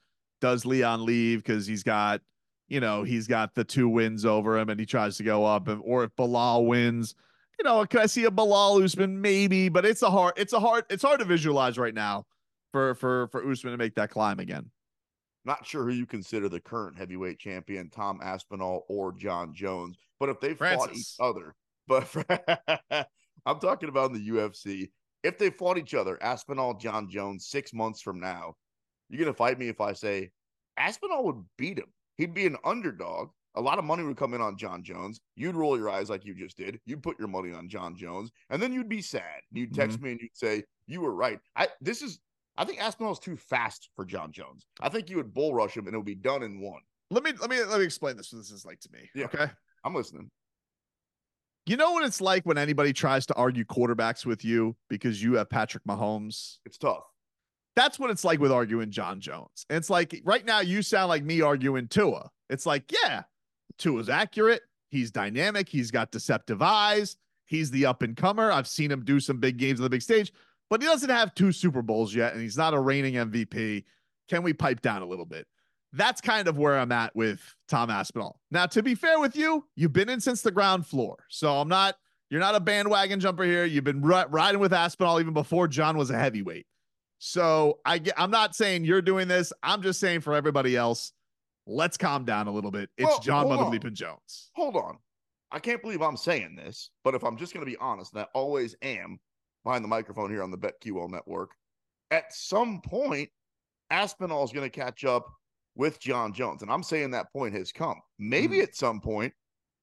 does 0.46 0.64
Leon 0.64 1.04
leave 1.04 1.44
because 1.44 1.66
he's 1.66 1.82
got, 1.82 2.22
you 2.68 2.80
know, 2.80 3.02
he's 3.02 3.26
got 3.26 3.56
the 3.56 3.64
two 3.64 3.90
wins 3.90 4.26
over 4.26 4.60
him, 4.60 4.70
and 4.70 4.80
he 4.80 4.86
tries 4.86 5.18
to 5.18 5.24
go 5.24 5.44
up, 5.44 5.68
and, 5.68 5.82
or 5.84 6.04
if 6.04 6.16
Belal 6.16 6.68
wins. 6.68 7.16
You 7.58 7.66
know, 7.66 7.84
can 7.88 8.02
I 8.02 8.06
see 8.06 8.26
a 8.26 8.30
Belal 8.30 8.84
Usman? 8.84 9.20
Maybe, 9.20 9.70
but 9.70 9.86
it's 9.86 10.04
a 10.04 10.12
hard, 10.12 10.34
it's 10.38 10.54
a 10.54 10.60
hard, 10.60 10.86
it's 10.92 11.02
hard 11.02 11.20
to 11.20 11.26
visualize 11.26 11.80
right 11.80 11.96
now 11.96 12.28
for 12.72 12.94
for 12.94 13.28
for 13.30 13.50
Usman 13.50 13.72
to 13.72 13.78
make 13.78 13.96
that 13.96 14.12
climb 14.12 14.40
again. 14.40 14.70
Not 15.46 15.66
sure 15.66 15.84
who 15.84 15.94
you 15.94 16.06
consider 16.06 16.48
the 16.48 16.60
current 16.60 16.96
heavyweight 16.96 17.40
champion, 17.40 17.90
Tom 17.90 18.20
Aspinall 18.22 18.86
or 18.88 19.14
Jon 19.14 19.52
Jones. 19.52 19.98
But 20.20 20.30
if 20.30 20.40
they 20.40 20.54
fought 20.54 20.94
each 20.96 21.16
other, 21.20 21.56
but 21.88 22.08
I'm 23.48 23.60
talking 23.60 23.90
about 23.90 24.12
in 24.12 24.24
the 24.24 24.30
UFC. 24.30 24.90
If 25.24 25.40
they 25.40 25.50
fought 25.50 25.80
each 25.80 25.96
other, 25.96 26.22
Aspinall, 26.22 26.76
Jon 26.76 27.10
Jones, 27.10 27.48
six 27.48 27.74
months 27.74 28.00
from 28.00 28.20
now, 28.20 28.54
you're 29.10 29.20
gonna 29.20 29.34
fight 29.34 29.60
me 29.60 29.68
if 29.68 29.82
I 29.82 29.94
say 29.94 30.32
Aspinall 30.78 31.26
would 31.26 31.44
beat 31.58 31.78
him. 31.78 31.92
He'd 32.18 32.34
be 32.34 32.46
an 32.46 32.58
underdog. 32.64 33.30
A 33.58 33.62
lot 33.62 33.80
of 33.80 33.86
money 33.86 34.04
would 34.04 34.18
come 34.18 34.34
in 34.34 34.42
on 34.42 34.58
Jon 34.58 34.84
Jones. 34.84 35.22
You'd 35.36 35.56
roll 35.56 35.78
your 35.78 35.90
eyes 35.90 36.10
like 36.10 36.26
you 36.26 36.36
just 36.36 36.58
did. 36.58 36.80
You'd 36.86 37.04
put 37.04 37.18
your 37.18 37.30
money 37.30 37.54
on 37.54 37.70
Jon 37.70 37.96
Jones, 37.96 38.32
and 38.50 38.62
then 38.62 38.74
you'd 38.74 38.90
be 38.90 39.02
sad. 39.02 39.42
You'd 39.52 39.74
text 39.74 39.98
mm-hmm. 39.98 40.06
me 40.06 40.12
and 40.12 40.20
you'd 40.22 40.36
say 40.36 40.64
you 40.88 41.02
were 41.02 41.16
right. 41.16 41.40
I 41.56 41.70
this 41.82 42.02
is 42.02 42.20
I 42.58 42.66
think 42.66 42.82
Aspinall's 42.82 43.20
too 43.20 43.38
fast 43.38 43.90
for 43.96 44.06
Jon 44.06 44.32
Jones. 44.32 44.66
I 44.82 44.90
think 44.90 45.10
you 45.10 45.18
would 45.18 45.34
bull 45.34 45.54
rush 45.54 45.76
him 45.76 45.88
and 45.88 45.94
it 45.94 45.98
would 45.98 46.06
be 46.06 46.16
done 46.16 46.44
in 46.44 46.60
one. 46.62 46.82
Let 47.12 47.24
me 47.24 47.34
let 47.40 47.50
me 47.50 47.64
let 47.64 47.80
me 47.80 47.86
explain 47.86 48.18
this. 48.18 48.32
What 48.32 48.40
this 48.40 48.52
is 48.52 48.66
like 48.66 48.80
to 48.82 48.90
me. 48.92 49.10
Yeah. 49.14 49.26
Okay. 49.26 49.48
I'm 49.84 49.94
listening. 49.94 50.30
You 51.66 51.78
know 51.78 51.92
what 51.92 52.06
it's 52.06 52.22
like 52.22 52.46
when 52.46 52.58
anybody 52.58 52.94
tries 52.94 53.26
to 53.28 53.34
argue 53.34 53.66
quarterbacks 53.66 54.26
with 54.26 54.46
you 54.46 54.76
because 54.88 55.22
you 55.22 55.36
have 55.36 55.50
Patrick 55.50 55.84
Mahomes? 55.84 56.58
It's 56.66 56.78
tough. 56.78 57.04
That's 57.76 58.00
what 58.00 58.10
it's 58.10 58.24
like 58.24 58.40
with 58.40 58.52
arguing 58.52 58.92
Jon 58.92 59.20
Jones. 59.20 59.66
And 59.70 59.78
it's 59.78 59.90
like 59.90 60.22
right 60.24 60.46
now 60.46 60.62
you 60.62 60.82
sound 60.82 61.10
like 61.10 61.24
me 61.24 61.42
arguing 61.42 61.88
Tua. 61.88 62.30
It's 62.50 62.66
like, 62.66 62.92
yeah, 62.92 63.24
Tua's 63.78 64.10
accurate. 64.10 64.62
He's 64.90 65.12
dynamic. 65.12 65.68
He's 65.68 65.92
got 65.92 66.12
deceptive 66.12 66.62
eyes. 66.62 67.18
He's 67.46 67.72
the 67.72 67.86
up 67.86 68.02
and 68.02 68.16
comer. 68.16 68.52
I've 68.52 68.68
seen 68.68 68.92
him 68.92 69.04
do 69.04 69.20
some 69.20 69.40
big 69.40 69.58
games 69.58 69.80
on 69.80 69.84
the 69.84 69.90
big 69.90 70.02
stage, 70.02 70.32
but 70.70 70.82
he 70.82 70.88
doesn't 70.88 71.10
have 71.10 71.36
two 71.36 71.52
Super 71.52 71.82
Bowls 71.82 72.14
yet, 72.14 72.34
and 72.34 72.42
he's 72.42 72.58
not 72.58 72.74
a 72.74 72.80
reigning 72.80 73.16
MVP. 73.16 73.84
Can 74.30 74.42
we 74.42 74.54
pipe 74.54 74.82
down 74.82 75.02
a 75.02 75.06
little 75.06 75.26
bit? 75.26 75.48
That's 75.94 76.22
kind 76.22 76.48
of 76.48 76.58
where 76.58 76.78
I'm 76.78 76.92
at 76.92 77.16
with 77.16 77.40
Tom 77.68 77.90
Aspinall. 77.90 78.40
Now, 78.52 78.66
to 78.68 78.84
be 78.84 78.96
fair 78.96 79.20
with 79.20 79.36
you, 79.36 79.66
you've 79.76 79.94
been 79.94 80.10
in 80.10 80.20
since 80.20 80.42
the 80.42 80.52
ground 80.52 80.86
floor. 80.86 81.18
So 81.30 81.56
I'm 81.56 81.70
not, 81.70 81.96
you're 82.30 82.42
not 82.42 82.56
a 82.56 82.60
bandwagon 82.60 83.20
jumper 83.20 83.44
here. 83.44 83.66
You've 83.66 83.84
been 83.84 84.02
ri- 84.02 84.26
riding 84.30 84.60
with 84.60 84.74
Aspinall 84.74 85.20
even 85.20 85.34
before 85.34 85.68
Jon 85.68 85.98
was 85.98 86.10
a 86.10 86.18
heavyweight. 86.18 86.66
So 87.18 87.80
I 87.86 87.98
get, 87.98 88.14
I'm 88.18 88.32
not 88.32 88.56
saying 88.56 88.86
you're 88.86 89.02
doing 89.02 89.28
this. 89.28 89.52
I'm 89.64 89.82
just 89.82 90.00
saying 90.00 90.22
for 90.22 90.34
everybody 90.36 90.76
else, 90.76 91.14
let's 91.66 91.98
calm 91.98 92.26
down 92.26 92.48
a 92.48 92.52
little 92.52 92.72
bit. 92.72 92.90
It's 92.98 93.08
Well, 93.08 93.20
Jon. 93.20 93.46
Motherleap 93.48 93.86
and 93.86 93.96
Jones. 93.96 94.52
Hold 94.56 94.76
on. 94.76 94.98
I 95.52 95.60
can't 95.60 95.82
believe 95.82 96.02
I'm 96.02 96.18
saying 96.18 96.56
this, 96.56 96.90
but 97.04 97.16
if 97.16 97.24
I'm 97.24 97.38
just 97.38 97.54
going 97.54 97.66
to 97.66 97.72
be 97.72 97.78
honest, 97.78 98.14
and 98.14 98.22
I 98.22 98.28
always 98.34 98.76
am 98.82 99.20
behind 99.64 99.84
the 99.84 99.88
microphone 99.88 100.30
here 100.30 100.44
on 100.44 100.52
the 100.52 100.58
BetQL 100.58 101.10
network, 101.10 101.52
at 102.12 102.34
some 102.34 102.82
point, 102.82 103.30
Aspinall 103.90 104.44
is 104.44 104.52
going 104.52 104.70
to 104.70 104.76
catch 104.80 105.06
up 105.06 105.26
with 105.76 106.00
Jon 106.00 106.34
Jones. 106.34 106.62
And 106.62 106.72
I'm 106.72 106.84
saying 106.84 107.12
that 107.12 107.32
point 107.32 107.54
has 107.56 107.72
come. 107.72 107.96
Maybe 108.20 108.58
Hmm. 108.58 108.64
at 108.64 108.76
some 108.76 109.00
point, 109.00 109.34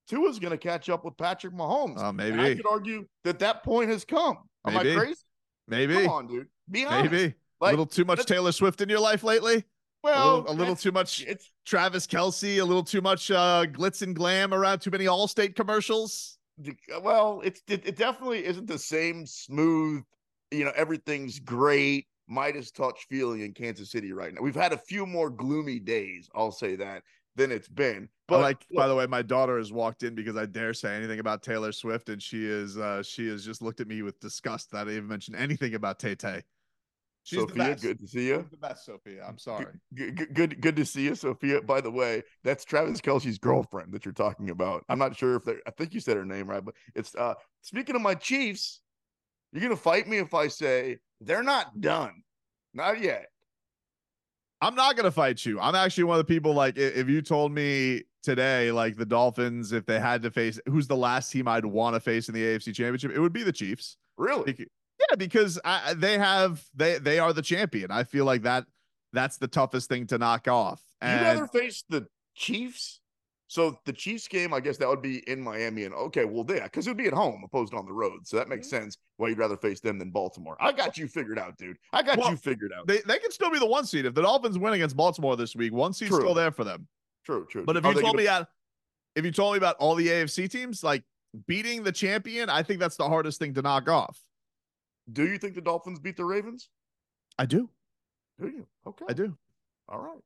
Tua 0.08 0.28
is 0.28 0.38
going 0.38 0.50
to 0.50 0.58
catch 0.58 0.88
up 0.90 1.04
with 1.04 1.16
Patrick 1.16 1.54
Mahomes. 1.54 1.98
Uh, 1.98 2.08
And 2.22 2.40
I 2.40 2.54
could 2.54 2.66
argue 2.66 3.06
that 3.24 3.38
that 3.38 3.62
point 3.62 3.88
has 3.90 4.04
come. 4.04 4.38
Am 4.66 4.74
Maybe. 4.74 4.92
I 4.92 4.96
crazy? 4.96 5.20
maybe, 5.68 5.94
Come 5.94 6.08
on, 6.08 6.26
dude. 6.26 6.48
Be 6.72 6.84
honest. 6.84 7.12
maybe. 7.12 7.34
a 7.60 7.70
little 7.70 7.86
too 7.86 8.04
much 8.04 8.26
Taylor 8.26 8.50
Swift 8.52 8.80
in 8.80 8.88
your 8.88 9.00
life 9.00 9.22
lately. 9.22 9.56
A 9.56 9.64
Well, 10.02 10.36
little, 10.38 10.52
a 10.52 10.54
little 10.54 10.76
too 10.76 10.90
much 10.90 11.24
Travis 11.64 12.06
Kelce, 12.08 12.60
a 12.60 12.64
little 12.64 12.82
too 12.82 13.00
much 13.00 13.30
uh, 13.30 13.66
glitz 13.66 14.02
and 14.02 14.16
glam 14.16 14.52
around 14.52 14.80
too 14.80 14.90
many 14.90 15.04
Allstate 15.04 15.54
commercials. 15.54 16.38
well, 17.02 17.40
it's 17.44 17.62
it, 17.68 17.86
it 17.86 17.96
definitely 17.96 18.44
isn't 18.44 18.66
the 18.66 18.78
same 18.78 19.26
smooth, 19.26 20.02
you 20.50 20.64
know, 20.64 20.72
everything's 20.74 21.38
great, 21.38 22.06
Midas 22.28 22.70
touch 22.70 23.06
feeling 23.08 23.42
in 23.42 23.52
Kansas 23.52 23.90
City 23.90 24.12
right 24.12 24.34
now. 24.34 24.40
We've 24.42 24.54
had 24.54 24.72
a 24.72 24.78
few 24.78 25.06
more 25.06 25.30
gloomy 25.30 25.78
days, 25.78 26.28
I'll 26.34 26.52
say 26.52 26.76
that, 26.76 27.02
than 27.36 27.52
it's 27.52 27.68
been. 27.68 28.08
But 28.28 28.40
like, 28.40 28.64
look, 28.70 28.78
by 28.78 28.88
the 28.88 28.94
way, 28.94 29.06
my 29.06 29.22
daughter 29.22 29.58
has 29.58 29.72
walked 29.72 30.02
in 30.02 30.14
because 30.14 30.36
I 30.36 30.46
dare 30.46 30.74
say 30.74 30.96
anything 30.96 31.20
about 31.20 31.42
Taylor 31.42 31.70
Swift, 31.72 32.08
and 32.08 32.20
she 32.22 32.44
is 32.46 32.76
uh 32.76 33.02
she 33.02 33.28
has 33.28 33.44
just 33.44 33.62
looked 33.62 33.80
at 33.80 33.86
me 33.86 34.02
with 34.02 34.18
disgust 34.20 34.70
that 34.72 34.88
I 34.88 34.92
even 34.92 35.06
mentioned 35.08 35.36
anything 35.36 35.74
about 35.74 35.98
Tay 35.98 36.14
Tay. 36.14 36.42
She's 37.24 37.38
Sophia, 37.38 37.76
good 37.76 38.00
to 38.00 38.06
see 38.06 38.26
you. 38.28 38.40
She's 38.42 38.50
the 38.50 38.56
best, 38.56 38.84
Sophia. 38.84 39.24
I'm 39.26 39.38
sorry. 39.38 39.66
Good, 39.94 40.16
good, 40.16 40.34
good, 40.34 40.60
good, 40.60 40.76
to 40.76 40.84
see 40.84 41.02
you, 41.04 41.14
Sophia. 41.14 41.62
By 41.62 41.80
the 41.80 41.90
way, 41.90 42.22
that's 42.42 42.64
Travis 42.64 43.00
Kelce's 43.00 43.38
girlfriend 43.38 43.92
that 43.92 44.04
you're 44.04 44.12
talking 44.12 44.50
about. 44.50 44.84
I'm 44.88 44.98
not 44.98 45.16
sure 45.16 45.36
if 45.36 45.44
they 45.44 45.54
I 45.66 45.70
think 45.70 45.94
you 45.94 46.00
said 46.00 46.16
her 46.16 46.24
name 46.24 46.48
right, 46.48 46.64
but 46.64 46.74
it's 46.94 47.14
uh 47.14 47.34
speaking 47.60 47.94
of 47.94 48.02
my 48.02 48.14
Chiefs, 48.14 48.80
you're 49.52 49.62
gonna 49.62 49.76
fight 49.76 50.08
me 50.08 50.18
if 50.18 50.34
I 50.34 50.48
say 50.48 50.98
they're 51.20 51.44
not 51.44 51.80
done. 51.80 52.22
Not 52.74 53.00
yet. 53.00 53.26
I'm 54.60 54.74
not 54.74 54.96
gonna 54.96 55.12
fight 55.12 55.44
you. 55.46 55.60
I'm 55.60 55.76
actually 55.76 56.04
one 56.04 56.18
of 56.18 56.26
the 56.26 56.32
people 56.32 56.54
like 56.54 56.76
if 56.76 57.08
you 57.08 57.22
told 57.22 57.52
me 57.52 58.02
today, 58.24 58.72
like 58.72 58.96
the 58.96 59.06
Dolphins, 59.06 59.70
if 59.72 59.86
they 59.86 60.00
had 60.00 60.22
to 60.22 60.30
face 60.32 60.58
who's 60.66 60.88
the 60.88 60.96
last 60.96 61.30
team 61.30 61.46
I'd 61.46 61.64
want 61.64 61.94
to 61.94 62.00
face 62.00 62.28
in 62.28 62.34
the 62.34 62.42
AFC 62.42 62.74
Championship, 62.74 63.12
it 63.12 63.20
would 63.20 63.32
be 63.32 63.44
the 63.44 63.52
Chiefs. 63.52 63.96
Really? 64.16 64.66
Yeah, 65.10 65.16
because 65.16 65.58
I, 65.64 65.94
they 65.94 66.18
have 66.18 66.64
they 66.74 66.98
they 66.98 67.18
are 67.18 67.32
the 67.32 67.42
champion. 67.42 67.90
I 67.90 68.04
feel 68.04 68.24
like 68.24 68.42
that 68.42 68.66
that's 69.12 69.36
the 69.38 69.48
toughest 69.48 69.88
thing 69.88 70.06
to 70.08 70.18
knock 70.18 70.48
off. 70.48 70.82
And 71.00 71.20
you 71.20 71.26
rather 71.26 71.46
face 71.46 71.84
the 71.88 72.06
Chiefs? 72.34 73.00
So 73.48 73.78
the 73.84 73.92
Chiefs 73.92 74.28
game, 74.28 74.54
I 74.54 74.60
guess 74.60 74.78
that 74.78 74.88
would 74.88 75.02
be 75.02 75.18
in 75.28 75.42
Miami, 75.42 75.84
and 75.84 75.92
okay, 75.94 76.24
well, 76.24 76.46
yeah, 76.48 76.64
because 76.64 76.86
it 76.86 76.90
would 76.90 76.96
be 76.96 77.06
at 77.06 77.12
home 77.12 77.42
opposed 77.44 77.74
on 77.74 77.84
the 77.84 77.92
road, 77.92 78.20
so 78.26 78.38
that 78.38 78.48
makes 78.48 78.68
mm-hmm. 78.68 78.84
sense. 78.84 78.96
Why 79.18 79.28
you'd 79.28 79.38
rather 79.38 79.58
face 79.58 79.80
them 79.80 79.98
than 79.98 80.10
Baltimore? 80.10 80.56
I 80.58 80.72
got 80.72 80.96
you 80.96 81.06
figured 81.06 81.38
out, 81.38 81.58
dude. 81.58 81.76
I 81.92 82.02
got 82.02 82.16
well, 82.16 82.30
you 82.30 82.36
figured 82.36 82.72
out. 82.72 82.86
They 82.86 83.00
they 83.06 83.18
can 83.18 83.30
still 83.30 83.50
be 83.50 83.58
the 83.58 83.66
one 83.66 83.84
seed 83.84 84.06
if 84.06 84.14
the 84.14 84.22
Dolphins 84.22 84.58
win 84.58 84.72
against 84.72 84.96
Baltimore 84.96 85.36
this 85.36 85.54
week. 85.54 85.74
One 85.74 85.92
seed's 85.92 86.14
still 86.14 86.32
there 86.32 86.50
for 86.50 86.64
them. 86.64 86.88
True, 87.26 87.46
true. 87.50 87.64
But 87.64 87.76
if 87.76 87.84
you 87.84 87.92
told 87.92 88.04
gonna... 88.04 88.16
me 88.16 88.26
at, 88.26 88.48
if 89.16 89.24
you 89.24 89.30
told 89.30 89.52
me 89.52 89.58
about 89.58 89.76
all 89.76 89.94
the 89.96 90.08
AFC 90.08 90.50
teams, 90.50 90.82
like 90.82 91.04
beating 91.46 91.82
the 91.82 91.92
champion, 91.92 92.48
I 92.48 92.62
think 92.62 92.80
that's 92.80 92.96
the 92.96 93.08
hardest 93.08 93.38
thing 93.38 93.52
to 93.54 93.62
knock 93.62 93.86
off. 93.88 94.18
Do 95.10 95.26
you 95.26 95.38
think 95.38 95.54
the 95.54 95.60
Dolphins 95.60 95.98
beat 95.98 96.16
the 96.16 96.24
Ravens? 96.24 96.68
I 97.38 97.46
do. 97.46 97.68
Do 98.40 98.48
you? 98.48 98.66
Okay. 98.86 99.04
I 99.08 99.12
do. 99.12 99.36
All 99.88 100.00
right. 100.00 100.18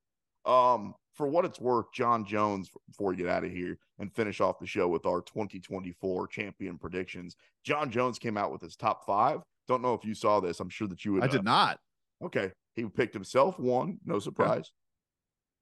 Um, 0.45 0.93
for 1.13 1.27
what 1.27 1.45
it's 1.45 1.59
worth, 1.59 1.87
Jon 1.93 2.25
Jones, 2.25 2.69
before 2.87 3.09
we 3.09 3.15
get 3.15 3.27
out 3.27 3.43
of 3.43 3.51
here 3.51 3.79
and 3.99 4.13
finish 4.13 4.39
off 4.39 4.59
the 4.59 4.67
show 4.67 4.87
with 4.87 5.05
our 5.05 5.21
2024 5.21 6.27
champion 6.27 6.77
predictions, 6.77 7.35
Jon 7.63 7.89
Jones 7.89 8.19
came 8.19 8.37
out 8.37 8.51
with 8.51 8.61
his 8.61 8.75
top 8.75 9.05
five. 9.05 9.41
Don't 9.67 9.81
know 9.81 9.93
if 9.93 10.05
you 10.05 10.13
saw 10.13 10.39
this. 10.39 10.59
I'm 10.59 10.69
sure 10.69 10.87
that 10.87 11.03
you 11.03 11.13
would. 11.13 11.23
I 11.23 11.27
did 11.27 11.39
uh, 11.39 11.43
not. 11.43 11.79
Okay. 12.23 12.51
He 12.75 12.85
picked 12.85 13.13
himself 13.13 13.59
one. 13.59 13.97
No 14.05 14.19
surprise. 14.19 14.71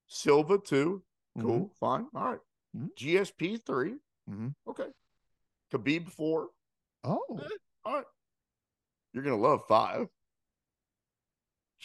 Silva 0.06 0.58
two. 0.58 1.02
Cool. 1.40 1.50
Mm-hmm. 1.50 1.64
Fine. 1.80 2.06
All 2.14 2.24
right. 2.24 2.38
mm-hmm. 2.76 2.86
GSP 2.98 3.60
3 3.66 3.90
mm-hmm. 4.30 4.48
Okay. 4.68 4.86
Khabib 5.72 6.10
four. 6.10 6.48
Oh. 7.02 7.20
Eh, 7.38 7.48
all 7.84 7.94
right. 7.94 8.04
You're 9.16 9.24
going 9.24 9.40
to 9.40 9.42
love 9.42 9.62
five. 9.66 10.08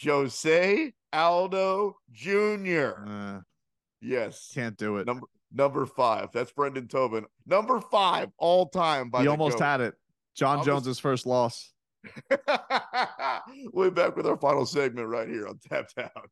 Jose 0.04 0.92
Aldo 1.14 1.96
Jr. 2.12 2.90
Uh, 3.06 3.40
yes. 4.02 4.50
Can't 4.52 4.76
do 4.76 4.98
it. 4.98 5.06
Number 5.06 5.26
number 5.50 5.86
five. 5.86 6.28
That's 6.34 6.52
Brendan 6.52 6.88
Tobin. 6.88 7.24
Number 7.46 7.80
five 7.80 8.28
all 8.36 8.68
time. 8.68 9.08
By 9.08 9.22
he 9.22 9.28
almost 9.28 9.56
goat. 9.56 9.64
had 9.64 9.80
it. 9.80 9.94
Jon 10.36 10.58
almost. 10.58 10.66
Jones's 10.66 10.98
first 10.98 11.24
loss. 11.24 11.72
we'll 13.72 13.88
be 13.88 13.94
back 13.94 14.14
with 14.14 14.26
our 14.26 14.36
final 14.36 14.66
segment 14.66 15.08
right 15.08 15.28
here 15.28 15.48
on 15.48 15.58
Tapped 15.70 15.94
Out. 15.98 16.30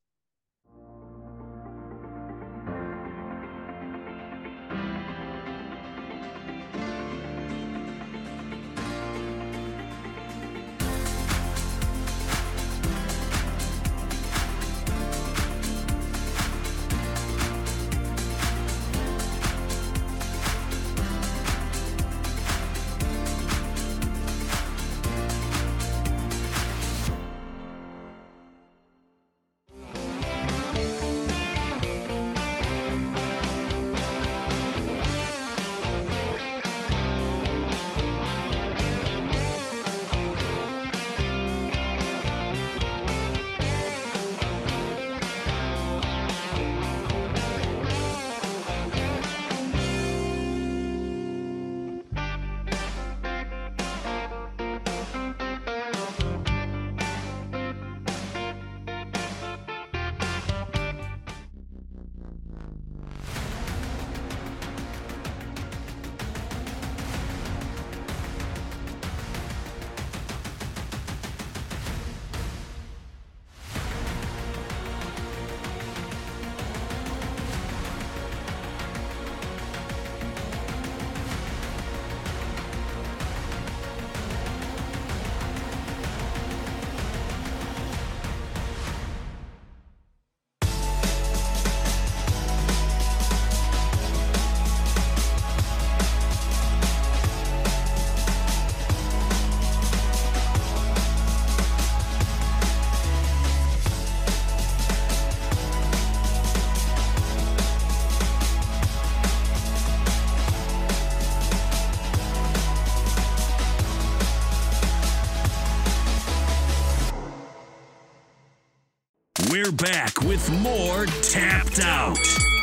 We're 119.50 119.72
back 119.72 120.20
with 120.20 120.48
more 120.60 121.06
Tapped 121.22 121.80
Out 121.80 122.16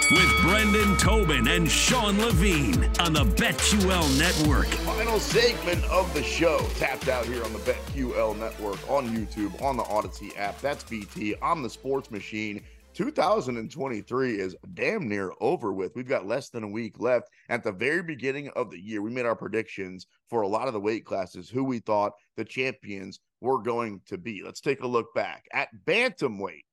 with 0.09 0.41
Brendan 0.41 0.95
Tobin 0.95 1.49
and 1.49 1.69
Sean 1.69 2.17
Levine 2.17 2.81
on 3.01 3.11
the 3.11 3.25
BetQL 3.25 4.17
Network. 4.17 4.67
Final 4.67 5.19
segment 5.19 5.83
of 5.91 6.13
the 6.13 6.23
show. 6.23 6.65
Tapped 6.75 7.09
Out 7.09 7.25
here 7.25 7.43
on 7.43 7.51
the 7.51 7.59
BetQL 7.59 8.37
Network 8.37 8.89
on 8.89 9.09
YouTube, 9.09 9.61
on 9.61 9.75
the 9.75 9.83
Audacy 9.83 10.37
app. 10.37 10.61
That's 10.61 10.85
BT. 10.85 11.35
I'm 11.41 11.61
the 11.61 11.69
Sports 11.69 12.09
Machine. 12.09 12.63
2023 12.93 14.39
is 14.39 14.55
damn 14.73 15.09
near 15.09 15.33
over 15.41 15.73
with. 15.73 15.93
We've 15.93 16.07
got 16.07 16.25
less 16.25 16.47
than 16.49 16.63
a 16.63 16.69
week 16.69 17.01
left. 17.01 17.27
At 17.49 17.65
the 17.65 17.73
very 17.73 18.01
beginning 18.01 18.49
of 18.55 18.71
the 18.71 18.79
year, 18.79 19.01
we 19.01 19.11
made 19.11 19.25
our 19.25 19.35
predictions 19.35 20.07
for 20.29 20.41
a 20.41 20.47
lot 20.47 20.67
of 20.67 20.73
the 20.73 20.79
weight 20.79 21.03
classes, 21.03 21.49
who 21.49 21.65
we 21.65 21.79
thought 21.79 22.13
the 22.37 22.45
champions 22.45 23.19
were 23.41 23.61
going 23.61 24.01
to 24.07 24.17
be. 24.17 24.41
Let's 24.41 24.61
take 24.61 24.81
a 24.83 24.87
look 24.87 25.13
back 25.13 25.47
at 25.51 25.67
bantamweight. 25.85 26.63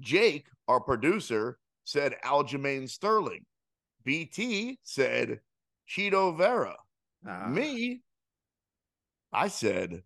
Jake, 0.00 0.46
our 0.68 0.80
producer, 0.80 1.58
said 1.84 2.14
Aljamain 2.24 2.88
Sterling. 2.88 3.44
BT 4.04 4.78
said 4.82 5.40
Chito 5.88 6.36
Vera. 6.36 6.76
Uh. 7.28 7.48
Me, 7.48 8.02
I 9.32 9.48
said 9.48 10.02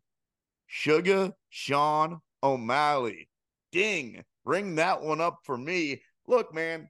Sugar 0.67 1.33
Sean 1.49 2.21
O'Malley. 2.43 3.29
Ding, 3.73 4.25
ring 4.45 4.75
that 4.77 5.03
one 5.03 5.21
up 5.21 5.39
for 5.45 5.57
me. 5.57 6.03
Look, 6.27 6.55
man, 6.55 6.89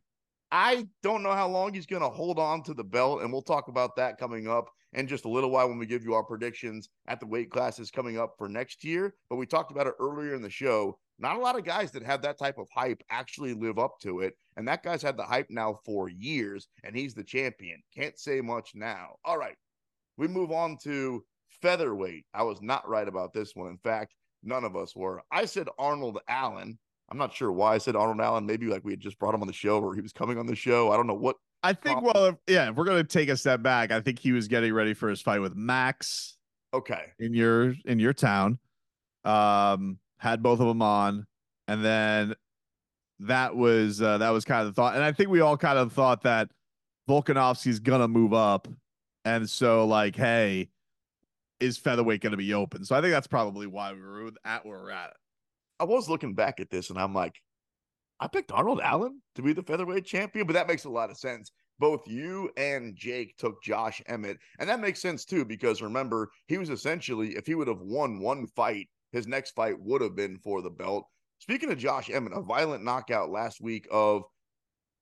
I 0.50 0.86
don't 1.02 1.22
know 1.22 1.32
how 1.32 1.48
long 1.48 1.74
he's 1.74 1.86
going 1.86 2.02
to 2.02 2.08
hold 2.08 2.38
on 2.38 2.62
to 2.64 2.74
the 2.74 2.84
belt, 2.84 3.22
and 3.22 3.32
we'll 3.32 3.42
talk 3.42 3.68
about 3.68 3.96
that 3.96 4.18
coming 4.18 4.48
up 4.48 4.70
in 4.92 5.08
just 5.08 5.24
a 5.24 5.28
little 5.28 5.50
while 5.50 5.68
when 5.68 5.78
we 5.78 5.86
give 5.86 6.04
you 6.04 6.14
our 6.14 6.22
predictions 6.22 6.88
at 7.08 7.20
the 7.20 7.26
weight 7.26 7.50
classes 7.50 7.90
coming 7.90 8.18
up 8.18 8.34
for 8.38 8.48
next 8.48 8.84
year. 8.84 9.14
But 9.28 9.36
we 9.36 9.46
talked 9.46 9.72
about 9.72 9.86
it 9.86 9.94
earlier 9.98 10.34
in 10.34 10.42
the 10.42 10.50
show. 10.50 10.98
Not 11.18 11.36
a 11.36 11.40
lot 11.40 11.56
of 11.56 11.64
guys 11.64 11.92
that 11.92 12.02
have 12.02 12.22
that 12.22 12.38
type 12.38 12.58
of 12.58 12.66
hype 12.74 13.02
actually 13.10 13.54
live 13.54 13.78
up 13.78 13.98
to 14.02 14.20
it. 14.20 14.36
And 14.56 14.66
that 14.68 14.82
guy's 14.82 15.02
had 15.02 15.16
the 15.16 15.24
hype 15.24 15.48
now 15.50 15.78
for 15.84 16.08
years, 16.08 16.68
and 16.82 16.96
he's 16.96 17.14
the 17.14 17.24
champion. 17.24 17.82
Can't 17.94 18.18
say 18.18 18.40
much 18.40 18.72
now. 18.74 19.16
All 19.24 19.38
right. 19.38 19.56
We 20.16 20.28
move 20.28 20.52
on 20.52 20.76
to 20.84 21.24
featherweight. 21.60 22.24
I 22.34 22.42
was 22.42 22.60
not 22.62 22.88
right 22.88 23.06
about 23.06 23.32
this 23.32 23.54
one. 23.54 23.68
In 23.68 23.78
fact, 23.78 24.14
none 24.42 24.64
of 24.64 24.76
us 24.76 24.94
were. 24.94 25.22
I 25.30 25.44
said 25.44 25.68
Arnold 25.78 26.18
Allen. 26.28 26.78
I'm 27.10 27.18
not 27.18 27.34
sure 27.34 27.52
why 27.52 27.74
I 27.74 27.78
said 27.78 27.96
Arnold 27.96 28.20
Allen. 28.20 28.46
Maybe 28.46 28.66
like 28.66 28.84
we 28.84 28.92
had 28.92 29.00
just 29.00 29.18
brought 29.18 29.34
him 29.34 29.40
on 29.40 29.46
the 29.46 29.52
show 29.52 29.80
or 29.80 29.94
he 29.94 30.00
was 30.00 30.12
coming 30.12 30.38
on 30.38 30.46
the 30.46 30.56
show. 30.56 30.92
I 30.92 30.96
don't 30.96 31.06
know 31.06 31.14
what. 31.14 31.36
I 31.62 31.72
think, 31.72 32.02
well, 32.02 32.26
if, 32.26 32.34
yeah, 32.46 32.68
if 32.68 32.76
we're 32.76 32.84
going 32.84 33.02
to 33.02 33.08
take 33.08 33.28
a 33.28 33.36
step 33.36 33.62
back, 33.62 33.90
I 33.90 34.00
think 34.00 34.18
he 34.18 34.32
was 34.32 34.48
getting 34.48 34.72
ready 34.72 34.94
for 34.94 35.08
his 35.08 35.22
fight 35.22 35.40
with 35.40 35.54
Max. 35.56 36.36
Okay. 36.72 37.12
In 37.18 37.34
your 37.34 37.74
in 37.84 37.98
your 37.98 38.12
town. 38.12 38.58
Um 39.24 39.98
had 40.24 40.42
both 40.42 40.58
of 40.58 40.66
them 40.66 40.80
on 40.82 41.26
and 41.68 41.84
then 41.84 42.34
that 43.20 43.54
was 43.54 44.00
uh, 44.00 44.18
that 44.18 44.30
was 44.30 44.44
kind 44.44 44.62
of 44.62 44.68
the 44.68 44.72
thought 44.72 44.94
and 44.94 45.04
I 45.04 45.12
think 45.12 45.28
we 45.28 45.40
all 45.40 45.56
kind 45.56 45.78
of 45.78 45.92
thought 45.92 46.22
that 46.22 46.48
Volkanovski's 47.08 47.78
to 48.00 48.08
move 48.08 48.32
up 48.32 48.66
and 49.26 49.48
so 49.48 49.86
like 49.86 50.16
hey, 50.16 50.70
is 51.60 51.76
featherweight 51.76 52.22
to 52.32 52.38
be 52.38 52.54
open? 52.54 52.84
So 52.84 52.96
I 52.96 53.00
think 53.00 53.12
that's 53.12 53.26
probably 53.26 53.66
why 53.66 53.92
we 53.92 54.00
were 54.00 54.30
at 54.44 54.64
where 54.64 54.78
we're 54.78 54.90
at. 54.90 55.12
I 55.78 55.84
was 55.84 56.08
looking 56.08 56.34
back 56.34 56.58
at 56.58 56.70
this 56.70 56.88
and 56.88 56.98
I'm 56.98 57.14
like, 57.14 57.40
I 58.18 58.26
picked 58.26 58.52
Arnold 58.52 58.80
Allen 58.82 59.20
to 59.34 59.42
be 59.42 59.52
the 59.52 59.62
featherweight 59.62 60.06
champion, 60.06 60.46
but 60.46 60.54
that 60.54 60.68
makes 60.68 60.84
a 60.84 60.90
lot 60.90 61.10
of 61.10 61.18
sense. 61.18 61.50
Both 61.78 62.06
you 62.06 62.50
and 62.56 62.96
Jake 62.96 63.36
took 63.36 63.62
Josh 63.62 64.00
Emmett, 64.06 64.38
and 64.58 64.68
that 64.68 64.80
makes 64.80 65.02
sense 65.02 65.24
too 65.24 65.44
because 65.44 65.82
remember 65.82 66.30
he 66.46 66.56
was 66.56 66.70
essentially 66.70 67.36
if 67.36 67.46
he 67.46 67.54
would 67.54 67.68
have 67.68 67.80
won 67.80 68.20
one 68.20 68.46
fight, 68.46 68.88
his 69.14 69.26
next 69.28 69.52
fight 69.52 69.80
would 69.80 70.02
have 70.02 70.16
been 70.16 70.38
for 70.38 70.60
the 70.60 70.70
belt. 70.70 71.06
Speaking 71.38 71.70
of 71.70 71.78
Josh 71.78 72.10
Emmett, 72.10 72.32
a 72.34 72.42
violent 72.42 72.84
knockout 72.84 73.30
last 73.30 73.60
week 73.60 73.86
of 73.90 74.24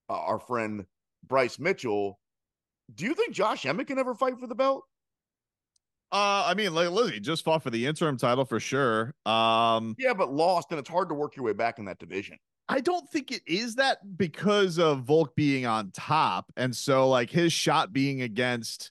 uh, 0.08 0.20
our 0.20 0.38
friend 0.38 0.84
Bryce 1.26 1.58
Mitchell. 1.58 2.20
Do 2.94 3.04
you 3.06 3.14
think 3.14 3.32
Josh 3.32 3.64
Emmett 3.64 3.86
can 3.86 3.98
ever 3.98 4.14
fight 4.14 4.38
for 4.38 4.46
the 4.46 4.54
belt? 4.54 4.84
Uh, 6.12 6.44
I 6.46 6.54
mean, 6.54 6.74
like 6.74 6.90
Lizzie 6.90 7.20
just 7.20 7.42
fought 7.42 7.62
for 7.62 7.70
the 7.70 7.86
interim 7.86 8.18
title 8.18 8.44
for 8.44 8.60
sure. 8.60 9.14
Um, 9.24 9.96
yeah, 9.98 10.12
but 10.12 10.30
lost, 10.30 10.70
and 10.70 10.78
it's 10.78 10.90
hard 10.90 11.08
to 11.08 11.14
work 11.14 11.34
your 11.36 11.46
way 11.46 11.54
back 11.54 11.78
in 11.78 11.86
that 11.86 11.98
division. 11.98 12.36
I 12.68 12.80
don't 12.80 13.08
think 13.08 13.32
it 13.32 13.40
is 13.46 13.76
that 13.76 13.98
because 14.18 14.78
of 14.78 15.04
Volk 15.04 15.34
being 15.34 15.64
on 15.64 15.90
top, 15.92 16.52
and 16.56 16.76
so 16.76 17.08
like 17.08 17.30
his 17.30 17.52
shot 17.52 17.94
being 17.94 18.20
against, 18.20 18.90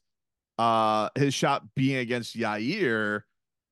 uh, 0.58 1.10
his 1.14 1.36
shot 1.36 1.64
being 1.76 1.98
against 1.98 2.36
Yair, 2.36 3.22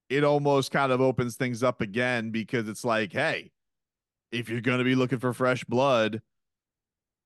it 0.10 0.24
almost 0.24 0.72
kind 0.72 0.92
of 0.92 1.02
opens 1.02 1.36
things 1.36 1.64
up 1.64 1.82
again 1.82 2.32
because 2.32 2.68
it's 2.68 2.84
like, 2.84 3.14
hey, 3.14 3.52
if 4.32 4.50
you're 4.50 4.62
going 4.62 4.80
to 4.80 4.84
be 4.84 4.96
looking 4.96 5.20
for 5.20 5.34
fresh 5.34 5.64
blood, 5.64 6.22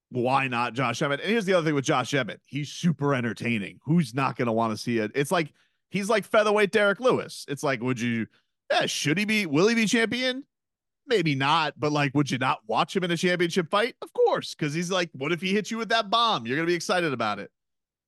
why 0.09 0.47
not 0.47 0.73
Josh 0.73 1.01
Emmett? 1.01 1.21
And 1.21 1.29
here's 1.29 1.45
the 1.45 1.53
other 1.53 1.65
thing 1.65 1.75
with 1.75 1.85
Josh 1.85 2.13
Emmett, 2.13 2.41
he's 2.45 2.69
super 2.69 3.15
entertaining. 3.15 3.79
Who's 3.85 4.13
not 4.13 4.35
going 4.35 4.45
to 4.47 4.51
want 4.51 4.71
to 4.71 4.77
see 4.77 4.99
it? 4.99 5.11
It's 5.15 5.31
like 5.31 5.51
He's 5.93 6.09
like 6.09 6.25
featherweight 6.25 6.71
Derrick 6.71 6.99
Lewis. 6.99 7.45
It's 7.47 7.61
like, 7.61 7.79
would 7.83 8.01
you, 8.01 8.25
yeah, 8.71 8.87
should 8.87 9.15
he 9.19 9.25
be, 9.25 9.45
will 9.45 9.67
he 9.67 9.75
be 9.75 9.85
champion? 9.85 10.43
Maybe 11.05 11.35
not, 11.35 11.75
but 11.79 11.91
like, 11.91 12.15
would 12.15 12.31
you 12.31 12.39
not 12.39 12.61
watch 12.65 12.95
him 12.95 13.03
in 13.03 13.11
a 13.11 13.17
championship 13.17 13.69
fight? 13.69 13.93
Of 14.01 14.11
course, 14.11 14.55
because 14.55 14.73
he's 14.73 14.89
like, 14.89 15.11
what 15.13 15.31
if 15.31 15.39
he 15.39 15.53
hits 15.53 15.69
you 15.69 15.77
with 15.77 15.89
that 15.89 16.09
bomb? 16.09 16.47
You're 16.47 16.55
going 16.55 16.65
to 16.65 16.71
be 16.71 16.75
excited 16.75 17.13
about 17.13 17.37
it. 17.37 17.51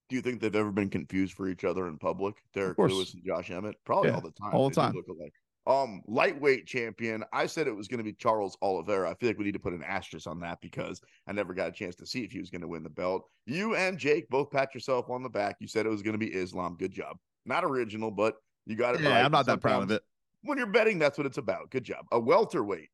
Do 0.09 0.15
you 0.15 0.21
think 0.21 0.39
they've 0.39 0.55
ever 0.55 0.71
been 0.71 0.89
confused 0.89 1.33
for 1.33 1.47
each 1.47 1.63
other 1.63 1.87
in 1.87 1.97
public? 1.97 2.35
Derrick 2.53 2.77
Lewis 2.77 3.13
and 3.13 3.23
Josh 3.25 3.49
Emmett? 3.49 3.75
Probably 3.85 4.09
yeah, 4.09 4.15
all 4.15 4.21
the 4.21 4.31
time. 4.31 4.53
All 4.53 4.69
the 4.69 4.75
time. 4.75 4.93
Look 4.93 5.07
alike. 5.07 5.33
Um, 5.67 6.03
lightweight 6.05 6.67
champion. 6.67 7.23
I 7.33 7.47
said 7.47 7.67
it 7.67 7.75
was 7.75 7.87
going 7.87 7.97
to 7.97 8.03
be 8.03 8.13
Charles 8.13 8.55
Oliveira. 8.61 9.09
I 9.09 9.15
feel 9.15 9.29
like 9.29 9.39
we 9.39 9.45
need 9.45 9.53
to 9.53 9.59
put 9.59 9.73
an 9.73 9.83
asterisk 9.83 10.27
on 10.27 10.39
that 10.41 10.61
because 10.61 11.01
I 11.27 11.31
never 11.31 11.55
got 11.55 11.69
a 11.69 11.71
chance 11.71 11.95
to 11.95 12.05
see 12.05 12.23
if 12.23 12.31
he 12.31 12.39
was 12.39 12.51
going 12.51 12.61
to 12.61 12.67
win 12.67 12.83
the 12.83 12.89
belt. 12.89 13.27
You 13.47 13.75
and 13.75 13.97
Jake 13.97 14.29
both 14.29 14.51
pat 14.51 14.75
yourself 14.75 15.09
on 15.09 15.23
the 15.23 15.29
back. 15.29 15.55
You 15.59 15.67
said 15.67 15.87
it 15.87 15.89
was 15.89 16.03
going 16.03 16.13
to 16.13 16.19
be 16.19 16.27
Islam. 16.27 16.77
Good 16.79 16.91
job. 16.91 17.17
Not 17.47 17.63
original, 17.63 18.11
but 18.11 18.35
you 18.67 18.75
got 18.75 18.93
it 18.93 19.01
yeah, 19.01 19.09
right. 19.09 19.25
I'm 19.25 19.31
not 19.31 19.47
that 19.47 19.59
proud 19.59 19.81
of 19.81 19.89
it. 19.89 20.03
When 20.43 20.59
you're 20.59 20.67
betting, 20.67 20.99
that's 20.99 21.17
what 21.17 21.25
it's 21.25 21.39
about. 21.39 21.71
Good 21.71 21.83
job. 21.83 22.05
A 22.11 22.19
welterweight. 22.19 22.89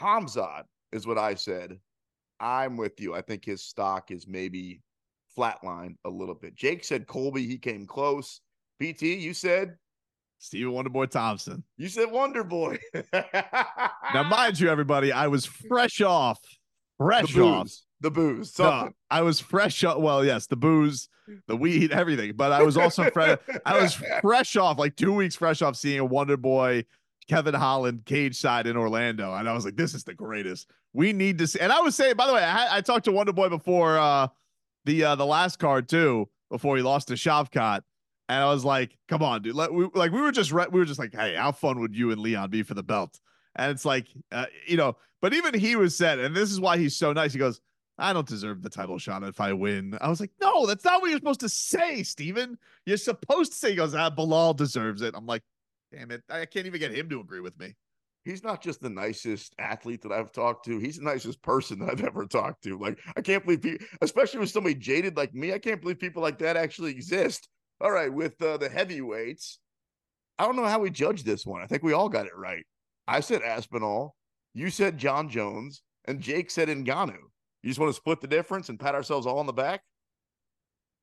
Hamzat 0.00 0.62
is 0.92 1.06
what 1.06 1.18
I 1.18 1.34
said. 1.34 1.78
I'm 2.40 2.78
with 2.78 2.98
you. 2.98 3.14
I 3.14 3.20
think 3.20 3.44
his 3.44 3.62
stock 3.62 4.10
is 4.10 4.26
maybe 4.26 4.80
flatlined 5.36 5.96
a 6.04 6.10
little 6.10 6.34
bit. 6.34 6.54
Jake 6.54 6.84
said 6.84 7.06
Colby, 7.06 7.46
he 7.46 7.58
came 7.58 7.86
close. 7.86 8.40
BT, 8.78 9.14
you 9.14 9.34
said 9.34 9.76
Stephen 10.38 10.72
Wonderboy 10.72 11.10
Thompson. 11.10 11.62
You 11.76 11.88
said 11.88 12.08
Wonderboy. 12.08 12.78
Now, 14.12 14.24
mind 14.24 14.58
you, 14.58 14.68
everybody, 14.68 15.12
I 15.12 15.28
was 15.28 15.46
fresh 15.46 16.00
off, 16.00 16.40
fresh 16.98 17.36
off 17.36 17.70
the 18.00 18.10
booze. 18.10 18.58
No, 18.58 18.90
I 19.10 19.22
was 19.22 19.38
fresh. 19.38 19.84
off. 19.84 19.98
Well, 19.98 20.24
yes, 20.24 20.46
the 20.46 20.56
booze, 20.56 21.08
the 21.46 21.56
weed, 21.56 21.92
everything. 21.92 22.32
But 22.34 22.52
I 22.52 22.62
was 22.62 22.76
also 22.76 23.08
fresh. 23.10 23.38
I 23.64 23.80
was 23.80 23.94
fresh 24.22 24.56
off, 24.56 24.78
like 24.78 24.96
two 24.96 25.12
weeks 25.12 25.36
fresh 25.36 25.62
off 25.62 25.76
seeing 25.76 26.00
a 26.00 26.04
Wonder 26.04 26.36
Boy, 26.36 26.84
Kevin 27.28 27.54
Holland 27.54 28.04
cage 28.04 28.36
side 28.36 28.66
in 28.66 28.76
Orlando, 28.76 29.34
and 29.34 29.48
I 29.48 29.52
was 29.52 29.64
like, 29.64 29.76
this 29.76 29.94
is 29.94 30.02
the 30.04 30.14
greatest. 30.14 30.68
We 30.92 31.12
need 31.12 31.38
to 31.38 31.46
see. 31.46 31.60
And 31.60 31.70
I 31.70 31.80
was 31.80 31.94
saying, 31.94 32.16
by 32.16 32.26
the 32.26 32.34
way, 32.34 32.42
I, 32.42 32.78
I 32.78 32.80
talked 32.80 33.04
to 33.04 33.12
Wonderboy 33.12 33.50
before 33.50 33.96
uh, 33.96 34.28
the 34.84 35.04
uh, 35.04 35.14
the 35.14 35.26
last 35.26 35.58
card 35.58 35.88
too, 35.88 36.28
before 36.50 36.76
he 36.76 36.82
lost 36.82 37.08
to 37.08 37.14
Shavkat. 37.14 37.82
And 38.28 38.42
I 38.42 38.52
was 38.52 38.64
like, 38.64 38.96
"Come 39.08 39.22
on, 39.22 39.42
dude! 39.42 39.54
Let, 39.54 39.72
we, 39.72 39.88
like 39.94 40.12
we 40.12 40.20
were 40.20 40.32
just 40.32 40.52
re- 40.52 40.68
we 40.70 40.78
were 40.78 40.86
just 40.86 41.00
like, 41.00 41.14
hey, 41.14 41.34
how 41.34 41.52
fun 41.52 41.80
would 41.80 41.96
you 41.96 42.12
and 42.12 42.20
Leon 42.20 42.50
be 42.50 42.62
for 42.62 42.74
the 42.74 42.82
belt?" 42.82 43.18
And 43.56 43.70
it's 43.72 43.84
like, 43.84 44.06
uh, 44.30 44.46
you 44.66 44.76
know, 44.76 44.96
but 45.20 45.34
even 45.34 45.58
he 45.58 45.76
was 45.76 45.96
said, 45.96 46.18
and 46.18 46.34
this 46.34 46.50
is 46.50 46.60
why 46.60 46.78
he's 46.78 46.96
so 46.96 47.12
nice. 47.12 47.32
He 47.32 47.38
goes, 47.38 47.60
I 47.98 48.12
don't 48.12 48.26
deserve 48.26 48.62
the 48.62 48.70
title 48.70 48.98
shot 48.98 49.22
if 49.22 49.40
I 49.40 49.52
win. 49.52 49.98
I 50.00 50.08
was 50.08 50.20
like, 50.20 50.30
no, 50.40 50.66
that's 50.66 50.84
not 50.84 51.02
what 51.02 51.10
you're 51.10 51.18
supposed 51.18 51.40
to 51.40 51.48
say, 51.48 52.02
Steven. 52.02 52.56
You're 52.86 52.96
supposed 52.96 53.52
to 53.52 53.58
say, 53.58 53.70
he 53.70 53.76
goes, 53.76 53.94
ah, 53.94 54.10
Belal 54.10 54.56
deserves 54.56 55.02
it. 55.02 55.14
I'm 55.16 55.26
like, 55.26 55.42
damn 55.92 56.10
it. 56.10 56.22
I 56.30 56.46
can't 56.46 56.66
even 56.66 56.80
get 56.80 56.94
him 56.94 57.08
to 57.10 57.20
agree 57.20 57.40
with 57.40 57.58
me. 57.58 57.74
He's 58.24 58.44
not 58.44 58.62
just 58.62 58.80
the 58.80 58.90
nicest 58.90 59.54
athlete 59.58 60.02
that 60.02 60.12
I've 60.12 60.32
talked 60.32 60.66
to. 60.66 60.78
He's 60.78 60.98
the 60.98 61.04
nicest 61.04 61.42
person 61.42 61.78
that 61.78 61.90
I've 61.90 62.04
ever 62.04 62.26
talked 62.26 62.62
to. 62.64 62.78
Like, 62.78 62.98
I 63.16 63.22
can't 63.22 63.44
believe 63.44 63.62
people, 63.62 63.86
especially 64.02 64.40
with 64.40 64.50
somebody 64.50 64.74
jaded 64.74 65.16
like 65.16 65.34
me, 65.34 65.52
I 65.52 65.58
can't 65.58 65.80
believe 65.80 65.98
people 65.98 66.22
like 66.22 66.38
that 66.38 66.56
actually 66.56 66.90
exist. 66.90 67.48
All 67.80 67.90
right, 67.90 68.12
with 68.12 68.40
uh, 68.42 68.58
the 68.58 68.68
heavyweights, 68.68 69.58
I 70.38 70.44
don't 70.44 70.56
know 70.56 70.66
how 70.66 70.80
we 70.80 70.90
judge 70.90 71.22
this 71.22 71.46
one. 71.46 71.62
I 71.62 71.66
think 71.66 71.82
we 71.82 71.94
all 71.94 72.10
got 72.10 72.26
it 72.26 72.36
right. 72.36 72.64
I 73.08 73.20
said 73.20 73.42
Aspinall, 73.42 74.14
you 74.52 74.68
said 74.70 74.98
Jon 74.98 75.30
Jones, 75.30 75.82
and 76.04 76.20
Jake 76.20 76.50
said 76.50 76.68
Ngannou. 76.68 77.16
You 77.62 77.70
just 77.70 77.80
want 77.80 77.90
to 77.90 77.96
split 77.96 78.20
the 78.20 78.26
difference 78.26 78.68
and 78.68 78.78
pat 78.78 78.94
ourselves 78.94 79.26
all 79.26 79.38
on 79.38 79.46
the 79.46 79.52
back? 79.52 79.82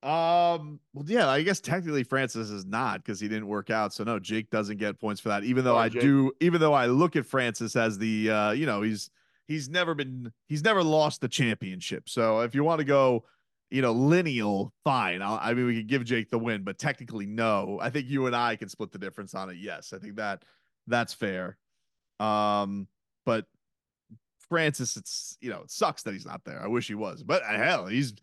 Um, 0.03 0.79
well, 0.93 1.05
yeah, 1.07 1.27
I 1.27 1.41
guess 1.41 1.59
technically 1.59 2.03
Francis 2.03 2.49
is 2.49 2.65
not 2.65 3.03
because 3.03 3.19
he 3.19 3.27
didn't 3.27 3.47
work 3.47 3.69
out. 3.69 3.93
So 3.93 4.03
no, 4.03 4.19
Jake 4.19 4.49
doesn't 4.51 4.77
get 4.77 4.99
points 4.99 5.19
for 5.19 5.29
that. 5.29 5.43
Even 5.43 5.63
though 5.63 5.77
I 5.77 5.89
Jake. 5.89 6.01
do, 6.01 6.31
even 6.39 6.61
though 6.61 6.73
I 6.73 6.85
look 6.85 7.15
at 7.15 7.25
Francis 7.25 7.75
as 7.75 7.97
the 7.97 8.29
uh, 8.29 8.51
you 8.51 8.65
know, 8.65 8.83
he's 8.83 9.09
he's 9.47 9.69
never 9.69 9.95
been 9.95 10.31
he's 10.47 10.63
never 10.63 10.83
lost 10.83 11.21
the 11.21 11.27
championship. 11.27 12.09
So 12.09 12.41
if 12.41 12.53
you 12.53 12.63
want 12.63 12.79
to 12.79 12.85
go, 12.85 13.25
you 13.71 13.81
know, 13.81 13.91
lineal, 13.91 14.71
fine. 14.83 15.21
I'll, 15.21 15.39
I 15.41 15.53
mean, 15.53 15.65
we 15.65 15.77
could 15.77 15.87
give 15.87 16.05
Jake 16.05 16.29
the 16.29 16.39
win, 16.39 16.63
but 16.63 16.77
technically, 16.77 17.25
no. 17.25 17.79
I 17.81 17.89
think 17.89 18.07
you 18.07 18.27
and 18.27 18.35
I 18.35 18.55
can 18.55 18.69
split 18.69 18.91
the 18.91 18.99
difference 18.99 19.33
on 19.33 19.49
it. 19.49 19.57
Yes, 19.57 19.93
I 19.93 19.97
think 19.97 20.17
that 20.17 20.43
that's 20.85 21.13
fair. 21.13 21.57
Um, 22.19 22.87
but 23.25 23.45
Francis, 24.47 24.95
it's 24.95 25.37
you 25.41 25.49
know, 25.49 25.61
it 25.63 25.71
sucks 25.71 26.03
that 26.03 26.13
he's 26.13 26.25
not 26.25 26.43
there. 26.45 26.61
I 26.61 26.67
wish 26.67 26.87
he 26.87 26.95
was, 26.95 27.23
but 27.23 27.41
uh, 27.43 27.57
hell, 27.57 27.87
he's 27.87 28.13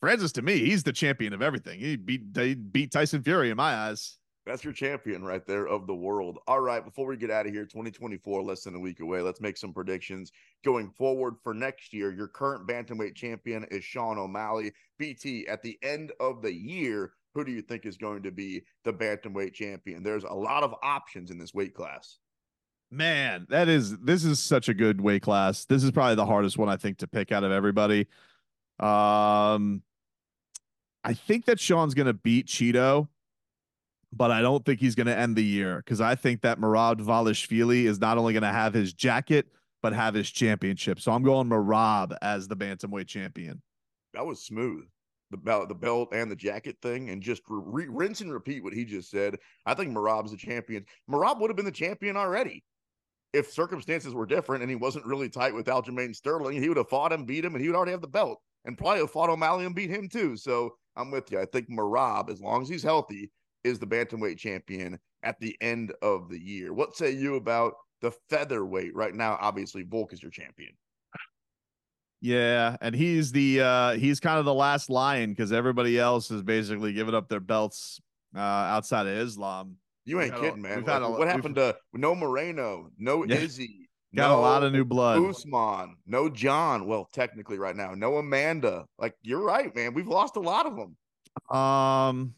Francis 0.00 0.32
to 0.32 0.42
me. 0.42 0.58
He's 0.58 0.82
the 0.82 0.92
champion 0.92 1.32
of 1.32 1.42
everything. 1.42 1.80
He 1.80 1.96
beat 1.96 2.22
he 2.34 2.54
beat 2.54 2.92
Tyson 2.92 3.22
Fury 3.22 3.50
in 3.50 3.56
my 3.56 3.74
eyes. 3.74 4.18
That's 4.46 4.64
your 4.64 4.72
champion 4.72 5.22
right 5.22 5.46
there 5.46 5.68
of 5.68 5.86
the 5.86 5.94
world. 5.94 6.38
All 6.46 6.60
right, 6.60 6.82
before 6.82 7.06
we 7.06 7.18
get 7.18 7.30
out 7.30 7.46
of 7.46 7.52
here, 7.52 7.66
2024, 7.66 8.42
less 8.42 8.62
than 8.62 8.74
a 8.74 8.80
week 8.80 9.00
away. 9.00 9.20
Let's 9.20 9.42
make 9.42 9.58
some 9.58 9.74
predictions 9.74 10.32
going 10.64 10.90
forward 10.96 11.34
for 11.42 11.52
next 11.52 11.92
year. 11.92 12.14
Your 12.14 12.28
current 12.28 12.66
bantamweight 12.66 13.14
champion 13.14 13.66
is 13.70 13.84
Sean 13.84 14.16
O'Malley. 14.16 14.72
BT, 14.98 15.46
at 15.48 15.60
the 15.60 15.78
end 15.82 16.12
of 16.18 16.40
the 16.40 16.52
year, 16.52 17.12
who 17.34 17.44
do 17.44 17.52
you 17.52 17.60
think 17.60 17.84
is 17.84 17.98
going 17.98 18.22
to 18.22 18.30
be 18.30 18.62
the 18.84 18.92
bantamweight 18.92 19.52
champion? 19.52 20.02
There's 20.02 20.24
a 20.24 20.32
lot 20.32 20.62
of 20.62 20.74
options 20.82 21.30
in 21.30 21.38
this 21.38 21.52
weight 21.52 21.74
class. 21.74 22.16
Man, 22.90 23.46
that 23.50 23.68
is 23.68 23.98
this 23.98 24.24
is 24.24 24.40
such 24.40 24.70
a 24.70 24.74
good 24.74 24.98
weight 24.98 25.20
class. 25.22 25.66
This 25.66 25.84
is 25.84 25.90
probably 25.90 26.14
the 26.14 26.24
hardest 26.24 26.56
one 26.56 26.70
I 26.70 26.76
think 26.76 26.98
to 26.98 27.06
pick 27.06 27.32
out 27.32 27.44
of 27.44 27.52
everybody. 27.52 28.06
Um 28.80 29.82
I 31.04 31.14
think 31.14 31.46
that 31.46 31.60
Sean's 31.60 31.94
going 31.94 32.06
to 32.06 32.14
beat 32.14 32.46
Chito, 32.46 33.08
but 34.12 34.30
I 34.30 34.40
don't 34.40 34.64
think 34.64 34.80
he's 34.80 34.94
going 34.94 35.06
to 35.06 35.16
end 35.16 35.36
the 35.36 35.44
year 35.44 35.76
because 35.78 36.00
I 36.00 36.14
think 36.14 36.42
that 36.42 36.58
Merab 36.58 37.00
Dvalishvili 37.00 37.84
is 37.84 38.00
not 38.00 38.18
only 38.18 38.32
going 38.32 38.42
to 38.42 38.48
have 38.48 38.74
his 38.74 38.92
jacket, 38.92 39.46
but 39.82 39.92
have 39.92 40.14
his 40.14 40.30
championship. 40.30 41.00
So 41.00 41.12
I'm 41.12 41.22
going 41.22 41.48
Merab 41.48 42.16
as 42.20 42.48
the 42.48 42.56
bantamweight 42.56 43.06
champion. 43.06 43.62
That 44.14 44.26
was 44.26 44.44
smooth. 44.44 44.84
The 45.30 45.36
belt, 45.36 45.68
the 45.68 45.74
belt, 45.74 46.08
and 46.14 46.30
the 46.30 46.36
jacket 46.36 46.76
thing, 46.80 47.10
and 47.10 47.22
just 47.22 47.42
re- 47.48 47.86
rinse 47.88 48.22
and 48.22 48.32
repeat 48.32 48.64
what 48.64 48.72
he 48.72 48.86
just 48.86 49.10
said. 49.10 49.36
I 49.66 49.74
think 49.74 49.94
Merab's 49.94 50.30
the 50.30 50.38
champion. 50.38 50.86
Merab 51.08 51.38
would 51.38 51.50
have 51.50 51.56
been 51.56 51.66
the 51.66 51.70
champion 51.70 52.16
already 52.16 52.64
if 53.34 53.52
circumstances 53.52 54.14
were 54.14 54.26
different 54.26 54.62
and 54.62 54.70
he 54.70 54.76
wasn't 54.76 55.04
really 55.04 55.28
tight 55.28 55.54
with 55.54 55.66
Aljamain 55.66 56.14
Sterling. 56.14 56.60
He 56.60 56.68
would 56.68 56.78
have 56.78 56.88
fought 56.88 57.12
him, 57.12 57.24
beat 57.24 57.44
him, 57.44 57.54
and 57.54 57.62
he 57.62 57.68
would 57.68 57.76
already 57.76 57.92
have 57.92 58.00
the 58.00 58.08
belt, 58.08 58.40
and 58.68 58.76
probably 58.76 59.00
have 59.00 59.10
fought 59.10 59.30
O'Malley 59.30 59.64
and 59.64 59.74
beat 59.74 59.88
him 59.88 60.08
too. 60.08 60.36
So 60.36 60.76
I'm 60.94 61.10
with 61.10 61.32
you. 61.32 61.40
I 61.40 61.46
think 61.46 61.70
Merab, 61.70 62.30
as 62.30 62.40
long 62.40 62.62
as 62.62 62.68
he's 62.68 62.82
healthy, 62.82 63.32
is 63.64 63.78
the 63.78 63.86
bantamweight 63.86 64.36
champion 64.36 64.98
at 65.22 65.40
the 65.40 65.56
end 65.62 65.92
of 66.02 66.28
the 66.28 66.38
year. 66.38 66.74
What 66.74 66.94
say 66.94 67.10
you 67.10 67.36
about 67.36 67.72
the 68.02 68.12
featherweight 68.28 68.94
right 68.94 69.14
now? 69.14 69.38
Obviously, 69.40 69.84
Volk 69.84 70.12
is 70.12 70.22
your 70.22 70.30
champion. 70.30 70.72
Yeah, 72.20 72.76
and 72.82 72.94
he's 72.94 73.32
the 73.32 73.62
uh 73.62 73.92
he's 73.92 74.20
kind 74.20 74.38
of 74.38 74.44
the 74.44 74.54
last 74.54 74.90
lion 74.90 75.30
because 75.30 75.50
everybody 75.50 75.98
else 75.98 76.28
has 76.28 76.42
basically 76.42 76.92
given 76.92 77.14
up 77.14 77.28
their 77.28 77.40
belts 77.40 78.00
uh 78.36 78.40
outside 78.40 79.06
of 79.06 79.16
Islam. 79.16 79.76
You 80.04 80.20
ain't 80.20 80.34
kidding, 80.34 80.60
man. 80.60 80.84
Like, 80.84 81.02
a, 81.02 81.10
what 81.10 81.28
happened 81.28 81.54
to 81.54 81.76
no 81.94 82.14
Moreno, 82.14 82.90
no 82.98 83.24
yeah, 83.24 83.36
Izzy, 83.36 83.87
got 84.14 84.28
no 84.28 84.38
a 84.38 84.40
lot 84.40 84.62
of 84.62 84.72
new 84.72 84.84
blood. 84.84 85.22
Usman, 85.22 85.96
no 86.06 86.28
Jon. 86.28 86.86
Well, 86.86 87.08
technically, 87.12 87.58
right 87.58 87.76
now, 87.76 87.94
no 87.94 88.16
Amanda. 88.16 88.86
Like 88.98 89.14
you're 89.22 89.42
right, 89.42 89.74
man. 89.74 89.94
We've 89.94 90.08
lost 90.08 90.36
a 90.36 90.40
lot 90.40 90.66
of 90.66 90.76
them. 90.76 90.96
Um, 91.56 92.34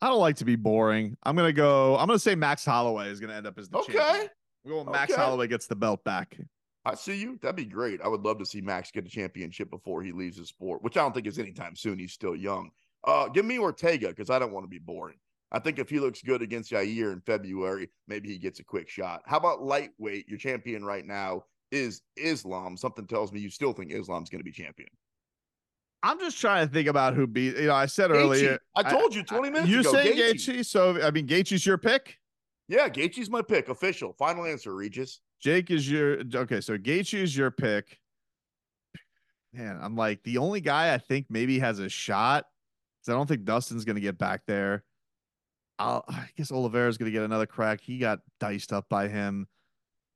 I 0.00 0.08
don't 0.08 0.20
like 0.20 0.36
to 0.36 0.44
be 0.44 0.56
boring. 0.56 1.16
I'm 1.22 1.36
gonna 1.36 1.52
go. 1.52 1.96
I'm 1.96 2.06
gonna 2.06 2.18
say 2.18 2.34
Max 2.34 2.64
Holloway 2.64 3.08
is 3.08 3.20
gonna 3.20 3.34
end 3.34 3.46
up 3.46 3.58
as 3.58 3.68
the 3.68 3.78
okay. 3.78 3.92
champion. 3.92 4.28
We're 4.64 4.72
going 4.72 4.90
Max 4.90 5.12
okay. 5.12 5.20
Holloway 5.20 5.48
gets 5.48 5.66
the 5.66 5.76
belt 5.76 6.04
back. 6.04 6.36
I 6.84 6.94
see 6.96 7.16
you. 7.16 7.38
That'd 7.40 7.56
be 7.56 7.64
great. 7.64 8.00
I 8.02 8.08
would 8.08 8.22
love 8.22 8.38
to 8.38 8.46
see 8.46 8.60
Max 8.60 8.90
get 8.90 9.06
a 9.06 9.08
championship 9.08 9.70
before 9.70 10.02
he 10.02 10.10
leaves 10.10 10.36
the 10.36 10.46
sport, 10.46 10.82
which 10.82 10.96
I 10.96 11.00
don't 11.00 11.14
think 11.14 11.26
is 11.28 11.38
anytime 11.38 11.76
soon. 11.76 11.98
He's 11.98 12.12
still 12.12 12.34
young. 12.34 12.70
Uh, 13.04 13.28
give 13.28 13.44
me 13.44 13.58
Ortega 13.58 14.08
because 14.08 14.30
I 14.30 14.38
don't 14.38 14.52
want 14.52 14.64
to 14.64 14.68
be 14.68 14.78
boring. 14.78 15.16
I 15.52 15.58
think 15.58 15.78
if 15.78 15.90
he 15.90 16.00
looks 16.00 16.22
good 16.22 16.40
against 16.40 16.72
Yair 16.72 17.12
in 17.12 17.20
February, 17.20 17.90
maybe 18.08 18.28
he 18.28 18.38
gets 18.38 18.58
a 18.58 18.64
quick 18.64 18.88
shot. 18.88 19.22
How 19.26 19.36
about 19.36 19.62
lightweight? 19.62 20.26
Your 20.26 20.38
champion 20.38 20.84
right 20.84 21.04
now 21.04 21.44
is 21.70 22.00
Islam. 22.16 22.76
Something 22.76 23.06
tells 23.06 23.32
me 23.32 23.40
you 23.40 23.50
still 23.50 23.74
think 23.74 23.92
Islam's 23.92 24.30
going 24.30 24.40
to 24.40 24.44
be 24.44 24.50
champion. 24.50 24.88
I'm 26.02 26.18
just 26.18 26.40
trying 26.40 26.66
to 26.66 26.72
think 26.72 26.88
about 26.88 27.14
who 27.14 27.26
beat. 27.26 27.56
You 27.56 27.66
know, 27.66 27.74
I 27.74 27.86
said 27.86 28.10
Gaethje. 28.10 28.14
earlier. 28.14 28.58
I 28.74 28.82
told 28.82 29.14
you 29.14 29.22
20 29.22 29.50
minutes 29.50 29.68
you 29.68 29.80
ago. 29.80 29.92
You 29.92 29.96
say 29.96 30.16
Gaethje. 30.16 30.58
Gaethje. 30.58 30.66
So 30.66 31.02
I 31.02 31.10
mean, 31.10 31.26
Gaethje's 31.28 31.64
your 31.64 31.78
pick. 31.78 32.18
Yeah, 32.68 32.88
Gaethje's 32.88 33.30
my 33.30 33.42
pick. 33.42 33.68
Official. 33.68 34.14
Final 34.14 34.46
answer, 34.46 34.74
Regis. 34.74 35.20
Jake 35.40 35.70
is 35.70 35.88
your 35.88 36.22
okay. 36.34 36.60
So 36.60 36.78
Gaethje 36.78 37.20
is 37.20 37.36
your 37.36 37.50
pick. 37.50 37.98
Man, 39.52 39.78
I'm 39.80 39.96
like 39.96 40.22
the 40.22 40.38
only 40.38 40.62
guy 40.62 40.94
I 40.94 40.98
think 40.98 41.26
maybe 41.28 41.58
has 41.58 41.78
a 41.78 41.88
shot. 41.88 42.46
Because 43.00 43.12
I 43.12 43.16
don't 43.16 43.26
think 43.26 43.44
Dustin's 43.44 43.84
going 43.84 43.96
to 43.96 44.00
get 44.00 44.16
back 44.16 44.42
there. 44.46 44.84
I'll, 45.82 46.04
I 46.08 46.28
guess 46.36 46.52
Oliveira's 46.52 46.96
going 46.96 47.10
to 47.10 47.12
get 47.12 47.24
another 47.24 47.46
crack. 47.46 47.80
He 47.80 47.98
got 47.98 48.20
diced 48.38 48.72
up 48.72 48.88
by 48.88 49.08
him. 49.08 49.48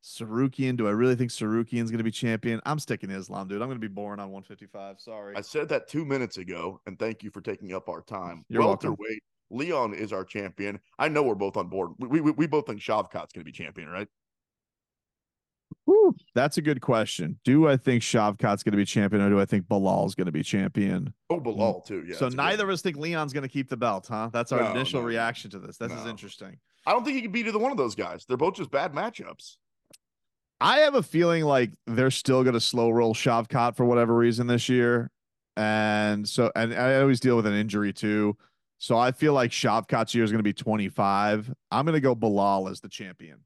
Tsarukyan, 0.04 0.76
do 0.76 0.86
I 0.86 0.92
really 0.92 1.16
think 1.16 1.32
Tsarukyan's 1.32 1.90
going 1.90 1.98
to 1.98 2.04
be 2.04 2.12
champion? 2.12 2.60
I'm 2.64 2.78
sticking 2.78 3.08
to 3.08 3.16
Islam, 3.16 3.48
dude. 3.48 3.60
I'm 3.60 3.68
going 3.68 3.80
to 3.80 3.88
be 3.88 3.92
born 3.92 4.20
on 4.20 4.30
155. 4.30 5.00
Sorry. 5.00 5.34
I 5.34 5.40
said 5.40 5.68
that 5.70 5.88
two 5.88 6.04
minutes 6.04 6.38
ago, 6.38 6.80
and 6.86 6.96
thank 6.96 7.24
you 7.24 7.30
for 7.30 7.40
taking 7.40 7.74
up 7.74 7.88
our 7.88 8.02
time. 8.02 8.44
You're 8.48 8.62
welcome. 8.62 8.94
Wait, 9.00 9.20
Leon 9.50 9.94
is 9.94 10.12
our 10.12 10.24
champion. 10.24 10.78
I 11.00 11.08
know 11.08 11.24
we're 11.24 11.34
both 11.34 11.56
on 11.56 11.68
board. 11.68 11.90
We 11.98 12.20
we, 12.20 12.30
we 12.30 12.46
both 12.46 12.66
think 12.66 12.80
Shavkat's 12.80 13.32
going 13.32 13.40
to 13.40 13.44
be 13.44 13.50
champion, 13.52 13.88
right? 13.88 14.06
Whew, 15.84 16.16
that's 16.34 16.58
a 16.58 16.62
good 16.62 16.80
question. 16.80 17.38
Do 17.44 17.68
I 17.68 17.76
think 17.76 18.02
Shavkat's 18.02 18.62
going 18.62 18.72
to 18.72 18.76
be 18.76 18.84
champion, 18.84 19.22
or 19.22 19.30
do 19.30 19.40
I 19.40 19.44
think 19.44 19.66
Belal's 19.66 20.14
going 20.14 20.26
to 20.26 20.32
be 20.32 20.42
champion? 20.42 21.14
Oh, 21.30 21.40
Belal 21.40 21.84
too. 21.84 22.04
Yeah. 22.06 22.16
So 22.16 22.28
neither 22.28 22.64
of 22.64 22.70
us 22.70 22.82
think 22.82 22.96
Leon's 22.96 23.32
going 23.32 23.42
to 23.42 23.48
keep 23.48 23.68
the 23.68 23.76
belt, 23.76 24.06
huh? 24.08 24.30
That's 24.32 24.52
our 24.52 24.62
no, 24.62 24.70
initial 24.72 25.00
no, 25.00 25.06
reaction 25.06 25.50
to 25.52 25.58
this. 25.58 25.76
This 25.76 25.92
no. 25.92 25.98
is 25.98 26.06
interesting. 26.06 26.58
I 26.86 26.92
don't 26.92 27.04
think 27.04 27.16
he 27.16 27.22
can 27.22 27.32
beat 27.32 27.46
either 27.46 27.58
one 27.58 27.70
of 27.70 27.76
those 27.76 27.94
guys. 27.94 28.24
They're 28.26 28.36
both 28.36 28.54
just 28.54 28.70
bad 28.70 28.92
matchups. 28.92 29.56
I 30.60 30.78
have 30.80 30.94
a 30.94 31.02
feeling 31.02 31.44
like 31.44 31.72
they're 31.86 32.10
still 32.10 32.42
going 32.42 32.54
to 32.54 32.60
slow 32.60 32.90
roll 32.90 33.14
Shavkat 33.14 33.76
for 33.76 33.84
whatever 33.84 34.14
reason 34.14 34.46
this 34.46 34.68
year, 34.68 35.10
and 35.56 36.26
so 36.26 36.50
and 36.56 36.74
I 36.74 37.00
always 37.00 37.20
deal 37.20 37.36
with 37.36 37.46
an 37.46 37.54
injury 37.54 37.92
too. 37.92 38.36
So 38.78 38.98
I 38.98 39.12
feel 39.12 39.32
like 39.32 39.50
Shavkat's 39.50 40.14
year 40.14 40.24
is 40.24 40.30
going 40.30 40.38
to 40.38 40.44
be 40.44 40.52
25. 40.52 41.52
I'm 41.70 41.84
going 41.84 41.94
to 41.94 42.00
go 42.00 42.14
Belal 42.14 42.70
as 42.70 42.80
the 42.80 42.88
champion. 42.88 43.40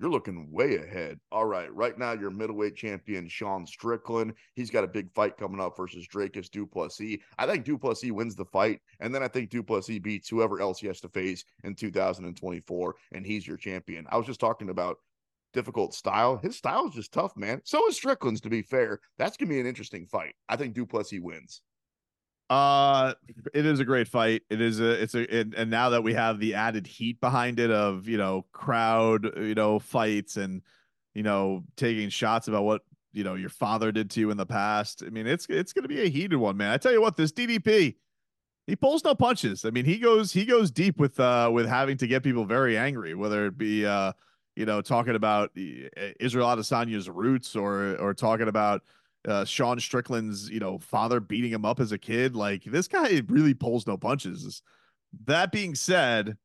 You're 0.00 0.10
looking 0.10 0.50
way 0.50 0.76
ahead. 0.76 1.20
All 1.30 1.44
right. 1.44 1.72
Right 1.74 1.98
now, 1.98 2.12
your 2.12 2.30
middleweight 2.30 2.74
champion, 2.74 3.28
Sean 3.28 3.66
Strickland. 3.66 4.32
He's 4.54 4.70
got 4.70 4.82
a 4.82 4.88
big 4.88 5.12
fight 5.12 5.36
coming 5.36 5.60
up 5.60 5.76
versus 5.76 6.08
Dricus 6.08 6.50
Du 6.50 6.66
Plessis. 6.66 7.18
I 7.36 7.46
think 7.46 7.66
Du 7.66 7.76
Plessis 7.76 8.10
wins 8.10 8.34
the 8.34 8.46
fight. 8.46 8.80
And 9.00 9.14
then 9.14 9.22
I 9.22 9.28
think 9.28 9.50
Du 9.50 9.62
Plessis 9.62 9.98
beats 9.98 10.30
whoever 10.30 10.58
else 10.62 10.80
he 10.80 10.86
has 10.86 11.00
to 11.02 11.10
face 11.10 11.44
in 11.64 11.74
2024. 11.74 12.94
And 13.12 13.26
he's 13.26 13.46
your 13.46 13.58
champion. 13.58 14.06
I 14.08 14.16
was 14.16 14.26
just 14.26 14.40
talking 14.40 14.70
about 14.70 14.96
difficult 15.52 15.92
style. 15.92 16.38
His 16.38 16.56
style 16.56 16.86
is 16.88 16.94
just 16.94 17.12
tough, 17.12 17.36
man. 17.36 17.60
So 17.64 17.86
is 17.88 17.96
Strickland's, 17.96 18.40
to 18.40 18.48
be 18.48 18.62
fair. 18.62 19.00
That's 19.18 19.36
to 19.36 19.46
be 19.46 19.60
an 19.60 19.66
interesting 19.66 20.06
fight. 20.06 20.34
I 20.48 20.56
think 20.56 20.72
Du 20.72 20.86
Plessis 20.86 21.20
wins. 21.20 21.60
Uh, 22.50 23.14
it 23.54 23.64
is 23.64 23.78
a 23.78 23.84
great 23.84 24.08
fight. 24.08 24.42
It 24.50 24.60
is 24.60 24.80
a, 24.80 25.00
it's 25.00 25.14
a, 25.14 25.38
it, 25.38 25.54
and 25.56 25.70
now 25.70 25.90
that 25.90 26.02
we 26.02 26.14
have 26.14 26.40
the 26.40 26.54
added 26.54 26.84
heat 26.84 27.20
behind 27.20 27.60
it 27.60 27.70
of 27.70 28.08
you 28.08 28.18
know 28.18 28.44
crowd, 28.50 29.30
you 29.36 29.54
know 29.54 29.78
fights 29.78 30.36
and 30.36 30.62
you 31.14 31.22
know 31.22 31.62
taking 31.76 32.08
shots 32.08 32.48
about 32.48 32.64
what 32.64 32.82
you 33.12 33.22
know 33.22 33.36
your 33.36 33.50
father 33.50 33.92
did 33.92 34.10
to 34.10 34.20
you 34.20 34.32
in 34.32 34.36
the 34.36 34.46
past. 34.46 35.04
I 35.06 35.10
mean, 35.10 35.28
it's 35.28 35.46
it's 35.48 35.72
going 35.72 35.84
to 35.84 35.88
be 35.88 36.02
a 36.02 36.08
heated 36.08 36.38
one, 36.38 36.56
man. 36.56 36.72
I 36.72 36.76
tell 36.76 36.90
you 36.90 37.00
what, 37.00 37.16
this 37.16 37.30
DDP, 37.30 37.94
he 38.66 38.76
pulls 38.76 39.04
no 39.04 39.14
punches. 39.14 39.64
I 39.64 39.70
mean, 39.70 39.84
he 39.84 39.98
goes 39.98 40.32
he 40.32 40.44
goes 40.44 40.72
deep 40.72 40.98
with 40.98 41.20
uh 41.20 41.50
with 41.52 41.68
having 41.68 41.98
to 41.98 42.08
get 42.08 42.24
people 42.24 42.44
very 42.46 42.76
angry, 42.76 43.14
whether 43.14 43.46
it 43.46 43.58
be 43.58 43.86
uh 43.86 44.12
you 44.56 44.66
know 44.66 44.82
talking 44.82 45.14
about 45.14 45.52
Israel 45.54 46.48
Adesanya's 46.48 47.08
roots 47.08 47.54
or 47.54 47.96
or 48.00 48.12
talking 48.12 48.48
about 48.48 48.82
uh, 49.26 49.44
Sean 49.44 49.78
Strickland's, 49.78 50.48
you 50.50 50.60
know, 50.60 50.78
father 50.78 51.20
beating 51.20 51.52
him 51.52 51.64
up 51.64 51.80
as 51.80 51.92
a 51.92 51.98
kid. 51.98 52.34
Like 52.34 52.64
this 52.64 52.88
guy 52.88 53.22
really 53.28 53.54
pulls 53.54 53.86
no 53.86 53.96
punches. 53.96 54.62
That 55.26 55.52
being 55.52 55.74
said, 55.74 56.36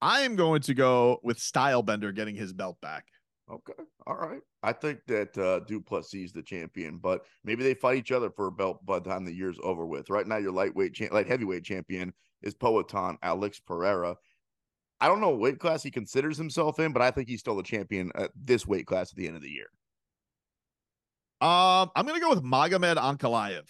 I 0.00 0.22
am 0.22 0.36
going 0.36 0.62
to 0.62 0.74
go 0.74 1.20
with 1.22 1.38
Stylebender 1.38 2.14
getting 2.14 2.34
his 2.34 2.52
belt 2.52 2.80
back. 2.80 3.06
Okay. 3.50 3.82
All 4.06 4.16
right. 4.16 4.40
I 4.62 4.72
think 4.72 5.00
that 5.08 5.36
uh 5.36 5.60
Du 5.60 5.80
Plessis 5.80 6.26
is 6.26 6.32
the 6.32 6.42
champion, 6.42 6.98
but 6.98 7.22
maybe 7.44 7.62
they 7.62 7.74
fight 7.74 7.98
each 7.98 8.12
other 8.12 8.30
for 8.30 8.46
a 8.46 8.52
belt 8.52 8.84
by 8.86 8.98
the 8.98 9.10
time 9.10 9.24
the 9.24 9.34
year's 9.34 9.58
over 9.62 9.84
with. 9.84 10.10
Right 10.10 10.26
now, 10.26 10.38
your 10.38 10.52
lightweight, 10.52 10.94
cha- 10.94 11.12
light 11.12 11.28
heavyweight 11.28 11.64
champion 11.64 12.12
is 12.42 12.54
Poatan 12.54 13.16
Alex 13.22 13.60
Pereira. 13.60 14.16
I 15.00 15.08
don't 15.08 15.20
know 15.20 15.30
what 15.30 15.40
weight 15.40 15.58
class 15.58 15.82
he 15.82 15.90
considers 15.90 16.38
himself 16.38 16.78
in, 16.78 16.92
but 16.92 17.02
I 17.02 17.10
think 17.10 17.28
he's 17.28 17.40
still 17.40 17.56
the 17.56 17.62
champion 17.62 18.12
at 18.14 18.30
this 18.36 18.66
weight 18.66 18.86
class 18.86 19.10
at 19.10 19.16
the 19.16 19.26
end 19.26 19.36
of 19.36 19.42
the 19.42 19.50
year. 19.50 19.66
Um, 21.42 21.90
I'm 21.96 22.06
gonna 22.06 22.20
go 22.20 22.30
with 22.30 22.44
Magomed 22.44 22.98
Ankalaev. 22.98 23.68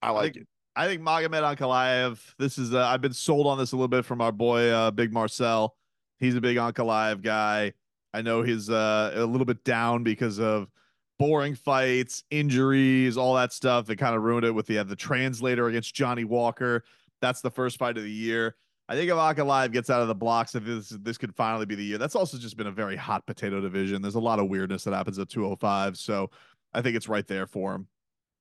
I 0.00 0.10
like 0.12 0.18
I 0.18 0.22
think, 0.22 0.36
it. 0.36 0.48
I 0.76 0.86
think 0.86 1.02
Magomed 1.02 1.56
Ankalaev. 1.56 2.18
This 2.38 2.56
is 2.56 2.72
uh, 2.72 2.86
I've 2.86 3.02
been 3.02 3.12
sold 3.12 3.46
on 3.46 3.58
this 3.58 3.72
a 3.72 3.76
little 3.76 3.86
bit 3.86 4.06
from 4.06 4.22
our 4.22 4.32
boy 4.32 4.70
uh, 4.70 4.90
Big 4.90 5.12
Marcel. 5.12 5.76
He's 6.18 6.36
a 6.36 6.40
big 6.40 6.56
Ankalaev 6.56 7.20
guy. 7.20 7.74
I 8.14 8.22
know 8.22 8.40
he's 8.42 8.70
uh, 8.70 9.12
a 9.14 9.26
little 9.26 9.44
bit 9.44 9.62
down 9.62 10.04
because 10.04 10.40
of 10.40 10.68
boring 11.18 11.54
fights, 11.54 12.24
injuries, 12.30 13.18
all 13.18 13.34
that 13.34 13.52
stuff 13.52 13.84
that 13.86 13.96
kind 13.96 14.16
of 14.16 14.22
ruined 14.22 14.46
it 14.46 14.52
with 14.52 14.66
the 14.66 14.78
uh, 14.78 14.84
the 14.84 14.96
translator 14.96 15.68
against 15.68 15.94
Johnny 15.94 16.24
Walker. 16.24 16.82
That's 17.20 17.42
the 17.42 17.50
first 17.50 17.76
fight 17.76 17.98
of 17.98 18.04
the 18.04 18.10
year. 18.10 18.56
I 18.88 18.94
think 18.94 19.10
if 19.10 19.16
Ankalaev 19.16 19.70
gets 19.70 19.90
out 19.90 20.00
of 20.00 20.08
the 20.08 20.14
blocks, 20.14 20.54
if 20.54 20.64
this 20.64 20.88
this 20.88 21.18
could 21.18 21.34
finally 21.34 21.66
be 21.66 21.74
the 21.74 21.84
year. 21.84 21.98
That's 21.98 22.14
also 22.14 22.38
just 22.38 22.56
been 22.56 22.68
a 22.68 22.72
very 22.72 22.96
hot 22.96 23.26
potato 23.26 23.60
division. 23.60 24.00
There's 24.00 24.14
a 24.14 24.20
lot 24.20 24.38
of 24.38 24.48
weirdness 24.48 24.84
that 24.84 24.94
happens 24.94 25.18
at 25.18 25.28
205. 25.28 25.98
So 25.98 26.30
I 26.76 26.82
think 26.82 26.94
it's 26.94 27.08
right 27.08 27.26
there 27.26 27.46
for 27.46 27.74
him. 27.74 27.88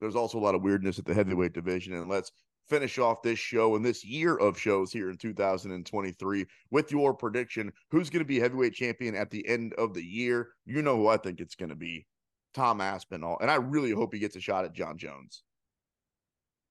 There's 0.01 0.15
also 0.15 0.38
a 0.38 0.41
lot 0.41 0.55
of 0.55 0.61
weirdness 0.61 0.99
at 0.99 1.05
the 1.05 1.13
heavyweight 1.13 1.53
division. 1.53 1.93
And 1.93 2.09
let's 2.09 2.31
finish 2.67 2.99
off 2.99 3.21
this 3.21 3.39
show 3.39 3.75
and 3.75 3.86
this 3.86 4.03
year 4.03 4.36
of 4.36 4.59
shows 4.59 4.91
here 4.91 5.09
in 5.09 5.17
2023 5.17 6.45
with 6.69 6.91
your 6.91 7.13
prediction. 7.13 7.71
Who's 7.91 8.09
going 8.09 8.19
to 8.19 8.27
be 8.27 8.39
heavyweight 8.39 8.73
champion 8.73 9.15
at 9.15 9.31
the 9.31 9.47
end 9.47 9.73
of 9.75 9.93
the 9.93 10.03
year? 10.03 10.49
You 10.65 10.81
know 10.81 10.97
who 10.97 11.07
I 11.07 11.17
think 11.17 11.39
it's 11.39 11.55
going 11.55 11.69
to 11.69 11.75
be 11.75 12.05
Tom 12.53 12.81
Aspinall. 12.81 13.38
And 13.39 13.49
I 13.49 13.55
really 13.55 13.91
hope 13.91 14.13
he 14.13 14.19
gets 14.19 14.36
a 14.36 14.41
shot 14.41 14.65
at 14.65 14.73
Jon 14.73 14.97
Jones. 14.97 15.43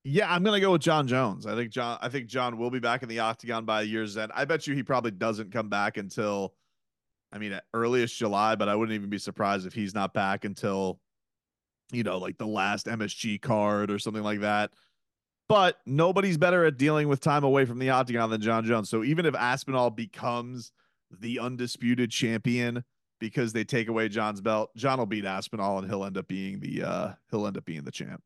Yeah, 0.07 0.31
I'm 0.31 0.45
gonna 0.45 0.61
go 0.61 0.73
with 0.73 0.83
Jon 0.83 1.09
Jones. 1.09 1.47
I 1.47 1.55
think 1.55 1.71
Jon. 1.71 1.99
I 2.03 2.11
think 2.11 2.27
Jon 2.27 2.59
will 2.59 2.71
be 2.71 2.79
back 2.79 3.03
in 3.03 3.09
the 3.09 3.21
octagon 3.21 3.65
by 3.65 3.81
a 3.81 3.85
year's 3.85 4.19
end. 4.19 4.33
I 4.35 4.45
bet 4.45 4.67
you 4.67 4.75
he 4.75 4.83
probably 4.83 5.13
doesn't 5.13 5.51
come 5.51 5.71
back 5.71 5.97
until, 5.97 6.53
I 7.33 7.39
mean, 7.39 7.53
at 7.53 7.65
earliest 7.73 8.15
July. 8.19 8.55
But 8.55 8.69
I 8.69 8.75
wouldn't 8.75 8.95
even 8.95 9.09
be 9.09 9.17
surprised 9.17 9.67
if 9.67 9.73
he's 9.73 9.95
not 9.95 10.13
back 10.13 10.45
until 10.45 11.01
you 11.93 12.03
know, 12.03 12.19
like 12.19 12.39
the 12.39 12.47
last 12.47 12.87
MSG 12.87 13.41
card 13.41 13.91
or 13.91 13.99
something 13.99 14.23
like 14.23 14.41
that. 14.41 14.71
But 15.49 15.79
nobody's 15.85 16.39
better 16.39 16.65
at 16.65 16.79
dealing 16.79 17.09
with 17.09 17.21
time 17.21 17.45
away 17.45 17.67
from 17.67 17.79
the 17.79 17.91
octagon 17.91 18.31
than 18.31 18.41
Jon 18.41 18.65
Jones. 18.65 18.89
So 18.89 19.05
even 19.05 19.27
if 19.27 19.35
Aspinall 19.35 19.91
becomes 19.91 20.73
the 21.11 21.39
undisputed 21.39 22.11
champion 22.11 22.83
because 23.21 23.53
they 23.53 23.65
take 23.65 23.89
away 23.89 24.09
Jon's 24.09 24.41
belt, 24.41 24.71
Jon 24.77 24.99
will 24.99 25.07
beat 25.07 25.27
Aspinall 25.27 25.79
and 25.79 25.89
he'll 25.89 26.05
end 26.05 26.17
up 26.17 26.29
being 26.29 26.61
the 26.61 26.83
uh 26.83 27.13
he'll 27.31 27.47
end 27.47 27.59
up 27.59 27.65
being 27.65 27.85
the 27.85 27.93
champ. 27.93 28.23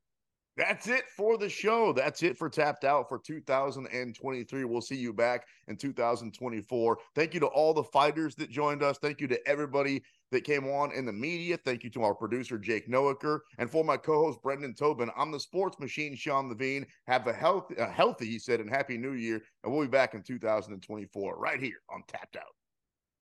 That's 0.58 0.88
it 0.88 1.04
for 1.16 1.38
the 1.38 1.48
show. 1.48 1.92
That's 1.92 2.24
it 2.24 2.36
for 2.36 2.50
Tapped 2.50 2.82
Out 2.82 3.08
for 3.08 3.20
2023. 3.24 4.64
We'll 4.64 4.80
see 4.80 4.96
you 4.96 5.12
back 5.12 5.46
in 5.68 5.76
2024. 5.76 6.98
Thank 7.14 7.32
you 7.32 7.38
to 7.38 7.46
all 7.46 7.72
the 7.72 7.84
fighters 7.84 8.34
that 8.34 8.50
joined 8.50 8.82
us. 8.82 8.98
Thank 8.98 9.20
you 9.20 9.28
to 9.28 9.38
everybody 9.48 10.02
that 10.32 10.42
came 10.42 10.66
on 10.66 10.90
in 10.90 11.06
the 11.06 11.12
media. 11.12 11.56
Thank 11.58 11.84
you 11.84 11.90
to 11.90 12.02
our 12.02 12.14
producer, 12.14 12.58
Jake 12.58 12.90
Noecker. 12.90 13.38
And 13.58 13.70
for 13.70 13.84
my 13.84 13.96
co 13.96 14.24
host, 14.24 14.42
Brendan 14.42 14.74
Tobin, 14.74 15.12
I'm 15.16 15.30
the 15.30 15.38
sports 15.38 15.78
machine, 15.78 16.16
Sean 16.16 16.48
Levine. 16.48 16.86
Have 17.06 17.28
a 17.28 17.32
healthy, 17.32 17.76
a 17.76 17.86
healthy, 17.86 18.26
he 18.26 18.40
said, 18.40 18.58
and 18.58 18.68
happy 18.68 18.98
new 18.98 19.12
year. 19.12 19.40
And 19.62 19.72
we'll 19.72 19.82
be 19.82 19.88
back 19.88 20.14
in 20.14 20.24
2024 20.24 21.38
right 21.38 21.62
here 21.62 21.78
on 21.88 22.02
Tapped 22.08 22.36
Out. 22.36 22.57